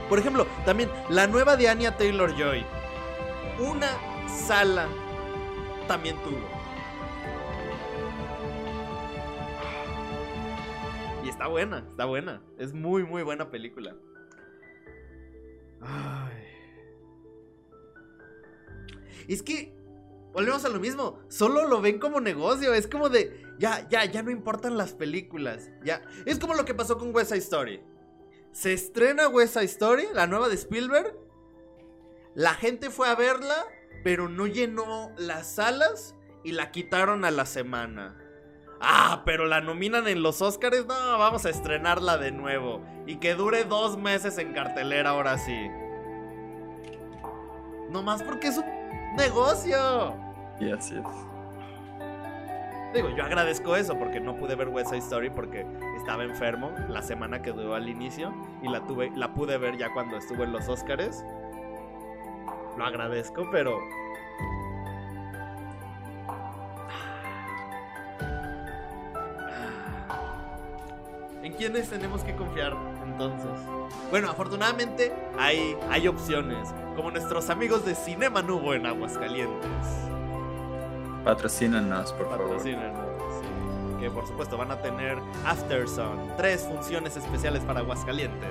Por 0.08 0.18
ejemplo, 0.18 0.46
también 0.64 0.90
la 1.10 1.26
nueva 1.26 1.56
de 1.56 1.68
Anya 1.68 1.98
Taylor 1.98 2.34
Joy. 2.34 2.64
Una 3.60 3.90
sala 4.26 4.88
también 5.86 6.16
tuvo. 6.22 6.40
Y 11.22 11.28
está 11.28 11.46
buena, 11.46 11.84
está 11.90 12.06
buena. 12.06 12.42
Es 12.58 12.72
muy, 12.72 13.04
muy 13.04 13.22
buena 13.22 13.50
película. 13.50 13.94
Ay. 15.82 16.40
Es 19.28 19.42
que 19.42 19.76
volvemos 20.32 20.64
a 20.64 20.70
lo 20.70 20.80
mismo. 20.80 21.18
Solo 21.28 21.68
lo 21.68 21.82
ven 21.82 21.98
como 21.98 22.18
negocio. 22.20 22.72
Es 22.72 22.86
como 22.86 23.10
de. 23.10 23.44
Ya, 23.58 23.86
ya, 23.90 24.06
ya 24.06 24.22
no 24.22 24.30
importan 24.30 24.78
las 24.78 24.94
películas. 24.94 25.70
Ya. 25.84 26.00
Es 26.24 26.38
como 26.38 26.54
lo 26.54 26.64
que 26.64 26.72
pasó 26.72 26.96
con 26.96 27.14
West 27.14 27.28
Side 27.30 27.40
Story. 27.40 27.82
Se 28.52 28.72
estrena 28.72 29.28
West 29.28 29.52
Side 29.52 29.66
Story, 29.66 30.06
la 30.14 30.26
nueva 30.26 30.48
de 30.48 30.54
Spielberg. 30.54 31.14
La 32.34 32.54
gente 32.54 32.90
fue 32.90 33.08
a 33.08 33.14
verla, 33.14 33.66
pero 34.04 34.28
no 34.28 34.46
llenó 34.46 35.10
las 35.16 35.46
salas 35.46 36.14
y 36.44 36.52
la 36.52 36.70
quitaron 36.70 37.24
a 37.24 37.30
la 37.30 37.44
semana. 37.44 38.16
Ah, 38.80 39.22
pero 39.26 39.46
la 39.46 39.60
nominan 39.60 40.08
en 40.08 40.22
los 40.22 40.40
Oscars. 40.40 40.86
No, 40.86 41.18
vamos 41.18 41.44
a 41.44 41.50
estrenarla 41.50 42.16
de 42.16 42.32
nuevo. 42.32 42.82
Y 43.06 43.16
que 43.16 43.34
dure 43.34 43.64
dos 43.64 43.98
meses 43.98 44.38
en 44.38 44.54
cartelera 44.54 45.10
ahora 45.10 45.36
sí. 45.36 45.68
Nomás 47.90 48.22
porque 48.22 48.48
es 48.48 48.58
un 48.58 49.16
negocio. 49.16 50.14
Y 50.60 50.70
así 50.70 50.94
es. 50.94 51.30
Digo, 52.94 53.08
yo 53.10 53.22
agradezco 53.22 53.76
eso 53.76 53.96
porque 53.98 54.18
no 54.18 54.36
pude 54.36 54.56
ver 54.56 54.68
West 54.68 54.88
Side 54.88 54.98
Story 54.98 55.30
porque 55.30 55.64
estaba 55.96 56.24
enfermo 56.24 56.72
la 56.88 57.02
semana 57.02 57.40
que 57.40 57.52
duró 57.52 57.74
al 57.74 57.88
inicio 57.88 58.34
y 58.62 58.68
la 58.68 58.84
tuve, 58.84 59.12
la 59.14 59.32
pude 59.32 59.58
ver 59.58 59.76
ya 59.76 59.92
cuando 59.92 60.16
estuvo 60.16 60.42
en 60.42 60.52
los 60.52 60.68
Oscars. 60.68 61.22
Lo 62.76 62.84
agradezco, 62.84 63.48
pero 63.50 63.80
¿En 71.42 71.54
quiénes 71.54 71.88
tenemos 71.88 72.22
que 72.22 72.34
confiar 72.36 72.76
entonces? 73.06 73.50
Bueno, 74.10 74.30
afortunadamente 74.30 75.12
hay, 75.38 75.74
hay 75.90 76.06
opciones, 76.06 76.68
como 76.96 77.10
nuestros 77.10 77.48
amigos 77.48 77.84
de 77.86 77.94
Cinema 77.94 78.42
Nubo 78.42 78.74
en 78.74 78.84
Aguascalientes. 78.84 79.86
Patrocínanos, 81.24 82.12
por 82.12 82.28
favor. 82.28 82.46
Patrocínanos, 82.46 83.06
sí. 83.40 84.00
Que 84.00 84.10
por 84.10 84.26
supuesto 84.26 84.58
van 84.58 84.70
a 84.70 84.82
tener 84.82 85.18
After 85.46 85.88
Sun, 85.88 86.30
tres 86.36 86.62
funciones 86.62 87.16
especiales 87.16 87.62
para 87.62 87.80
Aguascalientes. 87.80 88.48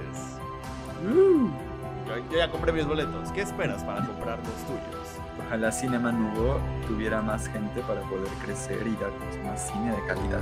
Yo, 2.10 2.18
yo 2.32 2.38
ya 2.38 2.50
compré 2.50 2.72
mis 2.72 2.88
boletos. 2.88 3.32
¿Qué 3.32 3.42
esperas 3.42 3.84
para 3.84 4.06
comprar 4.06 4.40
los 4.40 4.66
tuyos? 4.66 5.20
Ojalá 5.46 5.72
Cinema 5.72 6.12
Nubo 6.12 6.60
tuviera 6.88 7.22
más 7.22 7.48
gente 7.48 7.82
para 7.82 8.02
poder 8.02 8.30
crecer 8.44 8.86
y 8.86 8.96
darnos 8.96 9.38
más 9.46 9.68
cine 9.68 9.96
de 9.96 10.06
calidad. 10.06 10.42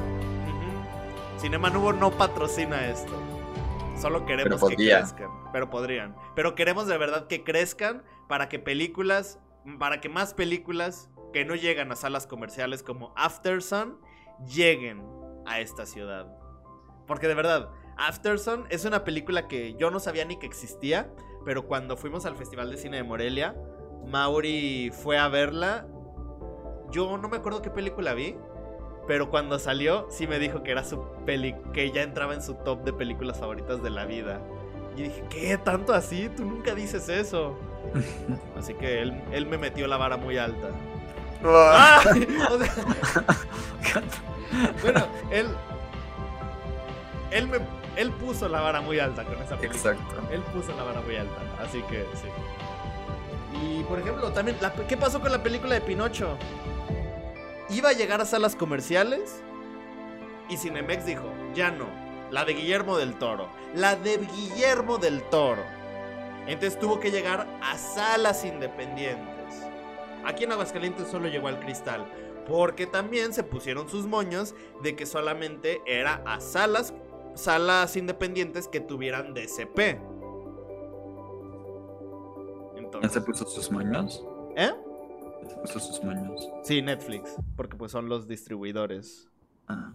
Cinema 1.40 1.70
Nubo 1.70 1.94
no 1.94 2.12
patrocina 2.12 2.88
esto. 2.88 3.14
Solo 4.00 4.26
queremos 4.26 4.62
que 4.70 4.76
crezcan. 4.76 5.30
Pero 5.52 5.70
podrían. 5.70 6.16
Pero 6.36 6.56
queremos 6.56 6.88
de 6.88 6.98
verdad 6.98 7.28
que 7.28 7.44
crezcan 7.44 8.04
para 8.28 8.50
que 8.50 8.60
películas, 8.60 9.40
para 9.80 10.02
que 10.02 10.10
más 10.10 10.34
películas 10.34 11.10
que 11.34 11.46
no 11.46 11.56
llegan 11.56 11.92
a 11.92 11.96
salas 11.96 12.28
comerciales 12.28 12.84
como 12.84 13.14
After 13.16 13.62
Sun 13.62 13.98
lleguen 14.48 15.04
a 15.46 15.60
esta 15.60 15.86
ciudad. 15.86 16.28
Porque 17.06 17.28
de 17.28 17.36
verdad, 17.36 17.70
After 17.98 18.40
Sun 18.40 18.66
es 18.70 18.86
una 18.86 19.04
película 19.04 19.48
que 19.48 19.76
yo 19.76 19.92
no 19.92 20.00
sabía 20.00 20.26
ni 20.26 20.38
que 20.38 20.46
existía, 20.46 21.10
pero 21.48 21.66
cuando 21.66 21.96
fuimos 21.96 22.26
al 22.26 22.36
Festival 22.36 22.70
de 22.70 22.76
Cine 22.76 22.98
de 22.98 23.04
Morelia, 23.04 23.56
Mauri 24.06 24.92
fue 24.92 25.18
a 25.18 25.30
verla. 25.30 25.88
Yo 26.92 27.18
no 27.18 27.30
me 27.30 27.38
acuerdo 27.38 27.62
qué 27.62 27.70
película 27.70 28.14
vi, 28.14 28.36
pero 29.08 29.30
cuando 29.30 29.58
salió 29.58 30.08
sí 30.10 30.28
me 30.28 30.40
dijo 30.40 30.62
que 30.62 30.72
era 30.72 30.84
su 30.84 31.02
peli 31.26 31.56
que 31.72 31.90
ya 31.92 32.02
entraba 32.02 32.34
en 32.34 32.42
su 32.42 32.56
top 32.56 32.84
de 32.84 32.92
películas 32.92 33.40
favoritas 33.40 33.82
de 33.82 33.90
la 33.90 34.04
vida. 34.04 34.42
Y 34.98 35.04
dije, 35.04 35.24
¿qué? 35.30 35.58
¿Tanto 35.58 35.94
así? 35.94 36.28
Tú 36.36 36.44
nunca 36.44 36.76
dices 36.76 37.08
eso. 37.08 37.58
Así 38.58 38.74
que 38.74 39.02
él, 39.02 39.24
él 39.32 39.46
me 39.46 39.58
metió 39.58 39.88
la 39.88 39.96
vara 39.96 40.18
muy 40.18 40.38
alta. 40.38 40.68
¡Ah! 41.46 42.02
O 42.52 42.60
sea, 42.60 42.74
bueno, 44.82 45.08
él. 45.32 45.48
Él 47.32 47.48
me. 47.48 47.60
Él 47.98 48.12
puso 48.12 48.48
la 48.48 48.62
vara 48.62 48.80
muy 48.82 49.00
alta 49.00 49.24
con 49.26 49.36
esa 49.42 49.58
película. 49.58 49.92
Exacto. 49.94 50.22
Él 50.32 50.42
puso 50.54 50.74
la 50.76 50.84
vara 50.84 51.02
muy 51.02 51.16
alta. 51.18 51.36
Así 51.62 51.82
que 51.84 52.06
sí. 52.14 52.28
Y 53.62 53.84
por 53.84 54.00
ejemplo, 54.00 54.32
también. 54.32 54.58
la- 54.62 54.72
¿Qué 54.74 54.96
pasó 54.98 55.20
con 55.20 55.32
la 55.32 55.42
película 55.44 55.74
de 55.76 55.82
Pinocho? 55.82 56.38
Iba 57.70 57.90
a 57.90 57.94
llegar 57.94 58.22
a 58.22 58.26
salas 58.26 58.56
comerciales. 58.56 59.42
Y 60.50 60.58
Cinemex 60.58 61.06
dijo: 61.06 61.26
Ya 61.54 61.72
no. 61.72 61.86
La 62.32 62.46
de 62.46 62.54
Guillermo 62.54 62.98
del 62.98 63.16
Toro. 63.16 63.50
La 63.76 63.96
de 63.96 64.18
Guillermo 64.18 64.98
del 64.98 65.24
Toro. 65.24 65.64
Entonces 66.46 66.80
tuvo 66.80 67.00
que 67.00 67.12
llegar 67.12 67.48
a 67.62 67.78
salas 67.78 68.46
independientes. 68.46 69.36
Aquí 70.26 70.44
en 70.44 70.52
Aguascalientes 70.52 71.08
solo 71.08 71.28
llegó 71.30 71.48
al 71.48 71.60
cristal. 71.60 72.06
Porque 72.48 72.86
también 72.88 73.34
se 73.34 73.44
pusieron 73.44 73.90
sus 73.90 74.06
moños 74.08 74.56
de 74.82 74.96
que 74.96 75.06
solamente 75.06 75.82
era 75.86 76.22
a 76.26 76.40
salas, 76.40 76.94
salas 77.38 77.96
independientes 77.96 78.68
que 78.68 78.80
tuvieran 78.80 79.34
DCP. 79.34 79.78
¿Ya 79.78 79.98
Entonces, 82.78 83.12
se 83.12 83.22
puso 83.22 83.46
sus 83.46 83.72
moños? 83.72 84.24
¿Eh? 84.56 84.72
¿Ya 85.44 85.50
se 85.50 85.56
puso 85.58 85.80
sus 85.80 86.04
moños? 86.04 86.50
Sí, 86.64 86.82
Netflix, 86.82 87.36
porque 87.56 87.78
pues 87.78 87.92
son 87.92 88.10
los 88.10 88.28
distribuidores. 88.28 89.30
Ah. 89.68 89.94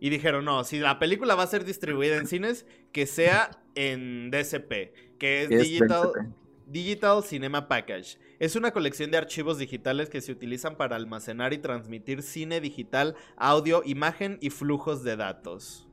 Y 0.00 0.10
dijeron, 0.10 0.44
no, 0.44 0.64
si 0.64 0.80
la 0.80 0.98
película 0.98 1.34
va 1.34 1.44
a 1.44 1.46
ser 1.46 1.64
distribuida 1.64 2.16
en 2.16 2.26
cines, 2.26 2.66
que 2.90 3.06
sea 3.06 3.50
en 3.74 4.30
DCP, 4.30 5.18
que 5.18 5.42
es 5.42 5.48
¿Qué 5.48 5.54
es 5.54 5.62
Digital, 5.62 6.10
DCP? 6.12 6.42
Digital 6.66 7.22
Cinema 7.22 7.68
Package. 7.68 8.18
Es 8.38 8.56
una 8.56 8.72
colección 8.72 9.10
de 9.10 9.18
archivos 9.18 9.58
digitales 9.58 10.08
que 10.08 10.20
se 10.20 10.32
utilizan 10.32 10.76
para 10.76 10.96
almacenar 10.96 11.52
y 11.52 11.58
transmitir 11.58 12.22
cine 12.22 12.60
digital, 12.60 13.14
audio, 13.36 13.82
imagen 13.84 14.38
y 14.40 14.50
flujos 14.50 15.04
de 15.04 15.16
datos. 15.16 15.86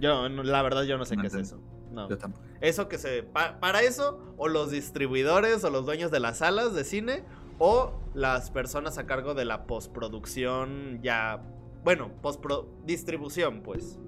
Yo, 0.00 0.28
no- 0.28 0.42
la 0.42 0.62
verdad, 0.62 0.82
yo 0.84 0.98
no 0.98 1.04
sé 1.04 1.16
No 1.16 1.22
qué 1.22 1.28
es 1.28 1.34
eso. 1.34 1.60
No. 1.90 2.08
Yo 2.08 2.16
tampoco. 2.18 2.44
Eso 2.60 2.88
que 2.88 2.96
se. 2.98 3.22
pa- 3.22 3.60
para 3.60 3.82
eso, 3.82 4.18
o 4.36 4.48
los 4.48 4.70
distribuidores 4.70 5.62
o 5.64 5.70
los 5.70 5.84
dueños 5.84 6.10
de 6.10 6.20
las 6.20 6.38
salas 6.38 6.74
de 6.74 6.84
cine, 6.84 7.24
o 7.58 7.92
las 8.14 8.50
personas 8.50 8.96
a 8.98 9.06
cargo 9.06 9.34
de 9.34 9.44
la 9.44 9.66
postproducción 9.66 11.00
ya. 11.02 11.42
Bueno, 11.84 12.10
postpro 12.22 12.68
distribución, 12.84 13.62
pues. 13.62 13.98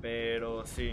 Pero 0.00 0.64
sí. 0.64 0.92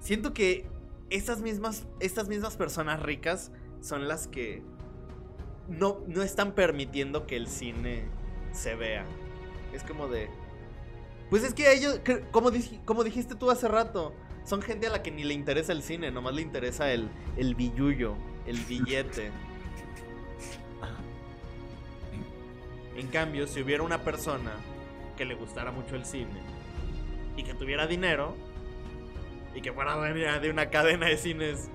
Siento 0.00 0.32
que 0.32 0.66
estas 1.10 1.40
mismas, 1.40 1.86
estas 2.00 2.28
mismas 2.28 2.56
personas 2.56 3.02
ricas 3.02 3.52
son 3.80 4.08
las 4.08 4.26
que 4.28 4.62
no, 5.68 5.98
no 6.06 6.22
están 6.22 6.52
permitiendo 6.52 7.26
que 7.26 7.36
el 7.36 7.46
cine 7.48 8.08
se 8.52 8.74
vea. 8.74 9.04
Es 9.72 9.82
como 9.82 10.08
de. 10.08 10.28
Pues 11.30 11.42
es 11.42 11.54
que 11.54 11.72
ellos, 11.72 12.00
como, 12.30 12.50
dij- 12.50 12.84
como 12.84 13.02
dijiste 13.04 13.34
tú 13.34 13.50
hace 13.50 13.66
rato, 13.68 14.12
son 14.44 14.62
gente 14.62 14.86
a 14.86 14.90
la 14.90 15.02
que 15.02 15.10
ni 15.10 15.24
le 15.24 15.34
interesa 15.34 15.72
el 15.72 15.82
cine, 15.82 16.10
nomás 16.10 16.34
le 16.34 16.42
interesa 16.42 16.92
el, 16.92 17.08
el 17.36 17.54
billullo, 17.54 18.14
el 18.46 18.56
billete. 18.68 19.30
En 22.96 23.08
cambio, 23.08 23.46
si 23.46 23.60
hubiera 23.62 23.82
una 23.82 23.98
persona 23.98 24.52
que 25.16 25.24
le 25.24 25.34
gustara 25.34 25.70
mucho 25.70 25.96
el 25.96 26.04
cine 26.04 26.40
y 27.36 27.42
que 27.42 27.52
tuviera 27.54 27.86
dinero 27.86 28.34
y 29.54 29.60
que 29.60 29.72
fuera 29.72 29.94
dueña 29.96 30.38
de 30.38 30.50
una 30.50 30.70
cadena 30.70 31.06
de 31.06 31.16
cines, 31.16 31.68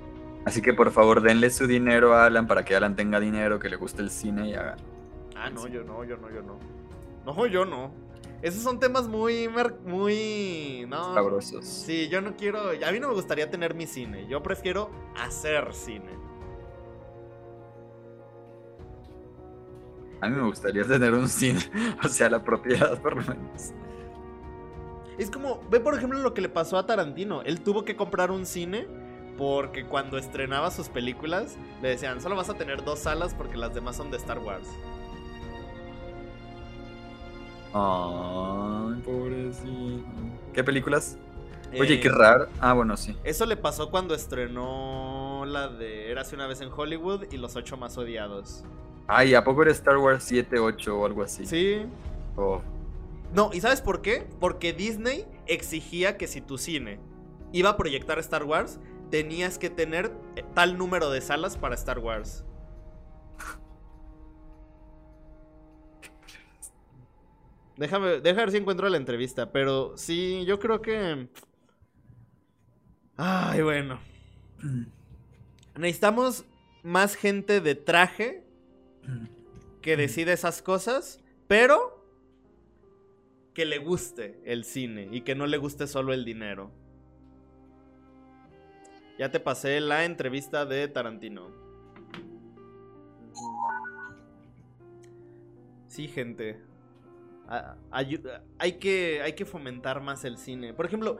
Así 0.43 0.59
que 0.63 0.73
por 0.73 0.89
favor 0.91 1.21
denle 1.21 1.51
su 1.51 1.67
dinero 1.67 2.15
a 2.15 2.25
Alan 2.25 2.47
para 2.47 2.65
que 2.65 2.75
Alan 2.75 2.95
tenga 2.95 3.19
dinero, 3.19 3.59
que 3.59 3.69
le 3.69 3.75
guste 3.75 4.01
el 4.01 4.09
cine 4.09 4.49
y 4.49 4.55
haga. 4.55 4.75
ah, 5.35 5.51
no, 5.51 5.67
yo 5.67 5.83
no, 5.83 6.03
yo 6.03 6.17
no, 6.17 6.31
yo 6.31 6.41
no. 6.41 6.57
No, 7.23 7.45
yo 7.45 7.63
no. 7.63 7.93
Esos 8.41 8.63
son 8.63 8.79
temas 8.79 9.07
muy, 9.07 9.47
muy, 9.85 10.85
no. 10.87 11.13
Sabrosos. 11.13 11.65
Sí, 11.65 12.09
yo 12.09 12.21
no 12.21 12.35
quiero. 12.35 12.69
A 12.69 12.91
mí 12.91 12.99
no 12.99 13.09
me 13.09 13.13
gustaría 13.13 13.49
tener 13.49 13.75
mi 13.75 13.85
cine. 13.85 14.27
Yo 14.27 14.41
prefiero 14.41 14.89
hacer 15.15 15.73
cine. 15.73 16.21
A 20.21 20.29
mí 20.29 20.35
me 20.35 20.43
gustaría 20.43 20.83
tener 20.83 21.13
un 21.13 21.27
cine, 21.27 21.59
o 22.03 22.07
sea, 22.07 22.29
la 22.29 22.43
propiedad 22.43 23.01
por 23.01 23.15
lo 23.15 23.23
menos. 23.23 23.71
Es 25.17 25.31
como, 25.31 25.61
ve 25.69 25.79
por 25.79 25.95
ejemplo 25.95 26.19
lo 26.19 26.33
que 26.33 26.41
le 26.41 26.49
pasó 26.49 26.77
a 26.77 26.85
Tarantino. 26.85 27.41
Él 27.41 27.61
tuvo 27.61 27.85
que 27.85 27.95
comprar 27.95 28.29
un 28.29 28.45
cine 28.45 28.87
porque 29.37 29.85
cuando 29.85 30.19
estrenaba 30.19 30.69
sus 30.69 30.89
películas 30.89 31.57
le 31.81 31.89
decían, 31.89 32.21
solo 32.21 32.35
vas 32.35 32.49
a 32.49 32.53
tener 32.53 32.83
dos 32.83 32.99
salas 32.99 33.33
porque 33.33 33.57
las 33.57 33.73
demás 33.73 33.95
son 33.95 34.11
de 34.11 34.17
Star 34.17 34.39
Wars. 34.39 34.67
Ay, 37.73 39.01
pobrecito. 39.03 40.03
¿Qué 40.53 40.63
películas? 40.63 41.17
Oye, 41.79 41.95
Eh, 41.95 41.99
qué 42.01 42.09
raro. 42.09 42.47
Ah, 42.59 42.73
bueno, 42.73 42.97
sí. 42.97 43.15
Eso 43.23 43.45
le 43.45 43.55
pasó 43.55 43.89
cuando 43.89 44.13
estrenó 44.13 45.45
la 45.45 45.69
de 45.69 46.11
Érase 46.11 46.35
una 46.35 46.47
vez 46.47 46.59
en 46.61 46.69
Hollywood 46.75 47.25
y 47.31 47.37
Los 47.37 47.55
Ocho 47.55 47.77
Más 47.77 47.97
Odiados. 47.97 48.63
Ay, 49.07 49.33
¿a 49.35 49.43
poco 49.43 49.61
era 49.63 49.71
Star 49.71 49.97
Wars 49.97 50.23
7, 50.25 50.59
8 50.59 50.99
o 50.99 51.05
algo 51.05 51.23
así? 51.23 51.45
Sí. 51.45 51.85
Oh. 52.35 52.61
No, 53.33 53.51
¿y 53.53 53.61
sabes 53.61 53.81
por 53.81 54.01
qué? 54.01 54.27
Porque 54.39 54.73
Disney 54.73 55.25
exigía 55.47 56.17
que 56.17 56.27
si 56.27 56.41
tu 56.41 56.57
cine 56.57 56.99
iba 57.53 57.69
a 57.69 57.77
proyectar 57.77 58.19
Star 58.19 58.43
Wars, 58.43 58.79
tenías 59.09 59.57
que 59.57 59.69
tener 59.69 60.11
eh, 60.35 60.43
tal 60.53 60.77
número 60.77 61.09
de 61.09 61.21
salas 61.21 61.57
para 61.57 61.75
Star 61.75 61.99
Wars. 61.99 62.43
Déjame, 67.81 68.21
déjame 68.21 68.43
ver 68.43 68.51
si 68.51 68.57
encuentro 68.57 68.87
la 68.89 68.97
entrevista, 68.97 69.51
pero 69.51 69.97
sí, 69.97 70.45
yo 70.45 70.59
creo 70.59 70.83
que... 70.83 71.27
Ay, 73.17 73.63
bueno. 73.63 73.99
Necesitamos 75.75 76.45
más 76.83 77.15
gente 77.15 77.59
de 77.59 77.73
traje 77.73 78.43
que 79.81 79.97
decide 79.97 80.31
esas 80.33 80.61
cosas, 80.61 81.23
pero 81.47 82.05
que 83.55 83.65
le 83.65 83.79
guste 83.79 84.39
el 84.45 84.63
cine 84.63 85.09
y 85.11 85.21
que 85.21 85.33
no 85.33 85.47
le 85.47 85.57
guste 85.57 85.87
solo 85.87 86.13
el 86.13 86.23
dinero. 86.23 86.69
Ya 89.17 89.31
te 89.31 89.39
pasé 89.39 89.81
la 89.81 90.05
entrevista 90.05 90.67
de 90.67 90.87
Tarantino. 90.87 91.49
Sí, 95.87 96.07
gente. 96.07 96.69
Hay, 97.91 98.73
que, 98.79 99.21
hay 99.21 99.33
que 99.33 99.45
fomentar 99.45 100.01
más 100.01 100.23
el 100.23 100.37
cine. 100.37 100.73
Por 100.73 100.85
ejemplo, 100.85 101.17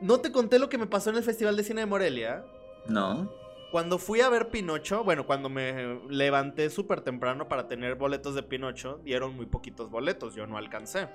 ¿no 0.00 0.20
te 0.20 0.32
conté 0.32 0.58
lo 0.58 0.68
que 0.68 0.78
me 0.78 0.86
pasó 0.86 1.10
en 1.10 1.16
el 1.16 1.22
Festival 1.22 1.56
de 1.56 1.62
Cine 1.62 1.82
de 1.82 1.86
Morelia? 1.86 2.44
No. 2.88 3.30
Cuando 3.70 3.98
fui 3.98 4.20
a 4.20 4.28
ver 4.28 4.48
Pinocho, 4.48 5.04
bueno, 5.04 5.26
cuando 5.26 5.48
me 5.48 6.00
levanté 6.08 6.70
súper 6.70 7.02
temprano 7.02 7.48
para 7.48 7.68
tener 7.68 7.94
boletos 7.94 8.34
de 8.34 8.42
Pinocho, 8.42 9.00
dieron 9.04 9.36
muy 9.36 9.46
poquitos 9.46 9.90
boletos, 9.90 10.34
yo 10.34 10.46
no 10.46 10.56
alcancé. 10.56 11.08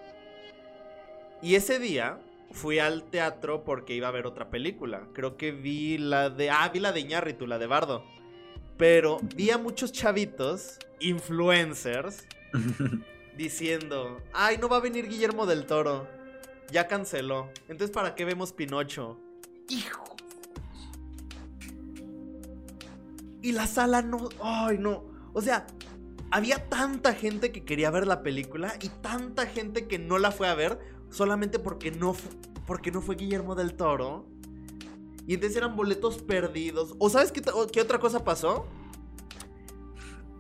Y 1.42 1.56
ese 1.56 1.80
día 1.80 2.20
fui 2.52 2.80
al 2.80 3.04
teatro 3.04 3.64
porque 3.66 3.96
iba 3.96 4.08
a 4.08 4.12
ver 4.12 4.28
otra 4.28 4.50
película. 4.50 5.08
Creo 5.14 5.36
que 5.36 5.52
vi 5.52 5.98
la 5.98 6.30
de... 6.30 6.52
Ah, 6.52 6.70
vi 6.72 6.80
la 6.80 6.92
de 6.92 7.02
Iñárritu, 7.02 7.48
la 7.48 7.58
de 7.58 7.68
Bardo. 7.68 8.06
Pero 8.78 9.20
vi 9.36 9.50
a 9.50 9.58
muchos 9.58 9.92
chavitos, 9.92 10.80
influencers, 11.00 12.28
diciendo, 13.38 14.22
ay, 14.34 14.58
no 14.58 14.70
va 14.70 14.78
a 14.78 14.82
venir 14.82 15.08
Guillermo 15.08 15.46
del 15.46 15.66
Toro. 15.66 16.08
Ya 16.72 16.88
canceló. 16.88 17.50
Entonces, 17.68 17.92
¿para 17.92 18.16
qué 18.16 18.26
vemos 18.26 18.54
Pinocho? 18.54 19.20
Hijo. 19.70 20.04
Y 23.42 23.52
la 23.52 23.68
sala 23.68 24.02
no... 24.02 24.30
Ay, 24.42 24.78
no. 24.78 25.04
O 25.34 25.42
sea, 25.42 25.68
había 26.32 26.70
tanta 26.70 27.14
gente 27.14 27.52
que 27.52 27.64
quería 27.64 27.92
ver 27.92 28.08
la 28.08 28.24
película 28.24 28.76
y 28.82 28.90
tanta 28.90 29.46
gente 29.46 29.88
que 29.88 30.00
no 30.00 30.18
la 30.18 30.32
fue 30.32 30.48
a 30.48 30.56
ver 30.56 30.80
solamente 31.10 31.60
porque 31.60 31.92
no, 31.92 32.16
porque 32.66 32.92
no 32.92 33.02
fue 33.02 33.16
Guillermo 33.16 33.56
del 33.56 33.76
Toro. 33.76 34.26
Y 35.28 35.36
entonces 35.36 35.58
eran 35.58 35.76
boletos 35.76 36.18
perdidos. 36.22 36.96
¿O 37.00 37.10
sabes 37.10 37.32
qué, 37.32 37.42
qué 37.72 37.82
otra 37.82 38.00
cosa 38.00 38.24
pasó? 38.24 38.66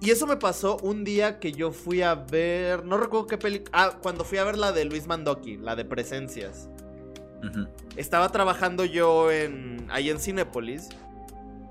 Y 0.03 0.11
eso 0.11 0.27
me 0.27 0.35
pasó 0.35 0.77
un 0.83 1.05
día 1.05 1.39
que 1.39 1.53
yo 1.53 1.71
fui 1.71 2.01
a 2.01 2.13
ver. 2.13 2.83
No 2.83 2.97
recuerdo 2.97 3.25
qué 3.25 3.37
película. 3.37 3.71
Ah, 3.71 3.93
cuando 4.01 4.25
fui 4.25 4.37
a 4.37 4.43
ver 4.43 4.57
la 4.57 4.73
de 4.73 4.83
Luis 4.83 5.07
Mandoki, 5.07 5.55
la 5.55 5.77
de 5.77 5.85
Presencias. 5.85 6.69
Ujú. 7.41 7.67
Estaba 7.95 8.27
trabajando 8.27 8.83
yo 8.83 9.31
en 9.31 9.87
ahí 9.89 10.09
en 10.09 10.19
Cinépolis. 10.19 10.89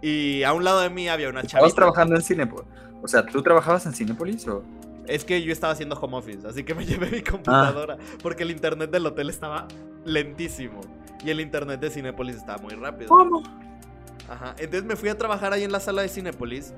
Y 0.01 0.45
a 0.45 0.55
un 0.55 0.65
lado 0.65 0.81
de 0.81 0.89
mí 0.89 1.11
había 1.11 1.29
una 1.29 1.41
¿Estabas 1.41 1.61
chavita. 1.61 1.77
trabajando 1.77 2.17
en 2.17 2.23
Cinepolis? 2.23 2.67
O 3.03 3.09
sea, 3.09 3.27
¿tú 3.27 3.43
trabajabas 3.43 3.85
en 3.85 3.93
Cinepolis 3.93 4.49
o...? 4.49 4.65
Es 5.07 5.25
que 5.25 5.43
yo 5.43 5.53
estaba 5.53 5.75
haciendo 5.75 5.97
home 5.97 6.17
office, 6.17 6.49
así 6.49 6.65
que 6.65 6.75
me 6.75 6.87
llevé 6.87 7.11
mi 7.11 7.23
computadora. 7.23 7.99
Porque 8.23 8.45
el 8.45 8.51
internet 8.51 8.91
del 8.91 9.05
hotel 9.05 9.29
estaba 9.29 9.69
lentísimo. 10.07 10.81
Y 11.23 11.29
el 11.29 11.41
internet 11.41 11.81
de 11.81 11.91
Cinépolis 11.91 12.37
estaba 12.37 12.63
muy 12.63 12.73
rápido. 12.77 13.09
¿Cómo? 13.09 13.43
Ajá. 14.27 14.55
Entonces 14.57 14.85
me 14.85 14.97
fui 14.97 15.11
a 15.11 15.19
trabajar 15.19 15.53
ahí 15.53 15.65
en 15.65 15.73
la 15.73 15.81
sala 15.81 16.01
de 16.01 16.09
Cinépolis. 16.09 16.73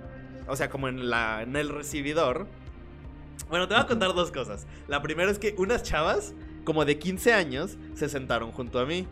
O 0.46 0.56
sea, 0.56 0.68
como 0.70 0.88
en, 0.88 1.10
la, 1.10 1.42
en 1.42 1.56
el 1.56 1.68
recibidor. 1.68 2.46
Bueno, 3.48 3.68
te 3.68 3.74
voy 3.74 3.82
a 3.82 3.86
contar 3.86 4.14
dos 4.14 4.30
cosas. 4.30 4.66
La 4.88 5.02
primera 5.02 5.30
es 5.30 5.38
que 5.38 5.54
unas 5.58 5.82
chavas, 5.82 6.34
como 6.64 6.84
de 6.84 6.98
15 6.98 7.32
años, 7.32 7.76
se 7.94 8.08
sentaron 8.08 8.52
junto 8.52 8.78
a 8.78 8.86
mí. 8.86 9.06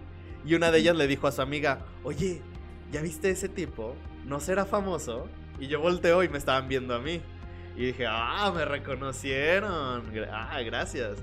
Y 0.45 0.55
una 0.55 0.71
de 0.71 0.79
ellas 0.79 0.97
le 0.97 1.07
dijo 1.07 1.27
a 1.27 1.33
su 1.33 1.43
amiga, 1.43 1.81
oye, 2.03 2.43
¿ya 2.91 3.01
viste 3.03 3.31
ese 3.31 3.49
tipo? 3.49 3.95
¿No 4.27 4.41
será 4.41 4.65
famoso? 4.65 5.29
Y 5.59 5.69
yo 5.69 5.81
volteo 5.81 6.23
y 6.23 6.29
me 6.29 6.39
estaban 6.39 6.69
viendo 6.69 6.95
a 6.95 6.99
mí. 6.99 7.21
Y 7.77 7.87
dije, 7.87 8.07
ah, 8.09 8.53
me 8.55 8.65
reconocieron. 8.65 10.03
Ah, 10.31 10.61
gracias. 10.63 11.19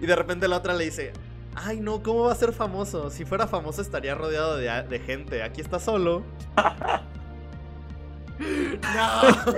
Y 0.00 0.06
de 0.06 0.16
repente 0.16 0.48
la 0.48 0.56
otra 0.56 0.74
le 0.74 0.84
dice, 0.84 1.12
ay 1.54 1.80
no, 1.80 2.02
¿cómo 2.02 2.24
va 2.24 2.32
a 2.32 2.36
ser 2.36 2.52
famoso? 2.52 3.10
Si 3.10 3.24
fuera 3.24 3.46
famoso 3.46 3.82
estaría 3.82 4.14
rodeado 4.14 4.56
de, 4.56 4.68
de 4.82 4.98
gente. 4.98 5.42
Aquí 5.42 5.60
está 5.60 5.78
solo. 5.78 6.24
no. 8.38 9.54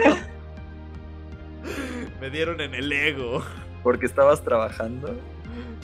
me 2.21 2.31
dieron 2.31 2.61
en 2.61 2.75
el 2.75 2.93
ego. 2.93 3.43
¿Porque 3.83 4.07
estabas 4.07 4.43
trabajando? 4.43 5.15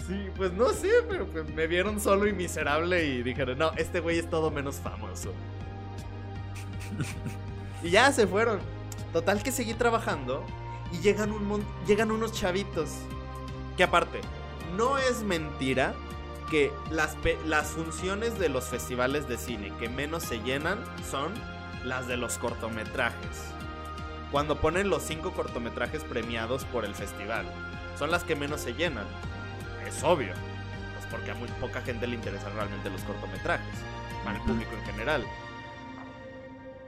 Sí, 0.07 0.29
pues 0.37 0.53
no 0.53 0.71
sé, 0.71 0.91
pero 1.09 1.27
pues 1.27 1.49
me 1.55 1.67
vieron 1.67 2.01
solo 2.01 2.27
y 2.27 2.33
miserable 2.33 3.05
y 3.05 3.23
dijeron, 3.23 3.59
no, 3.59 3.73
este 3.77 4.01
güey 4.01 4.19
es 4.19 4.29
todo 4.29 4.51
menos 4.51 4.77
famoso. 4.77 5.33
y 7.83 7.91
ya 7.91 8.11
se 8.13 8.27
fueron. 8.27 8.59
Total 9.13 9.43
que 9.43 9.53
seguí 9.53 9.75
trabajando 9.75 10.45
y 10.93 10.99
llegan, 11.01 11.31
un 11.33 11.65
llegan 11.87 12.11
unos 12.11 12.33
chavitos. 12.33 12.91
Que 13.77 13.85
aparte, 13.85 14.21
no 14.77 14.99
es 14.99 15.23
mentira 15.23 15.95
que 16.51 16.73
las, 16.91 17.17
las 17.47 17.69
funciones 17.69 18.39
de 18.39 18.49
los 18.49 18.65
festivales 18.65 19.29
de 19.29 19.39
cine 19.39 19.73
que 19.79 19.89
menos 19.89 20.25
se 20.25 20.41
llenan 20.41 20.83
son 21.09 21.33
las 21.85 22.07
de 22.07 22.17
los 22.17 22.39
cortometrajes. 22.39 23.53
Cuando 24.31 24.61
ponen 24.61 24.91
los 24.91 25.03
cinco 25.03 25.33
cortometrajes 25.33 26.05
premiados 26.05 26.65
por 26.67 26.85
el 26.85 26.95
festival, 26.95 27.47
son 27.99 28.11
las 28.11 28.25
que 28.25 28.37
menos 28.37 28.61
se 28.61 28.75
llenan. 28.75 29.07
Es 29.87 30.03
obvio, 30.05 30.33
pues 30.95 31.07
porque 31.11 31.33
a 31.33 31.35
muy 31.35 31.49
poca 31.61 31.81
gente 31.83 32.07
le 32.07 32.15
interesan 32.15 32.55
realmente 32.55 32.91
los 32.91 33.03
cortometrajes, 33.03 33.75
para 34.25 34.39
el 34.39 34.45
público 34.45 34.73
en 34.73 34.85
general. 34.85 35.25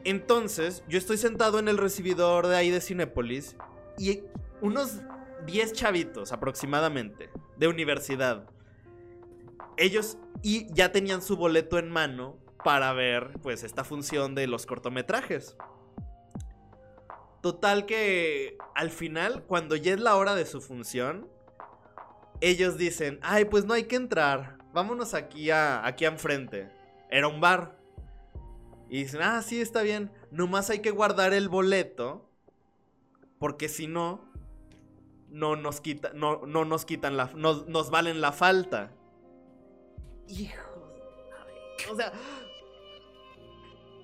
Entonces, 0.04 0.82
yo 0.88 0.98
estoy 0.98 1.16
sentado 1.16 1.58
en 1.58 1.68
el 1.68 1.78
recibidor 1.78 2.46
de 2.46 2.56
ahí 2.56 2.70
de 2.70 2.80
Cinépolis 2.80 3.56
y 3.98 4.22
unos 4.60 5.00
10 5.46 5.72
chavitos 5.72 6.32
aproximadamente 6.32 7.30
de 7.56 7.68
universidad. 7.68 8.48
Ellos 9.76 10.18
y 10.42 10.72
ya 10.72 10.92
tenían 10.92 11.22
su 11.22 11.36
boleto 11.36 11.78
en 11.78 11.90
mano 11.90 12.36
para 12.64 12.92
ver 12.92 13.38
pues 13.42 13.64
esta 13.64 13.84
función 13.84 14.34
de 14.34 14.46
los 14.46 14.66
cortometrajes. 14.66 15.56
Total 17.40 17.86
que 17.86 18.56
al 18.74 18.90
final, 18.90 19.44
cuando 19.44 19.74
ya 19.74 19.94
es 19.94 20.00
la 20.00 20.16
hora 20.16 20.34
de 20.34 20.46
su 20.46 20.60
función, 20.60 21.28
ellos 22.40 22.76
dicen, 22.78 23.18
ay, 23.22 23.44
pues 23.46 23.64
no 23.64 23.74
hay 23.74 23.84
que 23.84 23.96
entrar, 23.96 24.58
vámonos 24.72 25.14
aquí 25.14 25.50
a 25.50 25.84
aquí 25.86 26.04
enfrente. 26.04 26.70
Era 27.10 27.28
un 27.28 27.40
bar. 27.40 27.78
Y 28.88 29.04
dicen, 29.04 29.22
ah, 29.22 29.42
sí, 29.42 29.60
está 29.60 29.82
bien. 29.82 30.10
Nomás 30.30 30.70
hay 30.70 30.80
que 30.80 30.90
guardar 30.90 31.32
el 31.32 31.48
boleto. 31.48 32.28
Porque 33.38 33.68
si 33.68 33.86
no, 33.86 34.24
no 35.28 35.56
nos 35.56 35.80
quita, 35.80 36.12
no, 36.14 36.46
no 36.46 36.64
nos 36.64 36.84
quitan 36.84 37.16
la. 37.16 37.30
Nos, 37.34 37.66
nos 37.66 37.90
valen 37.90 38.20
la 38.20 38.32
falta. 38.32 38.92
Hijo. 40.28 40.92
O 41.90 41.96
sea. 41.96 42.12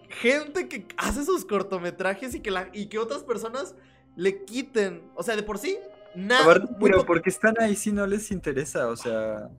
Gente 0.09 0.69
que 0.69 0.87
hace 0.97 1.25
sus 1.25 1.45
cortometrajes 1.45 2.35
y 2.35 2.41
que, 2.41 2.51
la, 2.51 2.71
y 2.73 2.87
que 2.87 2.99
otras 2.99 3.23
personas 3.25 3.75
le 4.17 4.45
quiten. 4.45 5.11
O 5.15 5.23
sea, 5.23 5.37
de 5.37 5.43
por 5.43 5.59
sí, 5.59 5.79
nada. 6.15 6.67
Pero 6.81 7.05
po- 7.05 7.07
porque 7.07 7.31
están 7.31 7.55
ahí 7.61 7.77
si 7.77 7.93
no 7.93 8.07
les 8.07 8.31
interesa, 8.31 8.89
o 8.89 8.97
sea, 8.97 9.51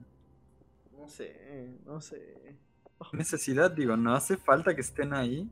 No 0.96 1.08
sé, 1.08 1.30
no 1.84 2.00
sé. 2.00 2.22
necesidad, 3.12 3.70
digo, 3.70 3.96
no 3.96 4.14
hace 4.16 4.36
falta 4.36 4.74
que 4.74 4.80
estén 4.80 5.14
ahí. 5.14 5.48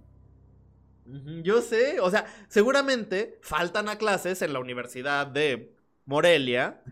Yo 1.42 1.62
sé, 1.62 2.00
o 2.00 2.10
sea, 2.10 2.26
seguramente 2.48 3.38
faltan 3.42 3.88
a 3.88 3.96
clases 3.96 4.42
en 4.42 4.52
la 4.52 4.58
Universidad 4.60 5.26
de 5.26 5.74
Morelia 6.04 6.82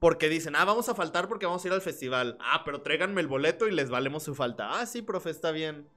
porque 0.00 0.28
dicen, 0.28 0.56
ah, 0.56 0.64
vamos 0.66 0.88
a 0.90 0.94
faltar 0.94 1.28
porque 1.28 1.46
vamos 1.46 1.64
a 1.64 1.68
ir 1.68 1.74
al 1.74 1.80
festival. 1.82 2.36
Ah, 2.40 2.62
pero 2.64 2.82
tráiganme 2.82 3.20
el 3.22 3.28
boleto 3.28 3.66
y 3.68 3.72
les 3.72 3.90
valemos 3.90 4.22
su 4.24 4.34
falta. 4.34 4.80
Ah, 4.80 4.86
sí, 4.86 5.02
profe, 5.02 5.30
está 5.30 5.50
bien. 5.52 5.88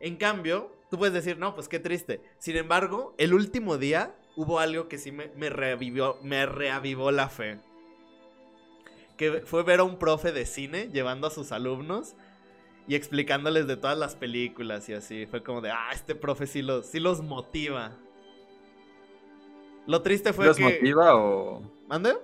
En 0.00 0.16
cambio, 0.16 0.72
tú 0.90 0.98
puedes 0.98 1.14
decir, 1.14 1.38
no, 1.38 1.54
pues 1.54 1.68
qué 1.68 1.78
triste. 1.78 2.22
Sin 2.38 2.56
embargo, 2.56 3.14
el 3.18 3.34
último 3.34 3.78
día 3.78 4.14
hubo 4.36 4.58
algo 4.58 4.88
que 4.88 4.98
sí 4.98 5.12
me, 5.12 5.28
me 5.36 5.50
reavivió, 5.50 6.18
me 6.22 6.46
reavivó 6.46 7.10
la 7.10 7.28
fe. 7.28 7.58
Que 9.16 9.42
fue 9.44 9.62
ver 9.64 9.80
a 9.80 9.84
un 9.84 9.98
profe 9.98 10.32
de 10.32 10.46
cine 10.46 10.88
llevando 10.92 11.26
a 11.26 11.30
sus 11.30 11.50
alumnos 11.50 12.14
y 12.86 12.94
explicándoles 12.94 13.66
de 13.66 13.76
todas 13.76 13.98
las 13.98 14.14
películas 14.14 14.88
y 14.88 14.94
así. 14.94 15.26
Fue 15.26 15.42
como 15.42 15.60
de, 15.60 15.70
ah, 15.70 15.90
este 15.92 16.14
profe 16.14 16.46
sí 16.46 16.62
los, 16.62 16.86
sí 16.86 17.00
los 17.00 17.20
motiva. 17.22 17.96
Lo 19.86 20.02
triste 20.02 20.32
fue 20.32 20.46
¿Los 20.46 20.56
que... 20.56 20.62
motiva 20.62 21.16
o 21.16 21.62
¿Mande? 21.88 22.14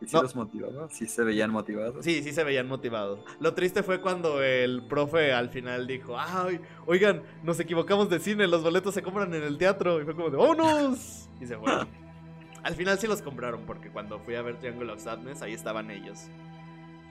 Y 0.00 0.06
si 0.06 0.14
No. 0.16 0.22
los 0.22 0.36
motivaba? 0.36 0.88
¿Sí 0.90 1.06
se 1.06 1.24
veían 1.24 1.50
motivados? 1.50 2.04
Sí, 2.04 2.22
sí 2.22 2.32
se 2.32 2.44
veían 2.44 2.68
motivados. 2.68 3.20
Lo 3.40 3.54
triste 3.54 3.82
fue 3.82 4.00
cuando 4.00 4.42
el 4.42 4.82
profe 4.88 5.32
al 5.32 5.48
final 5.50 5.86
dijo, 5.86 6.16
ay, 6.18 6.60
oigan, 6.86 7.22
nos 7.42 7.58
equivocamos 7.60 8.08
de 8.08 8.20
cine, 8.20 8.46
los 8.46 8.62
boletos 8.62 8.94
se 8.94 9.02
compran 9.02 9.34
en 9.34 9.42
el 9.42 9.58
teatro. 9.58 10.00
Y 10.00 10.04
fue 10.04 10.14
como 10.14 10.30
de, 10.30 10.36
¡vámonos! 10.36 11.28
Y 11.40 11.46
se 11.46 11.56
fueron. 11.56 11.88
al 12.62 12.74
final 12.74 12.98
sí 12.98 13.06
los 13.06 13.22
compraron 13.22 13.62
porque 13.66 13.90
cuando 13.90 14.18
fui 14.20 14.34
a 14.34 14.42
ver 14.42 14.58
Triangle 14.58 14.92
of 14.92 15.00
Sadness, 15.00 15.42
ahí 15.42 15.52
estaban 15.52 15.90
ellos. 15.90 16.28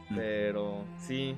Mm. 0.10 0.16
Pero, 0.16 0.86
sí. 1.00 1.36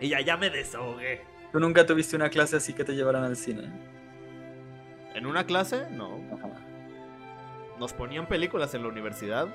Y 0.00 0.08
ya, 0.08 0.20
ya 0.20 0.36
me 0.36 0.48
desahogué. 0.48 1.22
¿Tú 1.52 1.60
nunca 1.60 1.84
tuviste 1.84 2.16
una 2.16 2.30
clase 2.30 2.56
así 2.56 2.72
que 2.72 2.84
te 2.84 2.94
llevaran 2.94 3.24
al 3.24 3.36
cine? 3.36 3.70
¿En 5.14 5.26
una 5.26 5.44
clase? 5.44 5.90
No. 5.90 6.20
Ajá. 6.32 6.49
Nos 7.80 7.92
ponían 7.94 8.26
películas 8.26 8.72
en 8.74 8.82
la 8.82 8.88
universidad. 8.88 9.48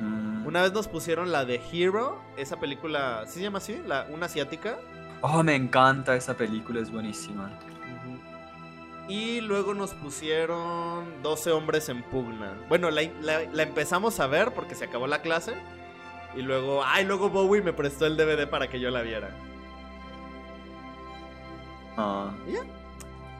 Mm. 0.00 0.44
Una 0.46 0.62
vez 0.62 0.72
nos 0.72 0.88
pusieron 0.88 1.30
la 1.30 1.44
de 1.44 1.60
Hero, 1.72 2.20
esa 2.36 2.58
película, 2.58 3.22
¿sí 3.26 3.34
se 3.34 3.42
llama 3.42 3.58
así? 3.58 3.80
La, 3.86 4.06
una 4.10 4.26
asiática. 4.26 4.78
Oh, 5.20 5.42
me 5.42 5.54
encanta 5.54 6.16
esa 6.16 6.34
película, 6.34 6.80
es 6.80 6.90
buenísima. 6.90 7.50
Y 9.08 9.40
luego 9.40 9.72
nos 9.74 9.94
pusieron 9.94 11.22
12 11.22 11.52
hombres 11.52 11.88
en 11.88 12.02
pugna. 12.02 12.54
Bueno, 12.68 12.90
la, 12.90 13.02
la- 13.22 13.44
la 13.52 13.62
empezamos 13.62 14.18
a 14.18 14.26
ver 14.26 14.52
porque 14.52 14.74
se 14.74 14.84
acabó 14.86 15.06
la 15.06 15.22
clase. 15.22 15.54
Y 16.36 16.42
luego, 16.42 16.82
ay, 16.84 17.04
luego 17.04 17.30
Bowie 17.30 17.62
me 17.62 17.72
prestó 17.72 18.06
el 18.06 18.16
DVD 18.16 18.48
para 18.48 18.68
que 18.68 18.80
yo 18.80 18.90
la 18.90 19.02
viera. 19.02 19.30
Ah, 21.96 22.30
¿Y 22.48 22.52
ya? 22.52 22.60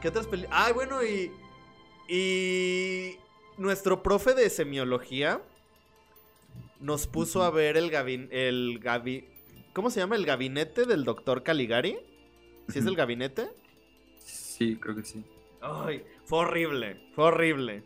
¿Qué 0.01 0.07
otras 0.07 0.25
películas? 0.27 0.59
Ay, 0.65 0.73
bueno, 0.73 1.03
y. 1.03 1.31
Y. 2.07 3.17
Nuestro 3.57 4.03
profe 4.03 4.35
de 4.35 4.51
semiología 4.51 5.41
nos 6.79 7.07
puso 7.07 7.41
a 7.41 7.49
ver 7.49 7.75
el 7.75 7.89
gabin, 7.89 8.29
el 8.31 8.77
gabi, 8.79 9.25
¿Cómo 9.73 9.89
se 9.89 9.99
llama? 9.99 10.15
¿El 10.15 10.27
gabinete 10.27 10.85
del 10.85 11.03
doctor 11.03 11.41
Caligari? 11.41 11.97
¿Sí 12.69 12.79
es 12.79 12.85
el 12.85 12.95
gabinete? 12.95 13.49
sí, 14.19 14.75
creo 14.75 14.95
que 14.95 15.03
sí. 15.03 15.23
Ay, 15.61 16.03
fue 16.25 16.39
horrible, 16.39 16.99
fue 17.15 17.25
horrible. 17.25 17.83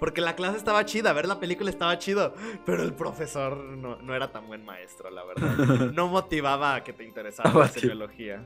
Porque 0.00 0.20
la 0.20 0.34
clase 0.34 0.56
estaba 0.56 0.84
chida, 0.84 1.12
ver 1.12 1.26
la 1.28 1.38
película 1.38 1.70
estaba 1.70 1.96
chido, 1.98 2.34
pero 2.66 2.82
el 2.82 2.92
profesor 2.92 3.56
no, 3.56 4.02
no 4.02 4.14
era 4.16 4.32
tan 4.32 4.48
buen 4.48 4.64
maestro, 4.64 5.08
la 5.10 5.22
verdad. 5.24 5.92
No 5.94 6.08
motivaba 6.08 6.74
a 6.74 6.82
que 6.84 6.92
te 6.92 7.04
interesara 7.04 7.50
Ah, 7.54 7.58
la 7.58 7.68
semiología. 7.68 8.44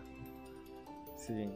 Sí. 1.16 1.48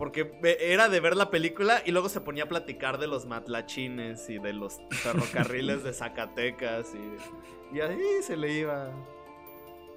Porque 0.00 0.32
era 0.60 0.88
de 0.88 0.98
ver 0.98 1.14
la 1.14 1.30
película 1.30 1.82
y 1.84 1.90
luego 1.92 2.08
se 2.08 2.22
ponía 2.22 2.44
a 2.44 2.48
platicar 2.48 2.96
de 2.98 3.06
los 3.06 3.26
matlachines 3.26 4.30
y 4.30 4.38
de 4.38 4.54
los 4.54 4.78
ferrocarriles 4.90 5.84
de 5.84 5.92
Zacatecas 5.92 6.86
y, 6.94 7.76
y 7.76 7.80
ahí 7.82 8.00
se 8.22 8.34
le 8.38 8.50
iba. 8.50 8.90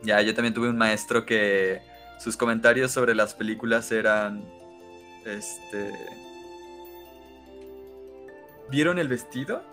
Ya, 0.02 0.22
yo 0.22 0.36
también 0.36 0.54
tuve 0.54 0.68
un 0.68 0.78
maestro 0.78 1.26
que 1.26 1.80
sus 2.20 2.36
comentarios 2.36 2.92
sobre 2.92 3.16
las 3.16 3.34
películas 3.34 3.94
eran, 3.94 4.44
este, 5.26 5.94
¿vieron 8.70 9.00
el 9.00 9.08
vestido? 9.08 9.64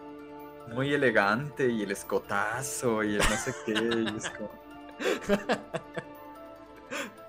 Muy 0.72 0.94
elegante 0.94 1.68
y 1.68 1.82
el 1.82 1.90
escotazo 1.90 3.02
y 3.02 3.14
el 3.16 3.18
no 3.18 3.36
sé 3.36 3.52
qué. 3.66 3.72
y 3.72 4.16
es 4.16 4.30
como- 4.30 4.60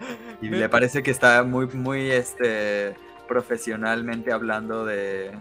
Y 0.40 0.48
le 0.48 0.68
parece 0.68 1.02
que 1.02 1.10
está 1.10 1.42
muy, 1.42 1.66
muy, 1.68 2.10
este, 2.10 2.94
profesionalmente 3.26 4.32
hablando 4.32 4.84
de, 4.84 5.32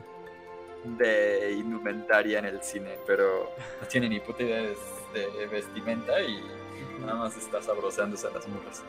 de 0.84 1.52
indumentaria 1.54 2.40
en 2.40 2.46
el 2.46 2.62
cine, 2.64 2.98
pero 3.06 3.52
no 3.82 3.88
tiene 3.88 4.10
ni 4.10 4.20
puta 4.20 4.44
idea 4.44 4.62
de, 4.62 5.48
vestimenta 5.52 6.20
y 6.22 6.42
nada 7.02 7.16
más 7.16 7.38
está 7.38 7.62
sabrosándose 7.62 8.28
a 8.28 8.32
las 8.32 8.48
murras. 8.48 8.84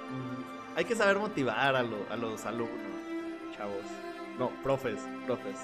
Hay 0.76 0.84
que 0.84 0.94
saber 0.94 1.18
motivar 1.18 1.74
a, 1.76 1.82
lo- 1.82 2.06
a 2.10 2.16
los 2.16 2.44
alumnos, 2.46 2.78
chavos. 3.56 3.82
No, 4.38 4.50
profes, 4.62 5.00
profes. 5.26 5.56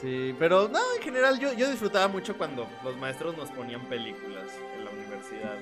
Sí, 0.00 0.34
pero 0.38 0.68
no, 0.68 0.78
en 0.96 1.02
general 1.02 1.38
yo, 1.38 1.52
yo 1.52 1.68
disfrutaba 1.70 2.08
mucho 2.08 2.36
cuando 2.38 2.66
los 2.82 2.96
maestros 2.96 3.36
nos 3.36 3.50
ponían 3.50 3.82
películas 3.82 4.46
en 4.74 4.84
la 4.84 4.90
universidad. 4.90 5.58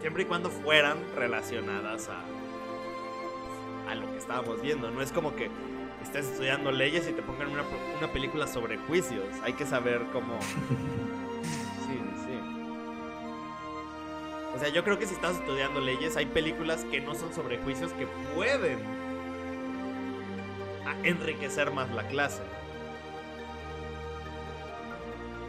Siempre 0.00 0.22
y 0.22 0.26
cuando 0.26 0.48
fueran 0.50 0.98
relacionadas 1.16 2.08
a, 2.08 2.22
a 3.90 3.94
lo 3.96 4.10
que 4.12 4.18
estábamos 4.18 4.62
viendo. 4.62 4.90
No 4.90 5.02
es 5.02 5.10
como 5.12 5.34
que 5.34 5.50
estés 6.02 6.26
estudiando 6.26 6.70
leyes 6.70 7.08
y 7.08 7.12
te 7.12 7.22
pongan 7.22 7.50
una, 7.50 7.64
una 7.98 8.12
película 8.12 8.46
sobre 8.46 8.78
juicios. 8.78 9.24
Hay 9.42 9.54
que 9.54 9.66
saber 9.66 10.02
cómo... 10.12 10.38
Sí, 11.86 12.00
sí. 12.24 12.38
O 14.54 14.58
sea, 14.58 14.68
yo 14.68 14.84
creo 14.84 14.98
que 14.98 15.06
si 15.06 15.14
estás 15.14 15.36
estudiando 15.36 15.80
leyes, 15.80 16.16
hay 16.16 16.26
películas 16.26 16.84
que 16.84 17.00
no 17.00 17.14
son 17.16 17.34
sobre 17.34 17.58
juicios 17.58 17.92
que 17.92 18.06
pueden 18.34 18.78
enriquecer 21.02 21.72
más 21.72 21.90
la 21.90 22.06
clase. 22.06 22.42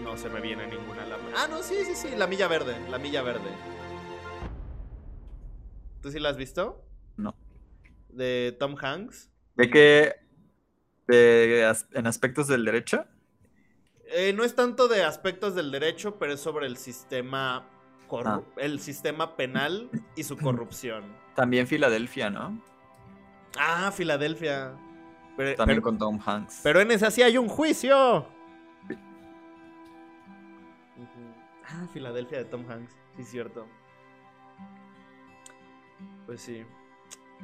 No 0.03 0.17
se 0.17 0.29
me 0.29 0.41
viene 0.41 0.67
ninguna. 0.67 1.05
La... 1.05 1.17
Ah, 1.35 1.47
no, 1.49 1.61
sí, 1.63 1.75
sí, 1.85 1.95
sí, 1.95 2.09
La 2.15 2.27
Milla 2.27 2.47
Verde, 2.47 2.75
La 2.89 2.97
Milla 2.97 3.21
Verde. 3.21 3.49
¿Tú 6.01 6.11
sí 6.11 6.19
la 6.19 6.29
has 6.29 6.37
visto? 6.37 6.83
No. 7.17 7.35
De 8.09 8.55
Tom 8.59 8.75
Hanks. 8.79 9.29
De 9.55 9.69
que 9.69 10.13
De 11.07 11.65
as- 11.65 11.87
en 11.93 12.07
aspectos 12.07 12.47
del 12.47 12.65
derecho. 12.65 13.05
Eh, 14.07 14.33
no 14.33 14.43
es 14.43 14.53
tanto 14.55 14.87
de 14.87 15.03
aspectos 15.03 15.55
del 15.55 15.71
derecho, 15.71 16.19
pero 16.19 16.33
es 16.33 16.39
sobre 16.39 16.67
el 16.67 16.77
sistema 16.77 17.67
corru- 18.07 18.43
el 18.57 18.79
sistema 18.79 19.35
penal 19.35 19.89
y 20.15 20.23
su 20.23 20.37
corrupción. 20.37 21.03
También 21.35 21.65
Filadelfia, 21.67 22.29
¿no? 22.29 22.61
Ah, 23.57 23.91
Filadelfia. 23.91 24.75
Pero, 25.37 25.55
También 25.55 25.77
pero- 25.77 25.81
con 25.83 25.97
Tom 25.97 26.19
Hanks. 26.23 26.59
pero 26.63 26.79
en 26.81 26.91
esa 26.91 27.09
sí 27.09 27.21
hay 27.23 27.37
un 27.37 27.47
juicio. 27.47 28.27
Ah, 31.83 31.87
Filadelfia 31.91 32.37
de 32.39 32.45
Tom 32.45 32.69
Hanks, 32.69 32.95
sí, 33.17 33.23
cierto. 33.23 33.67
Pues 36.25 36.41
sí, 36.41 36.65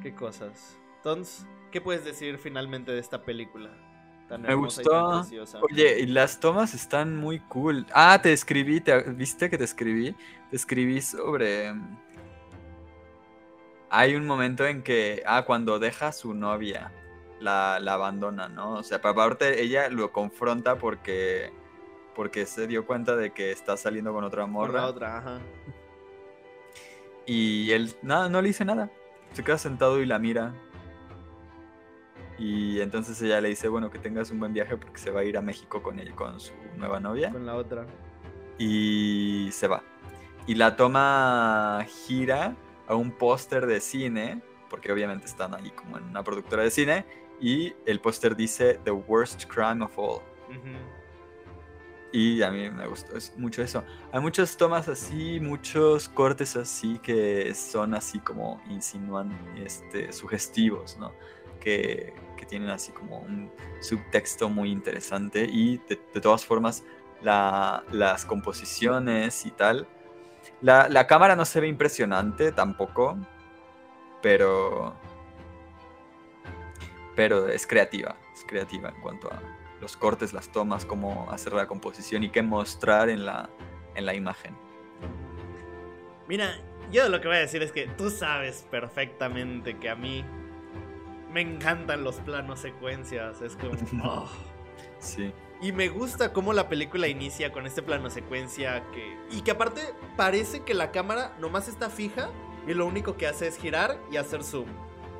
qué 0.02 0.14
cosas. 0.14 0.78
Entonces, 0.96 1.46
¿qué 1.70 1.80
puedes 1.80 2.04
decir 2.04 2.38
finalmente 2.38 2.92
de 2.92 2.98
esta 3.00 3.22
película? 3.24 3.70
Tan 4.28 4.42
Me 4.42 4.48
hermosa 4.48 4.82
y 4.82 4.84
tan 4.84 5.22
gustó. 5.28 5.60
Oye, 5.60 6.00
y 6.00 6.06
las 6.06 6.40
tomas 6.40 6.74
están 6.74 7.16
muy 7.16 7.40
cool. 7.40 7.86
Ah, 7.92 8.18
te 8.22 8.32
escribí, 8.32 8.80
te, 8.80 9.02
¿viste 9.12 9.50
que 9.50 9.58
te 9.58 9.64
escribí? 9.64 10.14
Te 10.50 10.56
escribí 10.56 11.00
sobre... 11.02 11.72
mm, 11.72 11.98
Hay 13.90 14.14
un 14.14 14.26
momento 14.26 14.66
en 14.66 14.82
que, 14.82 15.22
ah, 15.26 15.44
cuando 15.44 15.78
deja 15.78 16.08
a 16.08 16.12
su 16.12 16.32
novia, 16.34 16.92
la, 17.40 17.78
la 17.80 17.94
abandona, 17.94 18.48
¿no? 18.48 18.74
O 18.74 18.82
sea, 18.82 18.98
aparte 18.98 19.62
ella 19.62 19.88
lo 19.88 20.12
confronta 20.12 20.78
porque, 20.78 21.52
porque 22.14 22.46
se 22.46 22.66
dio 22.66 22.86
cuenta 22.86 23.16
de 23.16 23.30
que 23.32 23.52
está 23.52 23.76
saliendo 23.76 24.12
con 24.12 24.24
otra 24.24 24.46
morra. 24.46 24.80
la 24.82 24.86
otra, 24.86 25.18
ajá. 25.18 25.40
Y 27.26 27.70
él, 27.72 27.94
nada, 28.02 28.28
no 28.28 28.42
le 28.42 28.48
dice 28.48 28.64
nada. 28.64 28.90
Se 29.32 29.44
queda 29.44 29.58
sentado 29.58 30.00
y 30.00 30.06
la 30.06 30.18
mira. 30.18 30.54
Y 32.38 32.80
entonces 32.80 33.20
ella 33.22 33.40
le 33.40 33.50
dice, 33.50 33.68
bueno, 33.68 33.90
que 33.90 33.98
tengas 33.98 34.30
un 34.30 34.40
buen 34.40 34.52
viaje 34.52 34.76
porque 34.76 34.98
se 34.98 35.10
va 35.10 35.20
a 35.20 35.24
ir 35.24 35.36
a 35.36 35.42
México 35.42 35.82
con 35.82 35.98
él, 35.98 36.14
con 36.14 36.40
su 36.40 36.52
nueva 36.76 36.98
novia. 36.98 37.30
Con 37.30 37.46
la 37.46 37.54
otra. 37.54 37.86
Y 38.58 39.50
se 39.52 39.68
va. 39.68 39.82
Y 40.46 40.54
la 40.54 40.74
toma 40.74 41.84
gira 41.86 42.56
a 42.88 42.94
un 42.94 43.12
póster 43.12 43.66
de 43.66 43.80
cine, 43.80 44.42
porque 44.68 44.90
obviamente 44.90 45.26
están 45.26 45.54
ahí 45.54 45.70
como 45.70 45.98
en 45.98 46.04
una 46.04 46.24
productora 46.24 46.62
de 46.62 46.70
cine. 46.70 47.04
Y 47.40 47.74
el 47.86 48.00
póster 48.00 48.34
dice 48.34 48.80
The 48.84 48.90
Worst 48.90 49.44
Crime 49.44 49.84
of 49.84 49.98
All. 49.98 50.20
Ujú. 50.48 50.76
Y 52.12 52.42
a 52.42 52.50
mí 52.50 52.68
me 52.70 52.86
gustó 52.88 53.14
mucho 53.36 53.62
eso. 53.62 53.84
Hay 54.12 54.20
muchas 54.20 54.56
tomas 54.56 54.88
así, 54.88 55.38
muchos 55.40 56.08
cortes 56.08 56.56
así 56.56 56.98
que 56.98 57.54
son 57.54 57.94
así 57.94 58.18
como 58.18 58.60
insinúan, 58.68 59.30
este, 59.56 60.12
sugestivos, 60.12 60.96
¿no? 60.98 61.12
Que, 61.60 62.14
que 62.36 62.46
tienen 62.46 62.70
así 62.70 62.90
como 62.90 63.20
un 63.20 63.52
subtexto 63.80 64.48
muy 64.48 64.70
interesante 64.70 65.44
y 65.44 65.78
de, 65.88 65.96
todas 66.20 66.44
formas 66.44 66.82
la- 67.22 67.84
las 67.92 68.24
composiciones 68.24 69.46
y 69.46 69.52
tal. 69.52 69.86
La, 70.62 70.88
la 70.88 71.06
cámara 71.06 71.36
no 71.36 71.44
se 71.44 71.60
ve 71.60 71.68
impresionante 71.68 72.50
tampoco, 72.50 73.16
pero... 74.20 74.96
Pero 77.14 77.48
es 77.48 77.66
creativa, 77.66 78.16
es 78.32 78.44
creativa 78.46 78.88
en 78.88 79.00
cuanto 79.02 79.30
a 79.32 79.42
los 79.80 79.96
cortes, 79.96 80.32
las 80.32 80.50
tomas, 80.50 80.84
cómo 80.84 81.30
hacer 81.30 81.52
la 81.52 81.66
composición 81.66 82.22
y 82.22 82.30
qué 82.30 82.42
mostrar 82.42 83.08
en 83.08 83.24
la, 83.24 83.50
en 83.94 84.06
la 84.06 84.14
imagen. 84.14 84.56
Mira, 86.28 86.60
yo 86.92 87.08
lo 87.08 87.20
que 87.20 87.28
voy 87.28 87.36
a 87.36 87.40
decir 87.40 87.62
es 87.62 87.72
que 87.72 87.86
tú 87.86 88.10
sabes 88.10 88.66
perfectamente 88.70 89.78
que 89.78 89.88
a 89.88 89.94
mí 89.94 90.24
me 91.32 91.40
encantan 91.40 92.04
los 92.04 92.16
planos 92.16 92.60
secuencias. 92.60 93.40
Es 93.40 93.56
como. 93.56 93.72
oh. 94.04 94.28
Sí. 94.98 95.32
Y 95.62 95.72
me 95.72 95.88
gusta 95.88 96.32
cómo 96.32 96.52
la 96.52 96.68
película 96.68 97.06
inicia 97.06 97.52
con 97.52 97.66
este 97.66 97.82
plano 97.82 98.10
secuencia 98.10 98.84
que. 98.92 99.16
Y 99.30 99.42
que 99.42 99.52
aparte 99.52 99.82
parece 100.16 100.62
que 100.62 100.74
la 100.74 100.90
cámara 100.90 101.36
nomás 101.38 101.68
está 101.68 101.90
fija 101.90 102.30
y 102.66 102.74
lo 102.74 102.86
único 102.86 103.16
que 103.16 103.26
hace 103.26 103.46
es 103.46 103.56
girar 103.56 103.98
y 104.10 104.16
hacer 104.16 104.42
zoom. 104.42 104.68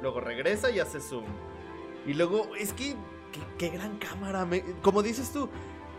Luego 0.02 0.20
regresa 0.20 0.70
y 0.70 0.80
hace 0.80 1.00
zoom. 1.00 1.24
Y 2.06 2.14
luego, 2.14 2.54
es 2.56 2.72
que. 2.72 2.96
Qué, 3.32 3.40
qué 3.58 3.68
gran 3.70 3.98
cámara. 3.98 4.44
me- 4.44 4.62
como 4.82 5.02
dices 5.02 5.32
tú, 5.32 5.48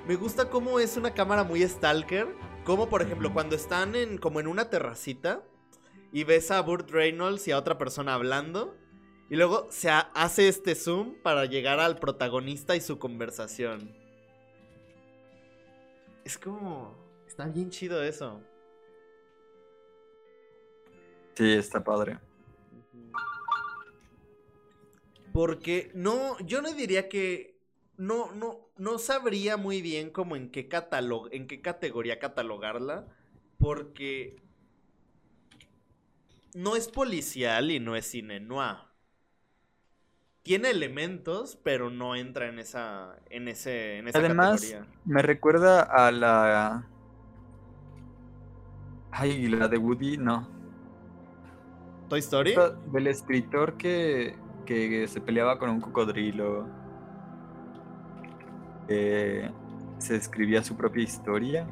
me 0.07 0.15
gusta 0.15 0.49
cómo 0.49 0.79
es 0.79 0.97
una 0.97 1.13
cámara 1.13 1.43
muy 1.43 1.61
stalker. 1.67 2.27
Como 2.65 2.89
por 2.89 3.01
ejemplo, 3.01 3.33
cuando 3.33 3.55
están 3.55 3.95
en, 3.95 4.17
como 4.17 4.39
en 4.39 4.47
una 4.47 4.69
terracita 4.69 5.43
y 6.11 6.23
ves 6.25 6.51
a 6.51 6.61
Burt 6.61 6.89
Reynolds 6.91 7.47
y 7.47 7.51
a 7.51 7.57
otra 7.57 7.77
persona 7.77 8.13
hablando. 8.13 8.75
Y 9.29 9.35
luego 9.37 9.67
se 9.71 9.89
ha- 9.89 10.11
hace 10.13 10.47
este 10.49 10.75
zoom 10.75 11.15
para 11.23 11.45
llegar 11.45 11.79
al 11.79 11.97
protagonista 11.99 12.75
y 12.75 12.81
su 12.81 12.99
conversación. 12.99 13.95
Es 16.25 16.37
como. 16.37 16.95
Está 17.27 17.45
bien 17.45 17.69
chido 17.69 18.03
eso. 18.03 18.41
Sí, 21.35 21.53
está 21.53 21.81
padre. 21.81 22.19
Porque 25.31 25.91
no. 25.93 26.37
Yo 26.39 26.61
no 26.61 26.73
diría 26.73 27.09
que. 27.09 27.59
No, 27.97 28.31
no, 28.33 28.69
no 28.77 28.97
sabría 28.97 29.57
muy 29.57 29.81
bien 29.81 30.09
como 30.09 30.35
en 30.35 30.49
qué 30.49 30.67
catálogo, 30.67 31.29
en 31.31 31.47
qué 31.47 31.61
categoría 31.61 32.19
catalogarla. 32.19 33.07
Porque 33.57 34.41
no 36.53 36.75
es 36.75 36.87
policial 36.87 37.71
y 37.71 37.79
no 37.79 37.95
es 37.95 38.07
cine 38.07 38.39
noir. 38.39 38.77
Tiene 40.43 40.71
elementos, 40.71 41.55
pero 41.55 41.91
no 41.91 42.15
entra 42.15 42.47
en 42.47 42.57
esa, 42.57 43.15
en 43.29 43.47
ese, 43.47 43.99
en 43.99 44.07
esa 44.07 44.19
Además, 44.19 44.61
categoría. 44.61 44.87
me 45.05 45.21
recuerda 45.21 45.81
a 45.81 46.11
la... 46.11 46.87
Ay, 49.11 49.47
la 49.49 49.67
de 49.67 49.77
Woody, 49.77 50.17
no. 50.17 50.47
Toy 52.09 52.19
Story. 52.19 52.55
Del 52.91 53.07
escritor 53.07 53.77
que, 53.77 54.35
que 54.73 55.07
se 55.07 55.21
peleaba 55.21 55.57
con 55.57 55.69
un 55.69 55.81
cocodrilo. 55.81 56.67
Que 58.87 59.49
se 59.97 60.15
escribía 60.15 60.63
su 60.63 60.75
propia 60.75 61.03
historia. 61.03 61.67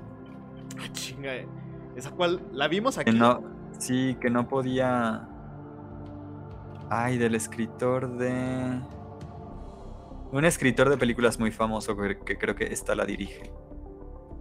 Ah, 0.80 0.88
chinga, 0.92 1.36
eh. 1.36 1.48
¿Esa 1.96 2.12
cual? 2.12 2.42
¿La 2.52 2.68
vimos 2.68 2.98
aquí? 2.98 3.12
Que 3.12 3.18
no, 3.18 3.44
sí, 3.78 4.18
que 4.22 4.30
no 4.30 4.48
podía. 4.48 5.28
Ay, 6.90 7.18
del 7.18 7.36
escritor 7.36 8.18
de. 8.18 8.80
Un 10.32 10.46
escritor 10.46 10.90
de 10.90 10.98
películas 10.98 11.40
muy 11.40 11.52
famoso 11.52 11.98
que, 11.98 12.20
que 12.20 12.38
creo 12.38 12.56
que 12.56 12.66
esta 12.66 12.96
la 12.96 13.06
dirige. 13.06 13.52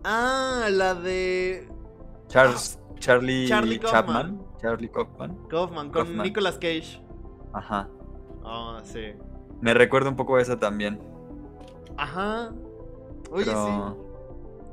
Ah, 0.04 0.68
la 0.70 0.94
de 0.94 1.66
Charles, 2.28 2.78
Charlie, 2.98 3.48
Charlie 3.48 3.80
Chapman. 3.80 4.40
Charlie 4.60 4.88
Kaufman. 4.88 5.36
Kaufman 5.48 5.90
con 5.90 6.04
Kaufman. 6.04 6.24
Nicolas 6.24 6.58
Cage. 6.58 7.02
Ajá. 7.52 7.88
Ah, 8.44 8.80
sí. 8.84 9.12
Me 9.60 9.74
recuerda 9.74 10.08
un 10.10 10.16
poco 10.16 10.36
a 10.36 10.42
esa 10.42 10.58
también. 10.58 10.98
Ajá. 11.96 12.52
Oye, 13.30 13.44
pero 13.44 13.96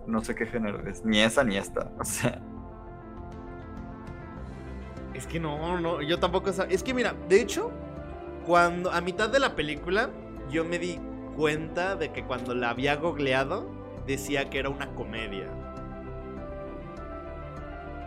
no 0.07 0.21
sé 0.21 0.35
qué 0.35 0.45
género 0.45 0.87
es. 0.87 1.03
Ni 1.03 1.19
esa 1.19 1.43
ni 1.43 1.57
esta. 1.57 1.91
O 1.99 2.03
sea. 2.05 2.33
sí. 2.33 2.39
Es 5.13 5.27
que 5.27 5.39
no, 5.39 5.79
no, 5.79 6.01
yo 6.01 6.19
tampoco 6.19 6.49
sab- 6.51 6.67
Es 6.69 6.83
que 6.83 6.93
mira, 6.93 7.15
de 7.29 7.41
hecho, 7.41 7.71
cuando 8.45 8.91
a 8.91 8.99
mitad 9.01 9.29
de 9.29 9.39
la 9.39 9.55
película, 9.55 10.09
yo 10.49 10.65
me 10.65 10.77
di 10.77 10.99
cuenta 11.35 11.95
de 11.95 12.11
que 12.11 12.23
cuando 12.25 12.53
la 12.53 12.69
había 12.71 12.95
googleado, 12.97 13.65
decía 14.05 14.49
que 14.49 14.59
era 14.59 14.69
una 14.69 14.87
comedia. 14.93 15.47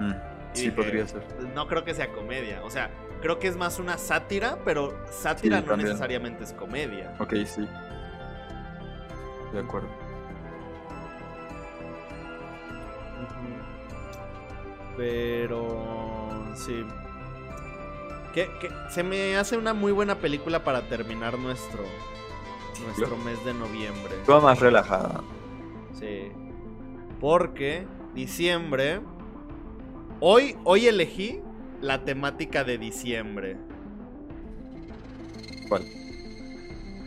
mm, 0.00 0.10
sí, 0.52 0.64
dije, 0.64 0.72
podría 0.72 1.06
ser. 1.08 1.22
No 1.54 1.66
creo 1.66 1.82
que 1.84 1.94
sea 1.94 2.12
comedia. 2.12 2.62
O 2.62 2.70
sea, 2.70 2.90
creo 3.20 3.38
que 3.38 3.48
es 3.48 3.56
más 3.56 3.78
una 3.78 3.98
sátira, 3.98 4.58
pero 4.64 4.94
sátira 5.10 5.58
Sí, 5.58 5.62
no 5.62 5.68
también. 5.70 5.88
necesariamente 5.88 6.44
es 6.44 6.52
comedia. 6.52 7.14
Ok, 7.18 7.34
sí. 7.46 7.66
De 9.52 9.60
acuerdo. 9.60 9.88
Pero 14.96 16.52
sí. 16.54 16.84
Que, 18.34 18.48
que 18.60 18.70
se 18.90 19.02
me 19.02 19.36
hace 19.36 19.56
una 19.56 19.72
muy 19.74 19.92
buena 19.92 20.16
película 20.16 20.64
para 20.64 20.82
terminar 20.88 21.38
nuestro 21.38 21.82
nuestro 22.84 23.16
mes 23.18 23.42
de 23.44 23.54
noviembre. 23.54 24.14
Estuvo 24.20 24.40
más 24.40 24.60
relajada. 24.60 25.22
Sí. 25.98 26.30
Porque 27.20 27.86
diciembre 28.14 29.00
hoy 30.20 30.56
hoy 30.64 30.86
elegí 30.86 31.40
la 31.80 32.04
temática 32.04 32.64
de 32.64 32.78
diciembre. 32.78 33.56
¿Cuál? 35.68 35.82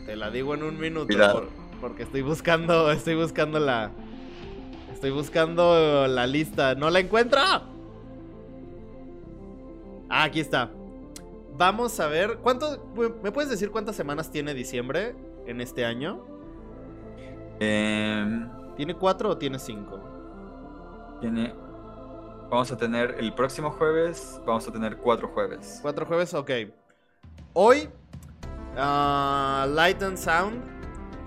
Te 0.06 0.16
la 0.16 0.30
digo 0.30 0.54
en 0.54 0.64
un 0.64 0.80
minuto 0.80 1.08
por- 1.32 1.50
porque 1.80 2.04
estoy 2.04 2.22
buscando 2.22 2.92
estoy 2.92 3.16
buscando 3.16 3.60
la 3.60 3.92
estoy 4.94 5.12
buscando 5.12 6.08
la 6.08 6.28
lista, 6.28 6.76
no 6.76 6.90
la 6.90 7.00
encuentro. 7.00 7.40
Ah, 10.10 10.24
aquí 10.24 10.40
está. 10.40 10.70
Vamos 11.58 12.00
a 12.00 12.08
ver, 12.08 12.38
¿cuánto 12.42 12.92
me 13.24 13.32
puedes 13.32 13.50
decir 13.50 13.72
cuántas 13.72 13.96
semanas 13.96 14.32
tiene 14.32 14.54
diciembre 14.54 15.16
en 15.46 15.62
este 15.62 15.86
año? 15.86 16.24
Em, 17.60 18.50
¿Tiene 18.76 18.96
cuatro 18.96 19.30
o 19.30 19.38
tiene 19.38 19.60
cinco? 19.60 20.00
tiene. 21.20 21.54
Vamos 22.52 22.70
a 22.70 22.76
tener 22.76 23.16
el 23.18 23.34
próximo 23.34 23.72
jueves. 23.72 24.42
Vamos 24.46 24.68
a 24.68 24.74
tener 24.74 24.98
cuatro 24.98 25.30
jueves. 25.30 25.80
Cuatro 25.82 26.06
jueves, 26.06 26.34
ok. 26.34 26.52
Hoy, 27.54 27.88
ah, 28.76 29.66
Light 29.70 30.04
and 30.04 30.18
Sound 30.18 30.62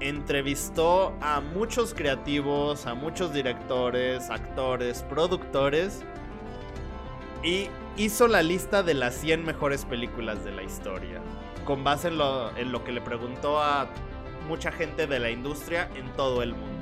entrevistó 0.01 1.15
a 1.23 1.41
muchos 1.41 1.95
creativos, 1.95 2.85
a 2.85 2.93
muchos 2.93 3.33
directores, 3.33 4.29
actores, 4.29 5.03
productores 5.05 6.03
y 7.43 7.71
hizo 7.97 8.29
la 8.29 8.43
lista 8.43 8.83
de 8.83 8.93
las 8.93 9.15
100 9.15 9.47
mejores 9.47 9.87
películas 9.87 10.45
de 10.45 10.53
la 10.53 10.63
historia, 10.63 11.23
con 11.65 11.85
base 11.85 12.09
en 12.09 12.19
lo, 12.19 12.55
en 12.55 12.71
lo 12.71 12.85
que 12.85 12.93
le 12.93 13.01
preguntó 13.01 13.63
a 13.63 13.89
mucha 14.47 14.71
gente 14.71 15.07
de 15.07 15.19
la 15.21 15.31
industria 15.31 15.89
en 15.95 16.13
todo 16.13 16.43
el 16.43 16.55
mundo. 16.55 16.74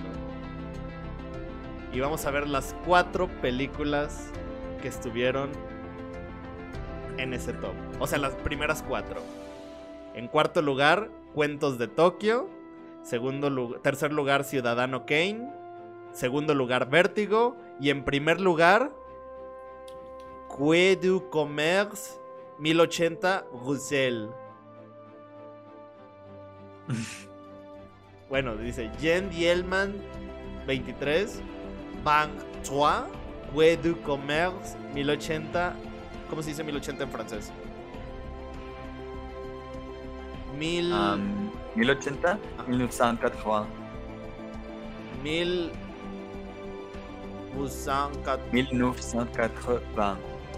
Y 1.93 2.01
vamos 2.01 2.25
a 2.25 2.31
ver 2.31 2.49
las 2.49 2.75
cuatro 2.87 3.29
películas 3.41 4.31
que 4.81 4.89
estuvieron 4.89 5.51
en 7.19 7.35
ese 7.35 7.53
top. 7.53 7.75
O 8.01 8.07
sea, 8.07 8.19
las 8.19 8.35
primeras 8.35 8.83
cuatro. 8.83 9.21
En 10.15 10.29
cuarto 10.29 10.63
lugar, 10.63 11.11
Cuentos 11.35 11.79
de 11.79 11.89
Tokio. 11.89 12.49
Segundo 13.03 13.81
tercer 13.83 14.13
lugar, 14.13 14.45
Ciudadano 14.45 15.05
Kane. 15.07 15.51
Segundo 16.13 16.55
lugar, 16.55 16.89
Vértigo. 16.89 17.57
Y 17.81 17.91
en 17.91 18.05
primer 18.05 18.41
lugar, 18.41 18.91
Quai 20.49 20.97
du 20.97 21.29
Commerce 21.31 22.19
1080 22.59 23.45
Bruxelles. 23.65 24.31
bueno, 28.29 28.57
dice 28.57 28.91
Jen 29.01 29.31
Dielman 29.31 29.95
23, 30.67 31.43
Bang 32.05 32.31
3, 32.65 33.07
Quai 33.53 33.77
du 33.77 33.95
Commerce 34.03 34.77
1080. 34.95 35.75
¿Cómo 36.29 36.43
se 36.43 36.51
dice 36.51 36.65
1080 36.65 37.05
en 37.05 37.11
francés? 37.11 37.53
Mil. 40.59 40.93
Am, 40.93 41.51
1080, 41.75 42.39
Ah. 42.59 42.65
1980, 42.69 43.67
Mil. 45.23 45.71
Busan 47.55 48.11
cat- 48.25 48.41
1980, 48.53 50.17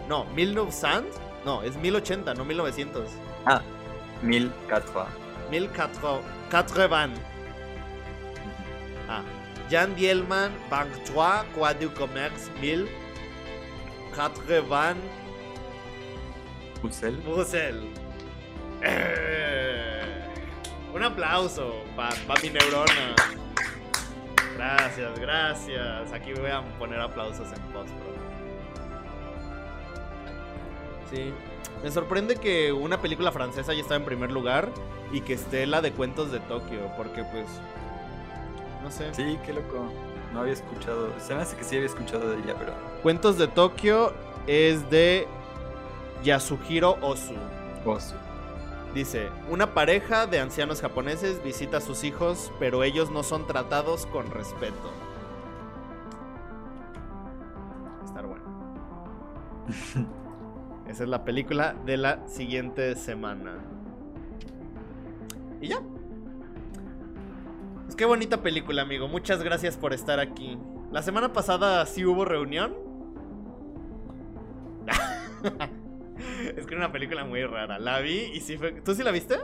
No, 0.09 0.24
1900. 0.26 1.18
No, 1.45 1.62
es 1.62 1.76
1080, 1.76 2.34
no 2.34 2.45
1900. 2.45 3.09
ah, 3.47 3.61
1080. 4.22 5.07
1080. 5.51 7.11
Ah. 9.09 9.22
Jan 9.70 9.94
Dielman, 9.94 10.52
Bank 10.70 10.90
3, 11.04 11.44
Quai 11.54 11.74
du 11.74 11.90
Commerce 11.94 12.50
1080. 12.60 14.94
Bruxelles. 16.82 17.24
Brussels. 17.24 17.84
Eh, 18.82 20.02
Un 20.92 21.02
aplauso 21.02 21.82
para 21.96 22.14
mi 22.42 22.50
neurona. 22.50 23.14
Gracias, 24.56 25.18
gracias. 25.18 26.12
Aquí 26.12 26.32
voy 26.34 26.50
a 26.50 26.60
poner 26.78 27.00
aplausos 27.00 27.48
en 27.52 27.60
post. 27.72 27.90
Sí. 31.10 31.32
Me 31.82 31.90
sorprende 31.90 32.36
que 32.36 32.72
una 32.72 33.00
película 33.00 33.32
francesa 33.32 33.72
ya 33.74 33.80
está 33.80 33.96
en 33.96 34.04
primer 34.04 34.30
lugar 34.30 34.70
y 35.12 35.22
que 35.22 35.32
esté 35.34 35.66
la 35.66 35.80
de 35.80 35.90
Cuentos 35.92 36.30
de 36.30 36.38
Tokio, 36.40 36.90
porque 36.96 37.24
pues... 37.24 37.46
No 38.85 38.91
sé. 38.91 39.14
Sí, 39.14 39.39
qué 39.45 39.55
loco. 39.55 39.91
No 40.35 40.41
había 40.41 40.53
escuchado. 40.53 41.09
Se 41.18 41.35
me 41.35 41.41
hace 41.41 41.57
que 41.57 41.64
sí 41.64 41.76
había 41.76 41.87
escuchado 41.87 42.28
de 42.30 42.37
ella, 42.37 42.55
pero. 42.59 42.74
Cuentos 43.03 43.39
de 43.39 43.49
Tokio 43.49 44.12
es 44.47 44.89
de 44.91 45.26
Yasuhiro 46.22 46.99
Ozu. 47.01 47.35
Osu. 47.87 48.14
Dice, 48.95 49.30
una 49.51 49.72
pareja 49.74 50.26
de 50.26 50.39
ancianos 50.39 50.80
japoneses 50.82 51.43
visita 51.43 51.78
a 51.78 51.80
sus 51.80 52.05
hijos, 52.05 52.53
pero 52.61 52.85
ellos 52.85 53.11
no 53.11 53.22
son 53.22 53.47
tratados 53.47 54.07
con 54.07 54.30
respeto. 54.30 54.93
Estar 58.05 58.26
bueno. 58.26 58.45
Esa 60.89 61.05
es 61.05 61.09
la 61.09 61.24
película 61.24 61.74
de 61.87 61.97
la 61.97 62.28
siguiente 62.28 62.95
semana. 62.97 63.64
Y 65.61 65.68
ya. 65.68 65.80
Pues 67.85 67.97
qué 67.97 68.05
bonita 68.05 68.43
película, 68.43 68.82
amigo. 68.82 69.09
Muchas 69.09 69.43
gracias 69.43 69.76
por 69.76 69.93
estar 69.93 70.20
aquí. 70.20 70.59
La 70.91 71.03
semana 71.03 71.32
pasada 71.32 71.85
sí 71.87 72.05
hubo 72.05 72.24
reunión. 72.24 72.74
es 76.57 76.66
que 76.66 76.74
era 76.74 76.85
una 76.85 76.93
película 76.93 77.24
muy 77.24 77.45
rara. 77.45 77.78
La 77.78 78.01
vi 78.01 78.30
y 78.32 78.41
sí 78.41 78.57
fue. 78.57 78.72
¿Tú 78.80 78.95
sí 78.95 79.03
la 79.03 79.11
viste? 79.11 79.37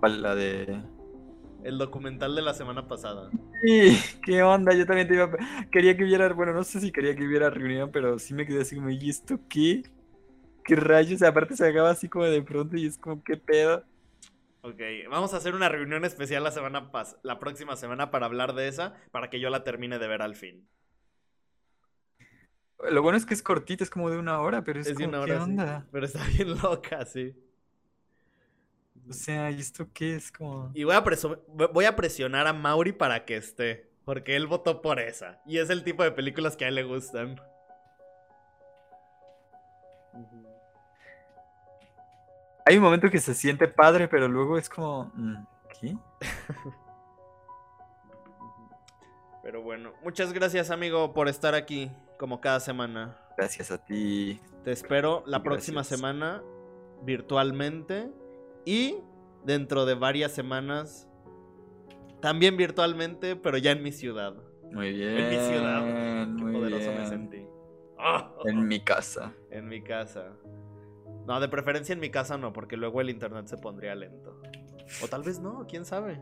¿Cuál? 0.00 0.22
La 0.22 0.34
de. 0.34 0.82
El 1.64 1.78
documental 1.78 2.34
de 2.34 2.42
la 2.42 2.54
semana 2.54 2.88
pasada. 2.88 3.30
Sí, 3.62 3.96
¿Qué 4.24 4.42
onda? 4.42 4.74
Yo 4.74 4.84
también 4.84 5.06
te 5.06 5.14
iba 5.14 5.24
a... 5.24 5.70
Quería 5.70 5.96
que 5.96 6.02
hubiera, 6.02 6.32
bueno, 6.32 6.52
no 6.52 6.64
sé 6.64 6.80
si 6.80 6.90
quería 6.90 7.14
que 7.14 7.24
hubiera 7.24 7.48
reunión, 7.48 7.90
pero 7.92 8.18
sí 8.18 8.34
me 8.34 8.44
quedé 8.44 8.62
así 8.62 8.74
como, 8.74 8.90
¿y 8.90 9.08
esto 9.08 9.38
qué? 9.48 9.84
¿Qué 10.64 10.74
rayos? 10.74 11.22
Aparte 11.22 11.56
se 11.56 11.68
acaba 11.68 11.90
así 11.90 12.08
como 12.08 12.24
de 12.24 12.42
pronto 12.42 12.76
y 12.76 12.86
es 12.86 12.98
como, 12.98 13.22
¿qué 13.22 13.36
pedo? 13.36 13.84
Ok, 14.62 14.80
vamos 15.10 15.34
a 15.34 15.38
hacer 15.38 15.54
una 15.54 15.68
reunión 15.68 16.04
especial 16.04 16.44
la 16.44 16.52
semana 16.52 16.90
pas 16.92 17.16
la 17.22 17.38
próxima 17.40 17.76
semana 17.76 18.10
para 18.10 18.26
hablar 18.26 18.54
de 18.54 18.68
esa, 18.68 18.94
para 19.10 19.28
que 19.28 19.40
yo 19.40 19.50
la 19.50 19.64
termine 19.64 19.98
de 19.98 20.06
ver 20.08 20.22
al 20.22 20.36
fin. 20.36 20.68
Lo 22.90 23.02
bueno 23.02 23.16
es 23.16 23.24
que 23.26 23.34
es 23.34 23.42
cortita, 23.42 23.84
es 23.84 23.90
como 23.90 24.10
de 24.10 24.18
una 24.18 24.40
hora, 24.40 24.62
pero 24.64 24.80
es, 24.80 24.88
Es 24.88 24.98
de 24.98 25.06
una 25.06 25.24
¿qué 25.24 25.32
hora, 25.32 25.44
sí. 25.46 25.50
onda? 25.50 25.88
Pero 25.92 26.06
está 26.06 26.24
bien 26.36 26.56
loca, 26.60 27.04
sí. 27.06 27.34
O 29.08 29.12
sea, 29.12 29.50
¿y 29.50 29.60
esto 29.60 29.88
qué? 29.92 30.14
Es 30.16 30.30
como... 30.32 30.70
Y 30.74 30.84
voy 30.84 30.94
a, 30.94 31.04
voy 31.72 31.84
a 31.84 31.96
presionar 31.96 32.46
a 32.46 32.52
Mauri 32.52 32.92
para 32.92 33.24
que 33.24 33.36
esté, 33.36 33.90
porque 34.04 34.36
él 34.36 34.46
votó 34.46 34.80
por 34.82 35.00
esa. 35.00 35.42
Y 35.46 35.58
es 35.58 35.70
el 35.70 35.84
tipo 35.84 36.02
de 36.02 36.12
películas 36.12 36.56
que 36.56 36.64
a 36.64 36.68
él 36.68 36.76
le 36.76 36.84
gustan. 36.84 37.40
Hay 42.64 42.76
un 42.76 42.82
momento 42.82 43.10
que 43.10 43.18
se 43.18 43.34
siente 43.34 43.66
padre, 43.68 44.08
pero 44.08 44.28
luego 44.28 44.56
es 44.56 44.68
como, 44.68 45.10
mm, 45.14 45.34
¿qué? 45.80 45.96
Pero 49.42 49.60
bueno, 49.60 49.92
muchas 50.04 50.32
gracias 50.32 50.70
amigo 50.70 51.12
por 51.12 51.28
estar 51.28 51.54
aquí 51.56 51.90
como 52.16 52.40
cada 52.40 52.60
semana. 52.60 53.18
Gracias 53.36 53.72
a 53.72 53.84
ti. 53.84 54.40
Te 54.64 54.70
espero 54.70 55.24
la 55.26 55.42
próxima 55.42 55.82
semana 55.82 56.42
virtualmente 57.02 58.08
y 58.64 58.98
dentro 59.44 59.84
de 59.84 59.94
varias 59.94 60.30
semanas 60.30 61.08
también 62.20 62.56
virtualmente, 62.56 63.34
pero 63.34 63.58
ya 63.58 63.72
en 63.72 63.82
mi 63.82 63.90
ciudad. 63.90 64.34
Muy 64.70 64.92
bien. 64.92 65.18
En 65.18 65.28
mi 65.28 65.36
ciudad. 65.48 65.82
Qué 66.36 66.42
muy 66.44 66.52
poderoso 66.52 66.86
me 66.86 66.96
bien. 66.98 67.08
sentí. 67.08 67.46
Ah, 67.98 68.32
En 68.44 68.68
mi 68.68 68.78
casa. 68.84 69.32
en 69.50 69.66
mi 69.68 69.82
casa. 69.82 70.36
No, 71.26 71.40
de 71.40 71.48
preferencia 71.48 71.92
en 71.92 72.00
mi 72.00 72.10
casa 72.10 72.36
no, 72.36 72.52
porque 72.52 72.76
luego 72.76 73.00
el 73.00 73.10
internet 73.10 73.46
se 73.46 73.56
pondría 73.56 73.94
lento. 73.94 74.40
O 75.02 75.08
tal 75.08 75.22
vez 75.22 75.40
no, 75.40 75.66
quién 75.68 75.84
sabe. 75.84 76.20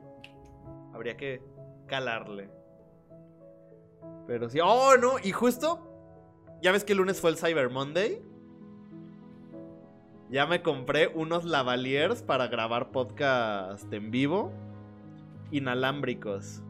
Habría 0.92 1.16
que 1.16 1.42
calarle. 1.86 2.50
Pero 4.26 4.48
sí. 4.48 4.58
Oh, 4.62 4.96
no, 4.96 5.18
y 5.22 5.32
justo. 5.32 5.86
Ya 6.62 6.72
ves 6.72 6.84
que 6.84 6.92
el 6.92 6.98
lunes 6.98 7.20
fue 7.20 7.30
el 7.30 7.36
Cyber 7.36 7.70
Monday. 7.70 8.22
Ya 10.28 10.46
me 10.46 10.62
compré 10.62 11.08
unos 11.08 11.44
lavaliers 11.44 12.22
para 12.22 12.46
grabar 12.48 12.90
podcast 12.92 13.92
en 13.92 14.10
vivo. 14.10 14.52
Inalámbricos. 15.50 16.62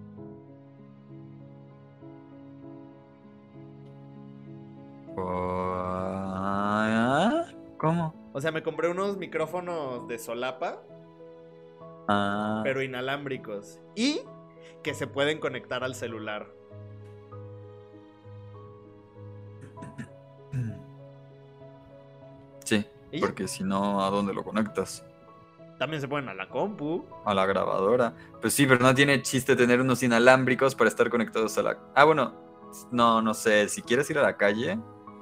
¿Cómo? 7.80 8.19
O 8.32 8.40
sea, 8.40 8.52
me 8.52 8.62
compré 8.62 8.88
unos 8.88 9.16
micrófonos 9.16 10.06
de 10.08 10.18
solapa. 10.18 10.82
Ah, 12.08 12.60
pero 12.64 12.82
inalámbricos. 12.82 13.80
Y 13.94 14.22
que 14.82 14.94
se 14.94 15.06
pueden 15.06 15.38
conectar 15.38 15.84
al 15.84 15.94
celular. 15.94 16.46
Sí, 22.64 22.86
porque 23.18 23.48
si 23.48 23.64
no, 23.64 24.04
¿a 24.04 24.10
dónde 24.10 24.32
lo 24.32 24.44
conectas? 24.44 25.04
También 25.80 26.00
se 26.00 26.06
ponen 26.06 26.28
a 26.28 26.34
la 26.34 26.48
compu. 26.48 27.04
A 27.24 27.34
la 27.34 27.44
grabadora. 27.44 28.12
Pues 28.40 28.54
sí, 28.54 28.66
pero 28.66 28.78
no 28.84 28.94
tiene 28.94 29.22
chiste 29.22 29.56
tener 29.56 29.80
unos 29.80 30.02
inalámbricos 30.04 30.76
para 30.76 30.86
estar 30.88 31.10
conectados 31.10 31.58
a 31.58 31.62
la... 31.62 31.78
Ah, 31.96 32.04
bueno, 32.04 32.34
no, 32.92 33.20
no 33.22 33.34
sé, 33.34 33.68
si 33.68 33.82
quieres 33.82 34.08
ir 34.10 34.18
a 34.18 34.22
la 34.22 34.36
calle, 34.36 34.78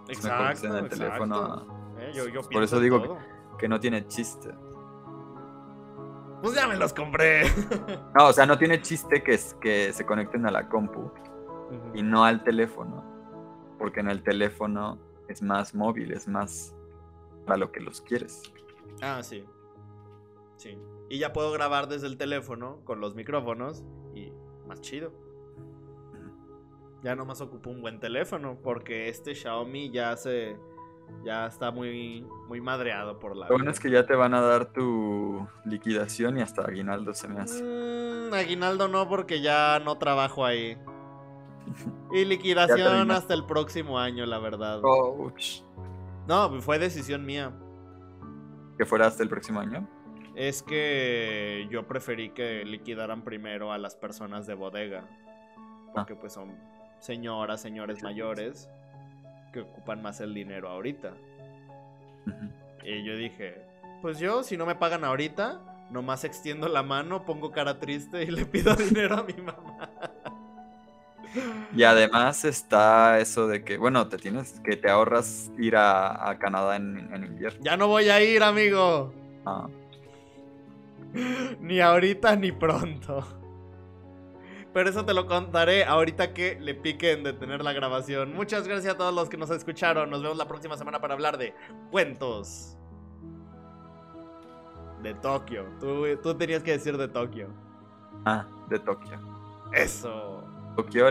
Es 0.09 0.23
mejor 0.23 0.61
que 0.61 0.67
en 0.67 0.73
el 0.73 0.85
exacto. 0.85 0.97
teléfono, 0.97 1.78
Eh, 2.09 2.13
yo- 2.15 2.29
yo 2.29 2.41
Por 2.49 2.63
eso 2.63 2.81
digo 2.81 3.19
que- 3.59 3.69
no 3.69 3.81
tiene 3.81 4.07
chiste. 4.07 4.51
Pues 6.43 6.55
ya 6.55 6.69
me 6.69 6.77
los 6.77 6.93
compré. 6.93 7.43
No, 8.15 8.29
o 8.29 8.33
sea, 8.33 8.47
no 8.47 8.57
tiene 8.59 8.81
chiste 8.81 9.23
que, 9.23 9.35
es- 9.35 9.55
que 9.61 9.93
se 9.93 10.07
conecten 10.07 10.47
a 10.47 10.51
la 10.51 10.69
compu 10.69 11.11
y 11.95 12.03
no 12.03 12.25
al 12.25 12.43
teléfono. 12.45 13.05
Porque 13.79 14.01
en 14.01 14.09
el 14.09 14.23
teléfono 14.23 14.99
es 15.29 15.43
más 15.43 15.75
móvil, 15.75 16.13
es 16.13 16.27
más 16.29 16.75
para 17.47 17.59
lo 17.59 17.71
que 17.73 17.81
los 17.81 18.01
quieres. 18.01 18.43
Ah, 19.03 19.23
sí. 19.23 19.45
Sí. 20.57 20.79
Y 21.09 21.19
ya 21.19 21.33
puedo 21.33 21.53
grabar 21.53 21.89
desde 21.89 22.07
el 22.09 22.17
teléfono 22.17 22.81
con 22.85 23.01
los 23.01 23.15
micrófonos 23.15 23.85
y 24.15 24.33
más 24.67 24.81
chido. 24.81 25.13
Ya 27.03 27.15
nomás 27.15 27.41
ocupo 27.41 27.71
un 27.71 27.81
buen 27.81 28.01
teléfono 28.01 28.59
porque 28.61 29.09
este 29.09 29.33
Xiaomi 29.35 29.91
ya 29.93 30.17
se 30.17 30.57
ya 31.25 31.47
está 31.47 31.71
muy 31.71 32.27
muy 32.49 32.61
madreado 32.61 33.19
por 33.19 33.37
la 33.37 33.49
Lo 33.49 33.55
bueno 33.55 33.71
es 33.71 33.81
que 33.81 33.91
ya 33.91 34.07
te 34.07 34.15
van 34.15 34.35
a 34.35 34.41
dar 34.41 34.73
tu 34.73 35.47
liquidación 35.65 36.39
y 36.39 36.43
hasta 36.43 36.63
aguinaldo 36.63 37.15
se 37.15 37.29
me 37.29 37.41
hace. 37.41 37.63
Mm, 37.63 38.33
aguinaldo 38.33 38.89
no 38.89 39.09
porque 39.09 39.41
ya 39.41 39.81
no 39.81 39.99
trabajo 39.99 40.45
ahí. 40.45 40.77
Y 42.11 42.25
liquidación 42.25 43.11
hasta 43.11 43.35
el 43.35 43.45
próximo 43.45 43.99
año, 43.99 44.25
la 44.25 44.39
verdad. 44.39 44.81
Ouch. 44.83 45.61
No, 46.27 46.59
fue 46.63 46.79
decisión 46.79 47.27
mía. 47.27 47.53
Que 48.79 48.87
fuera 48.87 49.07
hasta 49.07 49.23
el 49.23 49.29
próximo 49.29 49.61
año. 49.61 49.87
Es 50.35 50.63
que 50.63 51.69
yo 51.71 51.87
preferí 51.87 52.31
que 52.31 52.65
liquidaran 52.65 53.25
primero 53.25 53.73
a 53.73 53.77
las 53.77 53.95
personas 53.95 54.47
de 54.47 54.55
bodega. 54.55 55.05
Porque 55.95 56.15
pues 56.15 56.33
son 56.33 56.57
señoras, 56.99 57.61
señores 57.61 58.03
mayores 58.03 58.71
que 59.53 59.61
ocupan 59.61 60.03
más 60.03 60.21
el 60.21 60.35
dinero 60.35 60.69
ahorita. 60.69 61.15
Y 62.85 63.05
yo 63.05 63.17
dije, 63.17 63.63
pues 64.03 64.19
yo 64.19 64.43
si 64.43 64.57
no 64.57 64.67
me 64.67 64.75
pagan 64.75 65.05
ahorita, 65.05 65.61
nomás 65.91 66.25
extiendo 66.25 66.69
la 66.69 66.83
mano, 66.83 67.25
pongo 67.25 67.51
cara 67.51 67.79
triste 67.79 68.23
y 68.23 68.27
le 68.31 68.47
pido 68.47 68.75
dinero 68.75 69.17
a 69.19 69.23
mi 69.23 69.35
mamá. 69.35 69.91
Y 71.77 71.83
además 71.83 72.45
está 72.45 73.19
eso 73.19 73.47
de 73.47 73.63
que, 73.63 73.77
bueno, 73.77 74.09
te 74.09 74.17
tienes 74.17 74.61
que 74.61 74.77
te 74.77 74.91
ahorras 74.91 75.51
ir 75.59 75.77
a, 75.77 76.31
a 76.31 76.39
Canadá 76.39 76.77
en, 76.77 77.13
en 77.13 77.25
invierno. 77.25 77.61
Ya 77.63 77.77
no 77.77 77.87
voy 77.87 78.09
a 78.09 78.23
ir, 78.23 78.43
amigo. 78.43 79.13
Ah, 79.45 79.69
Ni 81.61 81.81
ahorita 81.81 82.37
ni 82.37 82.53
pronto. 82.53 83.27
Pero 84.79 84.91
eso 84.91 85.05
te 85.05 85.13
lo 85.13 85.27
contaré 85.27 85.83
ahorita 85.83 86.33
que 86.33 86.57
le 86.61 86.73
piquen 86.73 87.25
detener 87.25 87.65
la 87.65 87.73
grabación. 87.73 88.33
Muchas 88.33 88.69
gracias 88.69 88.95
a 88.95 88.97
todos 88.97 89.13
los 89.13 89.29
que 89.29 89.37
nos 89.37 89.51
escucharon. 89.51 90.09
Nos 90.09 90.23
vemos 90.23 90.39
la 90.39 90.47
próxima 90.47 90.77
semana 90.77 91.01
para 91.01 91.15
hablar 91.15 91.37
de 91.37 91.53
cuentos. 91.91 92.77
De 95.03 95.15
Tokio. 95.15 95.67
Tú, 95.81 96.05
tú 96.23 96.33
tenías 96.37 96.63
que 96.63 96.71
decir 96.71 96.97
de 96.97 97.09
Tokio. 97.09 97.49
ah, 98.25 98.47
de 98.69 98.79
Tokio. 98.79 99.19
Eso. 99.73 100.45
Tokio 100.77 101.09